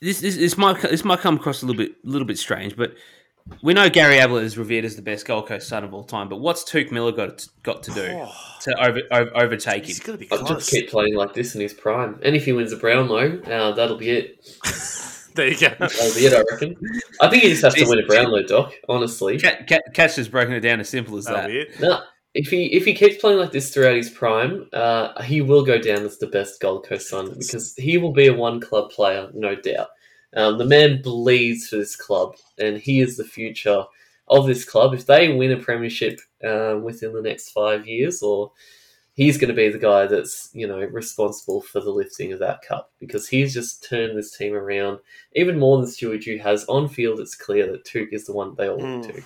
this 0.00 0.20
this, 0.20 0.36
this 0.36 0.56
might 0.58 0.80
this 0.82 1.04
might 1.04 1.20
come 1.20 1.36
across 1.36 1.62
a 1.62 1.66
little 1.66 1.78
bit 1.78 2.04
little 2.04 2.26
bit 2.26 2.38
strange, 2.38 2.76
but 2.76 2.94
we 3.62 3.74
know 3.74 3.88
Gary 3.90 4.18
Ablett 4.20 4.44
is 4.44 4.56
revered 4.58 4.84
as 4.84 4.96
the 4.96 5.02
best 5.02 5.26
Gold 5.26 5.46
Coast 5.48 5.68
son 5.68 5.84
of 5.84 5.92
all 5.94 6.04
time. 6.04 6.28
But 6.28 6.40
what's 6.40 6.64
Touk 6.64 6.90
Miller 6.92 7.12
got 7.12 7.46
got 7.62 7.82
to 7.84 7.90
do 7.92 8.02
Oh, 8.10 8.32
to 8.62 8.84
over, 8.86 9.00
over, 9.10 9.30
overtake 9.36 9.84
he's 9.86 9.98
him? 10.00 10.06
going 10.06 10.18
to 10.18 10.24
be 10.26 10.32
I'll 10.32 10.38
close. 10.44 10.58
just 10.60 10.70
keep 10.70 10.90
playing 10.90 11.14
like 11.14 11.34
this 11.34 11.54
in 11.54 11.60
his 11.60 11.72
prime, 11.74 12.18
and 12.22 12.36
if 12.36 12.44
he 12.44 12.52
wins 12.52 12.72
a 12.72 12.76
Brownlow, 12.76 13.40
uh, 13.42 13.72
that'll 13.72 13.96
be 13.96 14.10
it. 14.10 14.58
there 15.34 15.48
you 15.48 15.58
go. 15.58 15.68
That'll 15.78 16.14
be 16.14 16.26
it, 16.26 16.32
I 16.34 16.42
reckon. 16.50 16.76
I 17.20 17.28
think 17.28 17.42
he 17.42 17.50
just 17.50 17.62
has 17.62 17.74
to 17.74 17.84
win 17.88 17.98
a 18.02 18.06
Brownlow, 18.06 18.42
Doc. 18.44 18.72
Honestly, 18.88 19.38
Ca- 19.38 19.64
Ca- 19.68 19.90
Cash 19.94 20.16
has 20.16 20.28
broken 20.28 20.54
it 20.54 20.60
down 20.60 20.80
as 20.80 20.88
simple 20.88 21.16
as 21.16 21.24
That'll 21.24 21.42
that. 21.42 21.48
be 21.48 21.58
it. 21.58 21.80
No, 21.80 22.00
if 22.34 22.48
he 22.50 22.66
if 22.66 22.84
he 22.84 22.94
keeps 22.94 23.16
playing 23.16 23.38
like 23.38 23.52
this 23.52 23.72
throughout 23.72 23.96
his 23.96 24.10
prime, 24.10 24.68
uh, 24.72 25.20
he 25.22 25.40
will 25.40 25.64
go 25.64 25.78
down 25.78 26.02
as 26.04 26.18
the 26.18 26.26
best 26.26 26.60
Gold 26.60 26.86
Coast 26.86 27.08
Sun 27.08 27.34
because 27.38 27.74
he 27.76 27.98
will 27.98 28.12
be 28.12 28.26
a 28.28 28.34
one 28.34 28.60
club 28.60 28.90
player, 28.90 29.30
no 29.34 29.54
doubt. 29.54 29.88
Um, 30.36 30.58
the 30.58 30.64
man 30.64 31.00
bleeds 31.02 31.68
for 31.68 31.76
this 31.76 31.96
club, 31.96 32.36
and 32.58 32.76
he 32.76 33.00
is 33.00 33.16
the 33.16 33.24
future 33.24 33.84
of 34.28 34.46
this 34.46 34.64
club. 34.64 34.92
If 34.94 35.06
they 35.06 35.32
win 35.34 35.52
a 35.52 35.56
premiership 35.56 36.20
um, 36.44 36.82
within 36.82 37.12
the 37.14 37.22
next 37.22 37.50
five 37.50 37.86
years, 37.86 38.22
or 38.22 38.52
he's 39.14 39.38
going 39.38 39.48
to 39.48 39.54
be 39.54 39.68
the 39.68 39.78
guy 39.78 40.06
that's 40.06 40.50
you 40.52 40.66
know 40.68 40.78
responsible 40.78 41.62
for 41.62 41.80
the 41.80 41.90
lifting 41.90 42.32
of 42.32 42.38
that 42.40 42.60
cup 42.62 42.92
because 43.00 43.26
he's 43.28 43.54
just 43.54 43.82
turned 43.88 44.16
this 44.16 44.36
team 44.36 44.54
around 44.54 44.98
even 45.34 45.58
more 45.58 45.78
than 45.78 45.86
Stuart 45.86 46.22
Dew 46.22 46.38
has 46.38 46.64
on 46.66 46.88
field. 46.88 47.20
It's 47.20 47.34
clear 47.34 47.70
that 47.72 47.84
Touk 47.84 48.12
is 48.12 48.26
the 48.26 48.32
one 48.32 48.54
they 48.56 48.68
all 48.68 48.76
look 48.78 49.04
Mm. 49.04 49.14
to. 49.14 49.22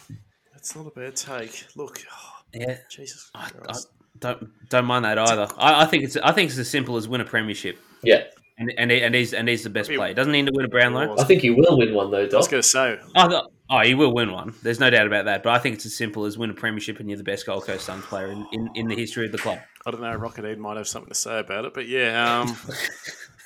That's 0.52 0.76
not 0.76 0.86
a 0.86 0.90
bad 0.90 1.16
take. 1.16 1.66
Look, 1.74 2.00
oh, 2.12 2.28
Yeah, 2.54 2.76
Jesus 2.90 3.30
I, 3.34 3.50
I 3.68 3.74
don't 4.20 4.68
don't 4.68 4.84
mind 4.84 5.04
that 5.04 5.18
either. 5.18 5.48
I, 5.58 5.82
I 5.82 5.86
think 5.86 6.04
it's 6.04 6.16
I 6.18 6.32
think 6.32 6.50
it's 6.50 6.58
as 6.58 6.70
simple 6.70 6.96
as 6.96 7.08
win 7.08 7.20
a 7.20 7.24
premiership. 7.24 7.78
Yeah, 8.04 8.24
and 8.58 8.72
and, 8.76 8.90
he, 8.90 9.02
and 9.02 9.14
he's 9.14 9.32
and 9.34 9.48
he's 9.48 9.62
the 9.62 9.70
best 9.70 9.90
He- 9.90 9.96
player. 9.96 10.14
Doesn't 10.14 10.32
he 10.32 10.42
need 10.42 10.50
to 10.50 10.56
win 10.56 10.64
a 10.66 10.68
Brownlow? 10.68 11.16
I 11.18 11.24
think 11.24 11.42
he 11.42 11.50
will 11.50 11.78
win 11.78 11.94
one 11.94 12.10
though, 12.10 12.22
I 12.24 12.36
was 12.36 12.48
going 12.48 12.62
to 12.62 12.68
say, 12.68 12.98
Oh, 13.16 13.28
th- 13.28 13.42
oh, 13.70 13.80
he 13.80 13.94
will 13.94 14.12
win 14.12 14.32
one. 14.32 14.54
There's 14.62 14.78
no 14.80 14.90
doubt 14.90 15.06
about 15.06 15.24
that. 15.24 15.42
But 15.42 15.54
I 15.54 15.58
think 15.58 15.76
it's 15.76 15.86
as 15.86 15.96
simple 15.96 16.24
as 16.24 16.36
win 16.36 16.50
a 16.50 16.54
premiership 16.54 17.00
and 17.00 17.08
you're 17.08 17.16
the 17.18 17.24
best 17.24 17.46
Gold 17.46 17.64
Coast 17.64 17.86
Suns 17.86 18.04
player 18.04 18.28
in, 18.28 18.46
in, 18.52 18.70
in 18.74 18.88
the 18.88 18.94
history 18.96 19.26
of 19.26 19.32
the 19.32 19.38
club. 19.38 19.58
I 19.86 19.90
don't 19.90 20.00
know, 20.02 20.14
Rocket 20.14 20.44
Ed 20.44 20.58
might 20.58 20.76
have 20.76 20.86
something 20.88 21.08
to 21.08 21.14
say 21.14 21.38
about 21.38 21.64
it, 21.64 21.74
but 21.74 21.88
yeah. 21.88 22.40
Um, 22.40 22.56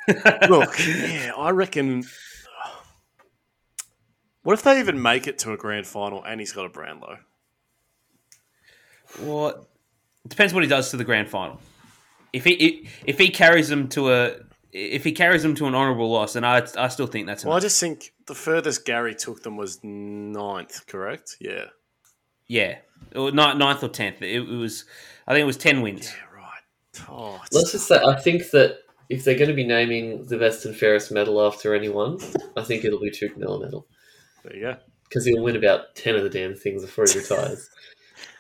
look, 0.51 0.75
yeah, 0.87 1.33
I 1.37 1.51
reckon. 1.51 2.05
What 4.43 4.53
if 4.55 4.63
they 4.63 4.79
even 4.79 5.03
make 5.03 5.27
it 5.27 5.39
to 5.41 5.53
a 5.53 5.57
grand 5.57 5.87
final 5.87 6.23
and 6.23 6.41
he's 6.41 6.53
got 6.53 6.67
a 6.67 6.69
Brownlow? 6.69 7.19
Well, 9.21 9.49
it 9.49 10.29
depends 10.29 10.53
what 10.55 10.63
he 10.63 10.69
does 10.69 10.91
to 10.91 10.97
the 10.97 11.05
grand 11.05 11.29
final. 11.29 11.61
If 12.33 12.45
he 12.45 12.89
if 13.07 13.19
he 13.19 13.31
carries 13.31 13.69
them 13.69 13.89
to 13.91 14.13
a 14.13 14.37
if 14.77 15.05
he 15.05 15.13
carries 15.13 15.43
them 15.43 15.55
to 15.57 15.67
an 15.67 15.75
honourable 15.75 16.11
loss, 16.11 16.35
then 16.35 16.45
I 16.45 16.67
I 16.77 16.89
still 16.89 17.07
think 17.07 17.27
that's 17.27 17.45
Well, 17.45 17.57
I 17.57 17.61
just 17.61 17.81
think 17.81 18.13
the 18.27 18.35
furthest 18.35 18.85
Gary 18.85 19.15
took 19.15 19.43
them 19.43 19.57
was 19.57 19.81
ninth, 19.83 20.87
correct? 20.87 21.37
Yeah. 21.41 21.67
yeah, 22.47 22.79
or 23.15 23.33
ninth 23.33 23.83
or 23.83 23.89
tenth. 23.89 24.21
It, 24.23 24.37
it 24.37 24.41
was 24.49 24.85
I 25.27 25.33
think 25.33 25.43
it 25.43 25.47
was 25.47 25.57
ten 25.57 25.81
wins. 25.81 26.13
Yeah, 26.13 26.41
right. 26.41 27.09
Oh, 27.09 27.43
Let's 27.53 27.73
just 27.73 27.89
say 27.89 27.97
I 28.03 28.17
think 28.21 28.51
that 28.51 28.79
if 29.09 29.25
they're 29.25 29.39
going 29.39 29.49
to 29.49 29.55
be 29.55 29.67
naming 29.67 30.27
the 30.27 30.37
best 30.37 30.67
and 30.67 30.77
fairest 30.77 31.11
medal 31.13 31.41
after 31.41 31.75
anyone, 31.75 32.19
I 32.57 32.63
think 32.63 32.85
it'll 32.85 33.01
be 33.01 33.11
Touk 33.11 33.37
Miller 33.37 33.65
medal 33.65 33.87
there 34.45 34.57
you 34.57 34.63
go. 34.63 34.77
because 35.09 35.25
he'll 35.25 35.43
win 35.43 35.57
about 35.57 35.95
ten 35.95 36.17
of 36.17 36.23
the 36.23 36.31
damn 36.31 36.55
things 36.55 36.83
before 36.85 37.07
he 37.11 37.19
retires. 37.19 37.69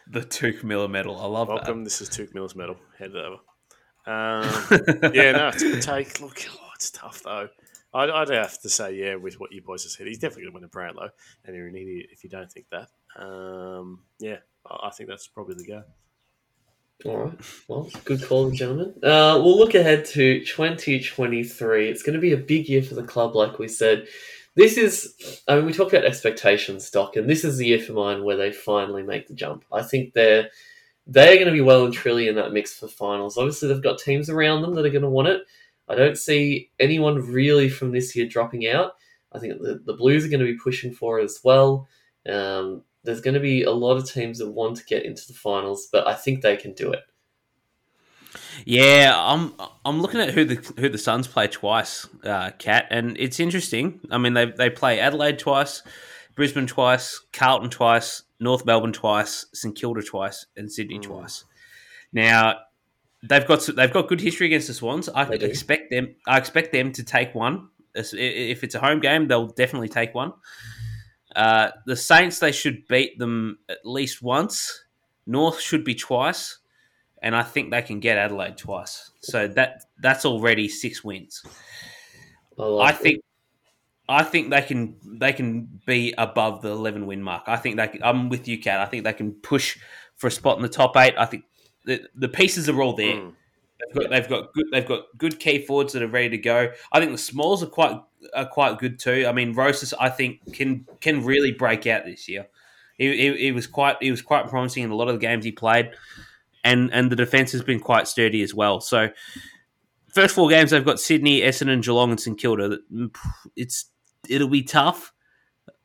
The 0.08 0.20
Touk 0.20 0.62
Miller 0.62 0.86
medal. 0.86 1.18
I 1.18 1.26
love 1.26 1.48
Welcome. 1.48 1.82
This 1.82 2.00
is 2.00 2.08
Touk 2.08 2.32
Mills 2.32 2.54
medal. 2.54 2.76
Head 2.96 3.10
it 3.10 3.16
over. 3.16 3.38
Um, 4.06 4.44
yeah, 5.14 5.32
no, 5.32 5.48
it's 5.48 5.62
a 5.62 5.80
take. 5.80 6.20
Look, 6.20 6.44
oh, 6.50 6.68
it's 6.74 6.90
tough 6.90 7.22
though. 7.22 7.48
I'd, 7.94 8.10
I'd 8.10 8.28
have 8.28 8.60
to 8.60 8.68
say, 8.68 8.94
yeah, 8.94 9.14
with 9.14 9.40
what 9.40 9.52
you 9.52 9.62
boys 9.62 9.84
have 9.84 9.92
said, 9.92 10.06
he's 10.06 10.18
definitely 10.18 10.44
going 10.44 10.52
to 10.52 10.54
win 10.56 10.64
a 10.64 10.68
Brownlow, 10.68 11.08
and 11.44 11.56
you're 11.56 11.68
an 11.68 11.76
idiot 11.76 12.08
if 12.12 12.22
you 12.24 12.30
don't 12.30 12.50
think 12.50 12.66
that. 12.70 12.88
Um, 13.20 14.00
yeah, 14.18 14.38
I 14.66 14.88
I 14.88 14.90
think 14.90 15.08
that's 15.08 15.26
probably 15.26 15.54
the 15.56 15.66
go. 15.66 15.82
All 17.04 17.16
right. 17.18 17.38
Well, 17.68 17.90
good 18.04 18.24
call, 18.24 18.50
gentlemen. 18.50 18.94
Uh, 19.02 19.40
we'll 19.42 19.58
look 19.58 19.74
ahead 19.74 20.06
to 20.06 20.40
2023. 20.40 21.90
It's 21.90 22.02
going 22.02 22.14
to 22.14 22.20
be 22.20 22.32
a 22.32 22.38
big 22.38 22.68
year 22.68 22.82
for 22.82 22.94
the 22.94 23.02
club, 23.02 23.36
like 23.36 23.58
we 23.58 23.68
said. 23.68 24.06
This 24.54 24.78
is, 24.78 25.42
I 25.46 25.56
mean, 25.56 25.66
we 25.66 25.74
talk 25.74 25.92
about 25.92 26.06
expectations, 26.06 26.90
Doc, 26.90 27.16
and 27.16 27.28
this 27.28 27.44
is 27.44 27.58
the 27.58 27.66
year 27.66 27.78
for 27.78 27.92
mine 27.92 28.24
where 28.24 28.38
they 28.38 28.50
finally 28.50 29.02
make 29.02 29.28
the 29.28 29.34
jump. 29.34 29.66
I 29.70 29.82
think 29.82 30.14
they're 30.14 30.48
they're 31.06 31.36
going 31.36 31.46
to 31.46 31.52
be 31.52 31.60
well 31.60 31.84
and 31.84 31.94
truly 31.94 32.28
in 32.28 32.34
that 32.36 32.52
mix 32.52 32.74
for 32.74 32.88
finals. 32.88 33.38
Obviously, 33.38 33.68
they've 33.68 33.82
got 33.82 33.98
teams 33.98 34.28
around 34.28 34.62
them 34.62 34.74
that 34.74 34.84
are 34.84 34.90
going 34.90 35.02
to 35.02 35.08
want 35.08 35.28
it. 35.28 35.42
I 35.88 35.94
don't 35.94 36.18
see 36.18 36.70
anyone 36.80 37.16
really 37.30 37.68
from 37.68 37.92
this 37.92 38.16
year 38.16 38.26
dropping 38.26 38.66
out. 38.66 38.92
I 39.32 39.38
think 39.38 39.60
the, 39.60 39.80
the 39.84 39.94
Blues 39.94 40.24
are 40.24 40.28
going 40.28 40.40
to 40.40 40.52
be 40.52 40.58
pushing 40.58 40.92
for 40.92 41.20
it 41.20 41.24
as 41.24 41.40
well. 41.44 41.86
Um, 42.28 42.82
there's 43.04 43.20
going 43.20 43.34
to 43.34 43.40
be 43.40 43.62
a 43.62 43.70
lot 43.70 43.96
of 43.96 44.10
teams 44.10 44.38
that 44.38 44.50
want 44.50 44.78
to 44.78 44.84
get 44.84 45.04
into 45.04 45.26
the 45.28 45.34
finals, 45.34 45.88
but 45.92 46.06
I 46.06 46.14
think 46.14 46.42
they 46.42 46.56
can 46.56 46.72
do 46.72 46.92
it. 46.92 47.00
Yeah, 48.64 49.12
I'm 49.14 49.52
I'm 49.84 50.00
looking 50.02 50.20
at 50.20 50.30
who 50.30 50.44
the 50.44 50.72
who 50.78 50.88
the 50.88 50.98
Suns 50.98 51.26
play 51.26 51.46
twice, 51.46 52.06
uh, 52.24 52.50
Cat, 52.58 52.86
and 52.90 53.16
it's 53.18 53.38
interesting. 53.38 54.00
I 54.10 54.18
mean, 54.18 54.34
they 54.34 54.46
they 54.46 54.70
play 54.70 54.98
Adelaide 54.98 55.38
twice, 55.38 55.82
Brisbane 56.36 56.66
twice, 56.68 57.20
Carlton 57.32 57.70
twice, 57.70 58.22
North 58.38 58.64
Melbourne 58.64 58.92
twice, 58.92 59.46
St 59.52 59.74
Kilda 59.74 60.02
twice, 60.02 60.46
and 60.56 60.70
Sydney 60.70 60.98
Mm. 60.98 61.02
twice. 61.02 61.44
Now 62.12 62.60
they've 63.22 63.46
got 63.46 63.66
they've 63.74 63.92
got 63.92 64.06
good 64.08 64.20
history 64.20 64.46
against 64.46 64.68
the 64.68 64.74
Swans. 64.74 65.08
I 65.08 65.24
They 65.24 65.38
do. 65.38 65.46
expect 65.46 65.90
them. 65.90 66.14
I 66.26 66.38
expect 66.38 66.72
them 66.72 66.92
to 66.92 67.02
take 67.02 67.34
one. 67.34 67.68
If 67.94 68.62
it's 68.62 68.74
a 68.74 68.78
home 68.80 69.00
game, 69.00 69.26
they'll 69.26 69.48
definitely 69.48 69.88
take 69.88 70.14
one. 70.14 70.34
Uh, 71.34 71.70
the 71.86 71.96
Saints 71.96 72.38
they 72.38 72.52
should 72.52 72.86
beat 72.86 73.18
them 73.18 73.58
at 73.68 73.78
least 73.84 74.22
once. 74.22 74.84
North 75.26 75.60
should 75.60 75.84
be 75.84 75.94
twice 75.94 76.58
and 77.22 77.34
I 77.34 77.42
think 77.42 77.70
they 77.70 77.82
can 77.82 77.98
get 78.00 78.18
Adelaide 78.18 78.56
twice. 78.58 79.10
So 79.20 79.48
that 79.48 79.84
that's 79.98 80.24
already 80.26 80.68
six 80.68 81.02
wins. 81.02 81.42
I, 82.58 82.62
like 82.64 82.94
I 82.94 82.96
think 82.98 83.24
I 84.08 84.22
think 84.22 84.50
they 84.50 84.62
can 84.62 84.96
they 85.04 85.32
can 85.32 85.80
be 85.84 86.14
above 86.16 86.62
the 86.62 86.70
eleven 86.70 87.06
win 87.06 87.22
mark. 87.22 87.44
I 87.46 87.56
think 87.56 87.76
they 87.76 87.88
can, 87.88 88.02
I'm 88.02 88.28
with 88.28 88.46
you, 88.46 88.58
Cat. 88.58 88.80
I 88.80 88.86
think 88.86 89.04
they 89.04 89.12
can 89.12 89.32
push 89.32 89.78
for 90.16 90.28
a 90.28 90.30
spot 90.30 90.56
in 90.56 90.62
the 90.62 90.68
top 90.68 90.96
eight. 90.96 91.14
I 91.18 91.26
think 91.26 91.44
the, 91.84 92.02
the 92.14 92.28
pieces 92.28 92.68
are 92.68 92.80
all 92.80 92.94
there. 92.94 93.16
Mm. 93.16 93.32
They've 93.78 94.02
got 94.02 94.10
they've 94.10 94.28
got 94.28 94.52
good 94.54 94.66
they've 94.72 94.86
got 94.86 95.02
good 95.18 95.38
key 95.38 95.58
forwards 95.58 95.92
that 95.92 96.02
are 96.02 96.08
ready 96.08 96.30
to 96.30 96.38
go. 96.38 96.70
I 96.92 97.00
think 97.00 97.12
the 97.12 97.18
smalls 97.18 97.62
are 97.62 97.68
quite 97.68 98.00
are 98.34 98.46
quite 98.46 98.78
good 98.78 98.98
too. 98.98 99.26
I 99.28 99.32
mean, 99.32 99.54
Rosas 99.54 99.92
I 99.94 100.08
think 100.08 100.54
can 100.54 100.86
can 101.00 101.24
really 101.24 101.52
break 101.52 101.86
out 101.86 102.04
this 102.04 102.28
year. 102.28 102.46
He, 102.96 103.14
he, 103.14 103.36
he 103.36 103.52
was 103.52 103.66
quite 103.66 103.96
he 104.00 104.10
was 104.10 104.22
quite 104.22 104.48
promising 104.48 104.84
in 104.84 104.90
a 104.90 104.94
lot 104.94 105.08
of 105.08 105.14
the 105.14 105.20
games 105.20 105.44
he 105.44 105.52
played, 105.52 105.90
and 106.64 106.90
and 106.92 107.12
the 107.12 107.16
defense 107.16 107.52
has 107.52 107.62
been 107.62 107.80
quite 107.80 108.08
sturdy 108.08 108.42
as 108.42 108.54
well. 108.54 108.80
So 108.80 109.10
first 110.08 110.34
four 110.34 110.48
games 110.48 110.70
they've 110.70 110.84
got 110.84 110.98
Sydney, 110.98 111.42
Essendon, 111.42 111.82
Geelong, 111.82 112.10
and 112.10 112.20
St 112.20 112.38
Kilda. 112.38 112.78
It's 113.54 113.90
it'll 114.30 114.48
be 114.48 114.62
tough. 114.62 115.12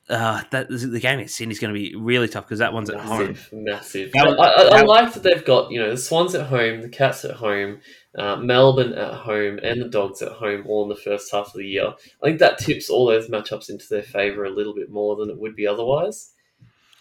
Uh, 0.10 0.42
that 0.52 0.68
the 0.68 1.00
game 1.00 1.20
at 1.22 1.30
Sydney's 1.30 1.60
going 1.60 1.74
to 1.74 1.80
be 1.80 1.96
really 1.96 2.28
tough 2.28 2.44
because 2.46 2.60
that 2.60 2.74
one's 2.74 2.90
at 2.90 3.00
home. 3.00 3.28
massive, 3.30 3.50
massive. 3.54 4.12
That- 4.12 4.28
I, 4.40 4.78
I, 4.78 4.80
I 4.80 4.82
like 4.82 5.14
that 5.14 5.24
they've 5.24 5.46
got 5.46 5.72
you 5.72 5.80
know 5.80 5.92
the 5.92 5.96
Swans 5.98 6.36
at 6.36 6.48
home, 6.48 6.82
the 6.82 6.90
Cats 6.90 7.24
at 7.24 7.36
home, 7.36 7.80
uh, 8.18 8.36
Melbourne 8.36 8.94
at 8.94 9.14
home, 9.14 9.60
and 9.64 9.82
the 9.82 9.88
Dogs 9.88 10.22
at 10.22 10.34
home 10.34 10.66
all 10.68 10.84
in 10.84 10.90
the 10.90 10.96
first 10.98 11.32
half 11.32 11.48
of 11.48 11.54
the 11.54 11.66
year. 11.66 11.94
I 12.22 12.26
think 12.26 12.40
that 12.40 12.58
tips 12.58 12.90
all 12.90 13.06
those 13.06 13.30
matchups 13.30 13.70
into 13.70 13.88
their 13.90 14.04
favour 14.04 14.44
a 14.44 14.50
little 14.50 14.74
bit 14.76 14.90
more 14.90 15.16
than 15.16 15.30
it 15.30 15.38
would 15.40 15.56
be 15.56 15.66
otherwise. 15.68 16.34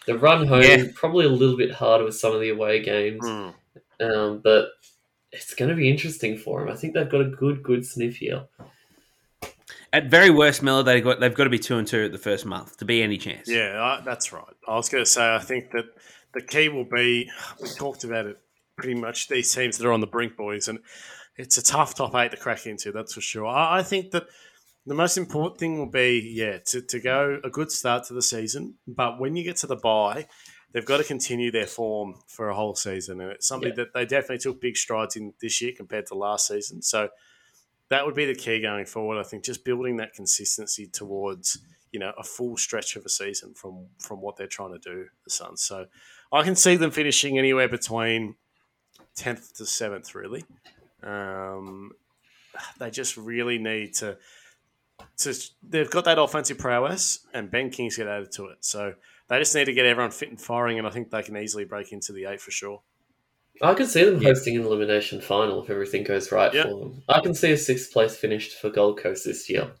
The 0.05 0.17
run 0.17 0.47
home 0.47 0.61
Yeah. 0.63 0.85
probably 0.95 1.25
a 1.25 1.29
little 1.29 1.57
bit 1.57 1.71
harder 1.73 2.05
with 2.05 2.15
some 2.15 2.33
of 2.33 2.39
the 2.39 2.49
away 2.49 2.81
games, 2.81 3.25
Mm. 3.25 3.53
um, 3.99 4.39
but 4.41 4.69
it's 5.33 5.53
going 5.53 5.69
to 5.69 5.75
be 5.75 5.89
interesting 5.89 6.37
for 6.37 6.61
them. 6.61 6.69
I 6.69 6.77
think 6.77 6.93
they've 6.93 7.09
got 7.09 7.21
a 7.21 7.29
good, 7.29 7.61
good 7.61 7.85
sniff 7.85 8.17
here. 8.17 8.45
At 9.93 10.05
very 10.09 10.29
worst, 10.29 10.63
Miller, 10.63 10.83
they 10.83 11.01
got 11.01 11.19
they've 11.19 11.33
got 11.33 11.43
to 11.45 11.49
be 11.49 11.59
two 11.59 11.77
and 11.77 11.87
two 11.87 12.05
at 12.05 12.11
the 12.11 12.17
first 12.17 12.45
month 12.45 12.77
to 12.77 12.85
be 12.85 13.03
any 13.03 13.17
chance. 13.17 13.49
Yeah, 13.49 13.81
I, 13.81 14.01
that's 14.05 14.31
right. 14.31 14.43
I 14.67 14.75
was 14.75 14.87
going 14.89 15.03
to 15.03 15.09
say, 15.09 15.35
I 15.35 15.39
think 15.39 15.71
that 15.71 15.85
the 16.33 16.41
key 16.41 16.69
will 16.69 16.85
be 16.85 17.29
we 17.61 17.69
talked 17.69 18.03
about 18.05 18.25
it 18.25 18.37
pretty 18.77 18.95
much 18.95 19.27
these 19.27 19.53
teams 19.53 19.77
that 19.77 19.85
are 19.87 19.91
on 19.91 19.99
the 19.99 20.07
brink, 20.07 20.37
boys, 20.37 20.67
and 20.69 20.79
it's 21.37 21.57
a 21.57 21.63
tough 21.63 21.93
top 21.95 22.15
eight 22.15 22.31
to 22.31 22.37
crack 22.37 22.65
into, 22.65 22.91
that's 22.91 23.13
for 23.13 23.21
sure. 23.21 23.45
I, 23.45 23.79
I 23.79 23.83
think 23.83 24.11
that 24.11 24.27
the 24.85 24.95
most 24.95 25.17
important 25.17 25.59
thing 25.59 25.77
will 25.77 25.91
be, 25.91 26.31
yeah, 26.33 26.57
to, 26.67 26.81
to 26.81 26.99
go 26.99 27.39
a 27.43 27.49
good 27.49 27.71
start 27.71 28.05
to 28.05 28.13
the 28.13 28.21
season, 28.21 28.75
but 28.87 29.19
when 29.19 29.35
you 29.35 29.43
get 29.43 29.57
to 29.57 29.67
the 29.67 29.75
bye, 29.75 30.25
they've 30.73 30.85
got 30.85 30.97
to 30.97 31.03
continue 31.03 31.51
their 31.51 31.67
form 31.67 32.15
for 32.27 32.49
a 32.49 32.55
whole 32.55 32.75
season, 32.75 33.19
and 33.21 33.31
it's 33.31 33.47
something 33.47 33.69
Yeah. 33.69 33.83
that 33.83 33.93
they 33.93 34.05
definitely 34.05 34.39
took 34.39 34.61
big 34.61 34.77
strides 34.77 35.15
in 35.17 35.33
this 35.41 35.61
year 35.61 35.73
compared 35.75 36.05
to 36.07 36.15
last 36.15 36.47
season. 36.47 36.81
So 36.81 37.09
that 37.91 38.05
would 38.05 38.15
be 38.15 38.25
the 38.25 38.33
key 38.33 38.61
going 38.61 38.85
forward. 38.85 39.19
I 39.19 39.23
think 39.23 39.43
just 39.43 39.65
building 39.65 39.97
that 39.97 40.13
consistency 40.13 40.87
towards 40.87 41.59
you 41.91 41.99
know 41.99 42.13
a 42.17 42.23
full 42.23 42.55
stretch 42.55 42.95
of 42.95 43.05
a 43.05 43.09
season 43.09 43.53
from 43.53 43.87
from 43.99 44.21
what 44.21 44.37
they're 44.37 44.47
trying 44.47 44.71
to 44.71 44.79
do, 44.79 45.07
the 45.25 45.29
Suns. 45.29 45.61
So 45.61 45.85
I 46.31 46.43
can 46.43 46.55
see 46.55 46.77
them 46.77 46.91
finishing 46.91 47.37
anywhere 47.37 47.67
between 47.67 48.35
tenth 49.15 49.55
to 49.57 49.65
seventh. 49.65 50.15
Really, 50.15 50.45
um, 51.03 51.91
they 52.79 52.89
just 52.89 53.17
really 53.17 53.59
need 53.59 53.93
to. 53.95 54.17
To, 55.17 55.33
they've 55.67 55.89
got 55.89 56.05
that 56.05 56.19
offensive 56.19 56.59
prowess, 56.59 57.25
and 57.33 57.51
Ben 57.51 57.71
King's 57.71 57.97
get 57.97 58.07
added 58.07 58.31
to 58.33 58.45
it. 58.45 58.63
So 58.63 58.93
they 59.27 59.39
just 59.39 59.53
need 59.53 59.65
to 59.65 59.73
get 59.73 59.85
everyone 59.85 60.11
fit 60.11 60.29
and 60.29 60.39
firing, 60.39 60.77
and 60.77 60.87
I 60.87 60.91
think 60.91 61.09
they 61.09 61.23
can 61.23 61.35
easily 61.35 61.65
break 61.65 61.91
into 61.91 62.13
the 62.13 62.25
eight 62.25 62.39
for 62.39 62.51
sure. 62.51 62.83
I 63.61 63.73
can 63.73 63.85
see 63.85 64.03
them 64.03 64.21
Yeah. 64.21 64.29
hosting 64.29 64.55
an 64.57 64.63
elimination 64.63 65.21
final 65.21 65.63
if 65.63 65.69
everything 65.69 66.03
goes 66.03 66.31
right 66.31 66.53
Yeah. 66.53 66.63
for 66.63 66.79
them. 66.79 67.03
I 67.07 67.19
can 67.21 67.33
see 67.33 67.51
a 67.51 67.57
sixth 67.57 67.91
place 67.91 68.15
finished 68.15 68.57
for 68.59 68.69
Gold 68.69 68.99
Coast 68.99 69.25
this 69.25 69.49
year. 69.49 69.71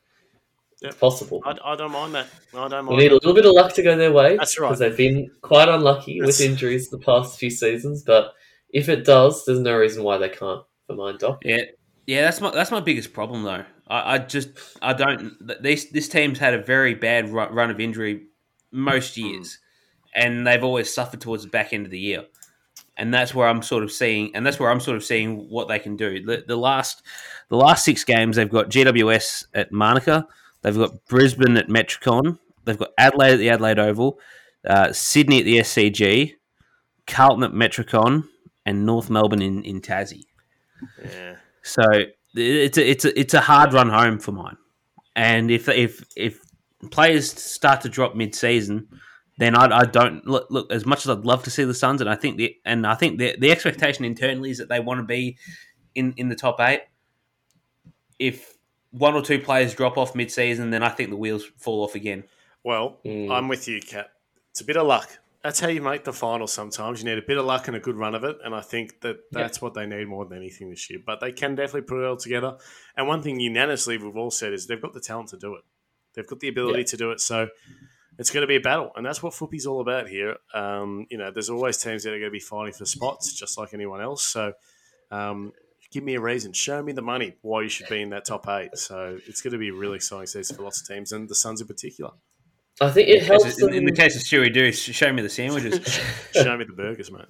Yeah. 0.81 0.89
It's 0.89 0.97
possible. 0.97 1.41
I, 1.45 1.55
I 1.63 1.75
don't 1.75 1.91
mind 1.91 2.15
that. 2.15 2.27
I 2.53 2.67
don't 2.67 2.85
We 2.85 2.91
mind. 2.91 2.99
need 2.99 3.11
a 3.11 3.15
little 3.15 3.33
bit 3.33 3.45
of 3.45 3.53
luck 3.53 3.73
to 3.73 3.83
go 3.83 3.95
their 3.95 4.11
way. 4.11 4.37
That's 4.37 4.59
right. 4.59 4.69
Because 4.69 4.79
they've 4.79 4.97
been 4.97 5.29
quite 5.41 5.69
unlucky 5.69 6.19
That's- 6.19 6.39
with 6.39 6.49
injuries 6.49 6.89
the 6.89 6.99
past 6.99 7.37
few 7.37 7.49
seasons. 7.49 8.03
But 8.03 8.33
if 8.71 8.89
it 8.89 9.05
does, 9.05 9.45
there's 9.45 9.59
no 9.59 9.75
reason 9.75 10.03
why 10.03 10.17
they 10.17 10.29
can't, 10.29 10.63
for 10.87 10.95
mine, 10.95 11.17
Doc. 11.19 11.41
Yeah, 11.43 11.63
yeah, 12.07 12.21
that's 12.21 12.41
my 12.41 12.51
that's 12.51 12.71
my 12.71 12.79
biggest 12.79 13.13
problem 13.13 13.43
though. 13.43 13.63
I, 13.87 14.15
I 14.15 14.17
just 14.17 14.49
I 14.81 14.93
don't. 14.93 15.33
This 15.61 15.85
this 15.85 16.07
team's 16.07 16.39
had 16.39 16.53
a 16.53 16.61
very 16.61 16.95
bad 16.95 17.29
run 17.29 17.69
of 17.69 17.79
injury 17.79 18.27
most 18.71 19.15
hmm. 19.15 19.25
years, 19.25 19.59
and 20.15 20.47
they've 20.47 20.63
always 20.63 20.93
suffered 20.93 21.21
towards 21.21 21.43
the 21.43 21.49
back 21.49 21.73
end 21.73 21.85
of 21.85 21.91
the 21.91 21.99
year, 21.99 22.25
and 22.97 23.13
that's 23.13 23.33
where 23.33 23.47
I'm 23.47 23.61
sort 23.61 23.83
of 23.83 23.91
seeing, 23.91 24.35
and 24.35 24.45
that's 24.45 24.59
where 24.59 24.69
I'm 24.69 24.79
sort 24.79 24.97
of 24.97 25.03
seeing 25.03 25.49
what 25.49 25.67
they 25.67 25.79
can 25.79 25.95
do. 25.95 26.23
The, 26.23 26.43
the 26.47 26.55
last 26.55 27.03
the 27.49 27.57
last 27.57 27.85
six 27.85 28.03
games, 28.03 28.35
they've 28.35 28.49
got 28.49 28.69
GWS 28.69 29.45
at 29.53 29.71
Manuka, 29.71 30.27
they've 30.61 30.75
got 30.75 31.05
Brisbane 31.07 31.57
at 31.57 31.67
Metricon, 31.67 32.37
they've 32.65 32.77
got 32.77 32.89
Adelaide 32.97 33.33
at 33.33 33.39
the 33.39 33.49
Adelaide 33.49 33.79
Oval, 33.79 34.19
uh, 34.67 34.91
Sydney 34.91 35.39
at 35.39 35.45
the 35.45 35.57
SCG, 35.57 36.33
Carlton 37.07 37.43
at 37.43 37.51
Metricon, 37.51 38.25
and 38.65 38.85
North 38.85 39.09
Melbourne 39.09 39.41
in 39.41 39.63
in 39.63 39.81
Tassie. 39.81 40.25
Yeah. 41.03 41.35
So 41.63 41.83
it's 42.33 42.77
a, 42.77 42.89
it's 42.89 43.05
a, 43.05 43.19
it's 43.19 43.33
a 43.33 43.41
hard 43.41 43.73
run 43.73 43.89
home 43.89 44.19
for 44.19 44.31
mine. 44.31 44.57
And 45.15 45.51
if 45.51 45.67
if 45.69 46.03
if 46.15 46.39
players 46.89 47.31
start 47.31 47.81
to 47.81 47.89
drop 47.89 48.15
mid 48.15 48.33
season, 48.33 48.87
then 49.37 49.55
I, 49.55 49.79
I 49.79 49.85
don't 49.85 50.25
look, 50.27 50.47
look 50.49 50.71
as 50.71 50.85
much 50.85 51.05
as 51.05 51.09
I'd 51.09 51.25
love 51.25 51.43
to 51.43 51.49
see 51.49 51.63
the 51.63 51.73
Suns, 51.73 52.01
and 52.01 52.09
I 52.09 52.15
think 52.15 52.37
the 52.37 52.55
and 52.65 52.85
I 52.85 52.95
think 52.95 53.17
the 53.19 53.35
the 53.39 53.51
expectation 53.51 54.05
internally 54.05 54.51
is 54.51 54.57
that 54.59 54.69
they 54.69 54.79
want 54.79 54.99
to 54.99 55.03
be 55.05 55.37
in 55.95 56.13
in 56.17 56.29
the 56.29 56.35
top 56.35 56.59
eight. 56.59 56.81
If 58.19 58.57
one 58.91 59.13
or 59.15 59.21
two 59.21 59.39
players 59.39 59.73
drop 59.73 59.97
off 59.97 60.15
mid 60.15 60.31
season, 60.31 60.69
then 60.69 60.83
I 60.83 60.89
think 60.89 61.09
the 61.09 61.15
wheels 61.15 61.45
fall 61.57 61.83
off 61.83 61.95
again. 61.95 62.23
Well, 62.63 62.99
Mm. 63.05 63.31
I'm 63.31 63.47
with 63.47 63.67
you, 63.67 63.79
Cap. 63.81 64.09
It's 64.51 64.61
a 64.61 64.65
bit 64.65 64.77
of 64.77 64.85
luck. 64.85 65.09
That's 65.43 65.59
how 65.59 65.69
you 65.69 65.81
make 65.81 66.03
the 66.03 66.13
final 66.13 66.45
sometimes. 66.45 67.01
You 67.01 67.09
need 67.09 67.17
a 67.17 67.25
bit 67.25 67.37
of 67.39 67.45
luck 67.45 67.67
and 67.67 67.75
a 67.75 67.79
good 67.79 67.95
run 67.95 68.13
of 68.13 68.23
it. 68.23 68.37
And 68.43 68.53
I 68.53 68.61
think 68.61 69.01
that 69.01 69.17
that's 69.31 69.59
what 69.59 69.73
they 69.73 69.87
need 69.87 70.07
more 70.07 70.23
than 70.25 70.37
anything 70.37 70.69
this 70.69 70.87
year. 70.87 70.99
But 71.03 71.19
they 71.19 71.31
can 71.31 71.55
definitely 71.55 71.81
put 71.87 72.03
it 72.03 72.05
all 72.05 72.17
together. 72.17 72.57
And 72.95 73.07
one 73.07 73.23
thing 73.23 73.39
unanimously 73.39 73.97
we've 73.97 74.15
all 74.15 74.29
said 74.29 74.53
is 74.53 74.67
they've 74.67 74.79
got 74.81 74.93
the 74.93 74.99
talent 74.99 75.29
to 75.29 75.37
do 75.37 75.55
it. 75.55 75.63
They've 76.13 76.27
got 76.27 76.41
the 76.41 76.49
ability 76.49 76.79
Yeah. 76.81 76.85
to 76.85 76.97
do 76.97 77.11
it. 77.11 77.21
So 77.21 77.47
it's 78.17 78.29
going 78.29 78.41
to 78.41 78.47
be 78.47 78.55
a 78.55 78.61
battle. 78.61 78.91
And 78.95 79.05
that's 79.05 79.23
what 79.23 79.33
footy's 79.33 79.65
all 79.65 79.81
about 79.81 80.07
here. 80.07 80.37
Um, 80.53 81.07
you 81.09 81.17
know, 81.17 81.31
there's 81.31 81.49
always 81.49 81.77
teams 81.77 82.03
that 82.03 82.09
are 82.09 82.19
going 82.19 82.23
to 82.23 82.31
be 82.31 82.39
fighting 82.39 82.73
for 82.73 82.85
spots, 82.85 83.33
just 83.33 83.57
like 83.57 83.73
anyone 83.73 84.01
else. 84.01 84.23
So 84.23 84.53
um, 85.11 85.53
give 85.91 86.03
me 86.03 86.15
a 86.15 86.21
reason. 86.21 86.53
Show 86.53 86.81
me 86.81 86.93
the 86.93 87.01
money 87.01 87.35
why 87.41 87.61
you 87.61 87.69
should 87.69 87.87
be 87.89 88.01
in 88.01 88.09
that 88.09 88.25
top 88.25 88.47
eight. 88.47 88.77
So 88.77 89.19
it's 89.27 89.41
going 89.41 89.53
to 89.53 89.59
be 89.59 89.69
a 89.69 89.73
really 89.73 89.97
exciting 89.97 90.27
season 90.27 90.55
for 90.55 90.63
lots 90.63 90.81
of 90.81 90.87
teams, 90.87 91.11
and 91.11 91.29
the 91.29 91.35
Suns 91.35 91.61
in 91.61 91.67
particular. 91.67 92.11
I 92.79 92.89
think 92.89 93.09
it 93.09 93.23
helps 93.23 93.61
in, 93.61 93.73
in 93.73 93.85
the 93.85 93.91
case 93.91 94.15
of 94.15 94.23
Stewie 94.23 94.51
Deuce, 94.51 94.79
show 94.79 95.11
me 95.13 95.21
the 95.21 95.29
sandwiches. 95.29 95.85
Show 96.33 96.57
me 96.57 96.65
the 96.65 96.73
burgers, 96.73 97.11
mate. 97.11 97.25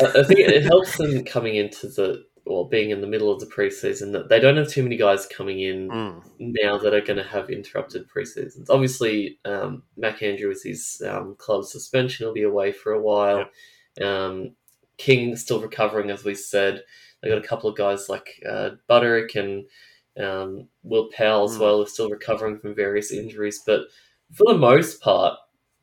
I 0.00 0.20
I 0.20 0.22
think 0.24 0.40
it 0.40 0.64
helps 0.64 0.96
them 0.96 1.24
coming 1.24 1.56
into 1.56 1.88
the 1.88 2.24
or 2.46 2.68
being 2.68 2.90
in 2.90 3.00
the 3.00 3.06
middle 3.06 3.30
of 3.30 3.38
the 3.40 3.46
preseason 3.46 4.12
that 4.12 4.28
they 4.28 4.40
don't 4.40 4.56
have 4.56 4.68
too 4.68 4.82
many 4.82 4.96
guys 4.96 5.26
coming 5.26 5.60
in 5.60 5.88
Mm. 5.88 6.22
now 6.38 6.78
that 6.78 6.94
are 6.94 7.00
going 7.00 7.16
to 7.18 7.22
have 7.22 7.50
interrupted 7.50 8.08
preseasons. 8.08 8.66
Obviously, 8.70 9.38
um, 9.44 9.82
Mac 9.96 10.22
Andrew 10.22 10.48
with 10.48 10.62
his 10.62 11.02
um, 11.06 11.36
club 11.38 11.64
suspension 11.64 12.26
will 12.26 12.34
be 12.34 12.42
away 12.42 12.72
for 12.72 12.92
a 12.92 13.00
while. 13.02 13.44
Um, 14.02 14.54
King 14.96 15.36
still 15.36 15.60
recovering, 15.60 16.10
as 16.10 16.24
we 16.24 16.34
said. 16.34 16.82
They 17.22 17.28
got 17.28 17.44
a 17.44 17.46
couple 17.46 17.68
of 17.70 17.76
guys 17.76 18.08
like 18.08 18.42
uh, 18.48 18.70
Butterick 18.88 19.34
and 19.36 19.66
um, 20.18 20.68
Will 20.82 21.08
Powell 21.12 21.44
as 21.44 21.56
Mm. 21.56 21.60
well, 21.60 21.82
are 21.82 21.86
still 21.86 22.10
recovering 22.10 22.58
from 22.58 22.74
various 22.74 23.12
injuries. 23.12 23.62
But 23.64 23.82
for 24.32 24.52
the 24.52 24.58
most 24.58 25.00
part, 25.00 25.38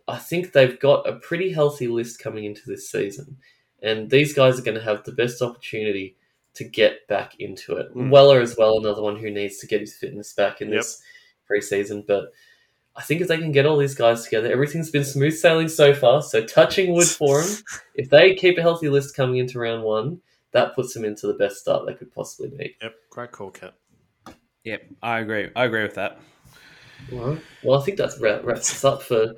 I 0.07 0.17
think 0.17 0.51
they've 0.53 0.79
got 0.79 1.07
a 1.07 1.17
pretty 1.19 1.51
healthy 1.51 1.87
list 1.87 2.19
coming 2.19 2.45
into 2.45 2.61
this 2.65 2.89
season. 2.89 3.37
And 3.83 4.09
these 4.09 4.33
guys 4.33 4.57
are 4.57 4.63
going 4.63 4.77
to 4.77 4.83
have 4.83 5.03
the 5.03 5.11
best 5.11 5.41
opportunity 5.41 6.15
to 6.57 6.63
get 6.63 7.07
back 7.07 7.39
into 7.39 7.75
it. 7.77 7.93
Mm. 7.95 8.09
Weller 8.09 8.41
as 8.41 8.55
well, 8.57 8.77
another 8.77 9.01
one 9.01 9.17
who 9.17 9.29
needs 9.31 9.57
to 9.59 9.67
get 9.67 9.81
his 9.81 9.95
fitness 9.95 10.33
back 10.33 10.61
in 10.61 10.69
Yep. 10.69 10.77
this 10.79 11.01
preseason. 11.49 12.05
But 12.05 12.31
I 12.95 13.01
think 13.03 13.21
if 13.21 13.27
they 13.27 13.37
can 13.37 13.51
get 13.51 13.65
all 13.65 13.77
these 13.77 13.95
guys 13.95 14.23
together, 14.23 14.51
everything's 14.51 14.89
been 14.91 15.05
smooth 15.05 15.33
sailing 15.35 15.67
so 15.69 15.93
far. 15.93 16.21
So 16.21 16.43
touching 16.45 16.93
wood 16.93 17.07
for 17.07 17.41
them. 17.43 17.57
if 17.95 18.09
they 18.09 18.35
keep 18.35 18.57
a 18.57 18.61
healthy 18.61 18.89
list 18.89 19.15
coming 19.15 19.37
into 19.37 19.59
round 19.59 19.83
one, 19.83 20.19
that 20.51 20.73
puts 20.75 20.93
them 20.93 21.05
into 21.05 21.27
the 21.27 21.33
best 21.33 21.57
start 21.57 21.85
they 21.85 21.93
could 21.93 22.11
possibly 22.13 22.49
make. 22.57 22.77
Yep, 22.81 22.95
great 23.09 23.31
call, 23.31 23.51
Cat. 23.51 23.73
yep, 24.63 24.81
I 25.03 25.19
agree. 25.19 25.49
I 25.55 25.65
agree 25.65 25.83
with 25.83 25.95
that. 25.95 26.19
Well, 27.11 27.37
well, 27.63 27.79
I 27.79 27.85
think 27.85 27.97
that 27.99 28.17
wraps 28.43 28.71
us 28.71 28.83
up 28.83 29.03
for 29.03 29.35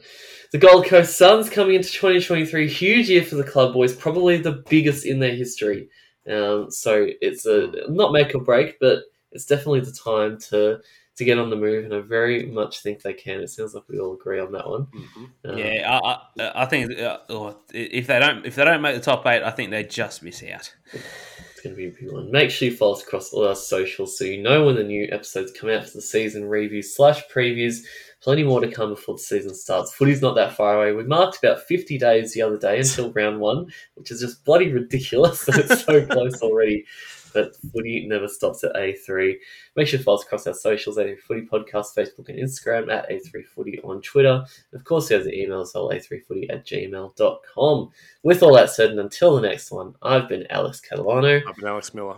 the 0.52 0.58
Gold 0.58 0.86
Coast 0.86 1.18
Suns 1.18 1.50
coming 1.50 1.76
into 1.76 1.92
2023. 1.92 2.68
Huge 2.70 3.10
year 3.10 3.24
for 3.24 3.36
the 3.36 3.44
club 3.44 3.74
boys, 3.74 3.94
probably 3.94 4.38
the 4.38 4.64
biggest 4.70 5.06
in 5.06 5.20
their 5.20 5.36
history. 5.36 5.90
Um, 6.28 6.72
so 6.72 7.08
it's 7.22 7.46
a 7.46 7.72
not 7.90 8.14
make 8.14 8.34
or 8.36 8.42
break, 8.42 8.80
but 8.80 9.04
it's 9.32 9.46
definitely 9.46 9.82
the 9.82 9.92
time 9.92 10.40
to 10.50 10.80
to 11.20 11.26
get 11.26 11.38
on 11.38 11.50
the 11.50 11.56
move, 11.56 11.84
and 11.84 11.94
I 11.94 12.00
very 12.00 12.46
much 12.46 12.80
think 12.80 13.02
they 13.02 13.14
can. 13.14 13.42
It 13.42 13.50
sounds 13.50 13.74
like 13.74 13.84
we 13.90 14.00
all 14.00 14.14
agree 14.14 14.40
on 14.40 14.54
that 14.54 14.68
one. 14.68 14.86
Mm-hmm. 14.86 15.26
Um, 15.50 15.58
Yeah, 15.58 16.00
I, 16.02 16.20
I, 16.42 16.64
I 16.64 16.66
think 16.66 16.98
uh, 16.98 17.18
oh, 17.30 17.58
if 17.74 18.08
they 18.08 18.20
don't 18.20 18.46
if 18.46 18.56
they 18.56 18.64
don't 18.64 18.82
make 18.82 18.96
the 18.96 19.02
top 19.02 19.26
eight, 19.28 19.44
I 19.44 19.52
think 19.52 19.72
they 19.72 19.84
just 19.84 20.24
miss 20.24 20.42
out. 20.44 20.74
It's 20.94 21.62
going 21.62 21.76
to 21.76 21.78
be 21.78 21.88
a 21.88 21.92
big 21.92 22.14
one. 22.14 22.32
Make 22.32 22.52
sure 22.52 22.70
you 22.70 22.76
follow 22.76 22.94
us 22.94 23.04
across 23.04 23.34
all 23.34 23.46
our 23.46 23.56
socials 23.56 24.18
so 24.18 24.24
you 24.24 24.42
know 24.42 24.66
when 24.66 24.76
the 24.76 24.84
new 24.84 25.10
episodes 25.12 25.52
come 25.52 25.70
out 25.70 25.84
for 25.84 25.98
the 25.98 26.02
season 26.02 26.46
reviews 26.46 26.96
slash 26.96 27.22
previews. 27.28 27.80
Plenty 28.22 28.44
more 28.44 28.60
to 28.60 28.70
come 28.70 28.90
before 28.90 29.16
the 29.16 29.22
season 29.22 29.56
starts. 29.56 29.94
Footy's 29.94 30.22
not 30.22 30.36
that 30.36 30.56
far 30.56 30.76
away. 30.76 30.92
We 30.92 31.04
marked 31.04 31.38
about 31.38 31.62
50 31.62 31.98
days 31.98 32.34
the 32.34 32.42
other 32.42 32.58
day 32.58 32.80
until 32.80 33.12
round 33.16 33.40
one, 33.40 33.72
which 33.96 34.12
is 34.12 34.20
just 34.20 34.44
bloody 34.44 34.72
ridiculous 34.72 35.46
that 35.46 35.58
it's 35.58 35.86
so 35.86 36.06
close 36.06 36.42
already. 36.42 36.86
But 37.34 37.56
footy 37.72 38.08
never 38.08 38.28
stops 38.28 38.64
at 38.64 38.76
A3. 38.76 39.36
Make 39.76 39.88
sure 39.88 40.00
you 40.00 40.04
follow 40.04 40.18
us 40.18 40.24
across 40.24 40.48
our 40.48 40.54
socials, 40.54 40.98
A3 40.98 41.20
Footy 41.20 41.42
Podcast, 41.46 41.96
Facebook 41.96 42.28
and 42.30 42.40
Instagram, 42.40 42.92
at 42.92 43.10
A3 43.10 43.46
Footy 43.46 43.80
on 43.84 44.02
Twitter. 44.02 44.44
And 44.72 44.80
of 44.80 44.84
course, 44.84 45.10
have 45.10 45.24
the 45.24 45.40
email 45.40 45.62
as 45.62 45.72
well, 45.74 45.90
A3Footy 45.90 46.52
at 46.52 46.66
gmail.com. 46.66 47.90
With 48.24 48.44
all 48.44 48.56
that 48.56 48.72
said, 48.72 48.90
and 48.90 49.00
until 49.00 49.36
the 49.36 49.48
next 49.48 49.72
one, 49.72 49.96
I've 50.02 50.28
been 50.28 50.48
Alex 50.50 50.82
Catalano. 50.82 51.42
I've 51.48 51.56
been 51.56 51.68
Alex 51.68 51.94
Miller. 51.94 52.18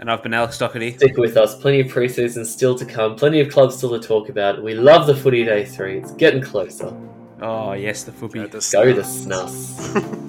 And 0.00 0.10
I've 0.10 0.22
been 0.22 0.32
Alex 0.34 0.58
Doherty. 0.58 0.96
Stick 0.96 1.16
with 1.16 1.36
us. 1.36 1.60
Plenty 1.60 1.80
of 1.80 1.88
preseason 1.88 2.46
still 2.46 2.76
to 2.78 2.84
come. 2.84 3.16
Plenty 3.16 3.40
of 3.40 3.50
clubs 3.50 3.76
still 3.76 3.90
to 3.98 4.06
talk 4.06 4.28
about. 4.28 4.62
We 4.62 4.74
love 4.74 5.06
the 5.06 5.14
footy 5.14 5.44
day 5.44 5.64
three. 5.64 5.98
It's 5.98 6.12
getting 6.12 6.40
closer. 6.42 6.96
Oh 7.40 7.72
yes, 7.72 8.04
the 8.04 8.12
footy. 8.12 8.38
Go 8.38 8.46
to 8.46 8.50
Go 8.50 8.92
the 8.92 9.04
Suns. 9.04 9.26
snus. 9.26 10.24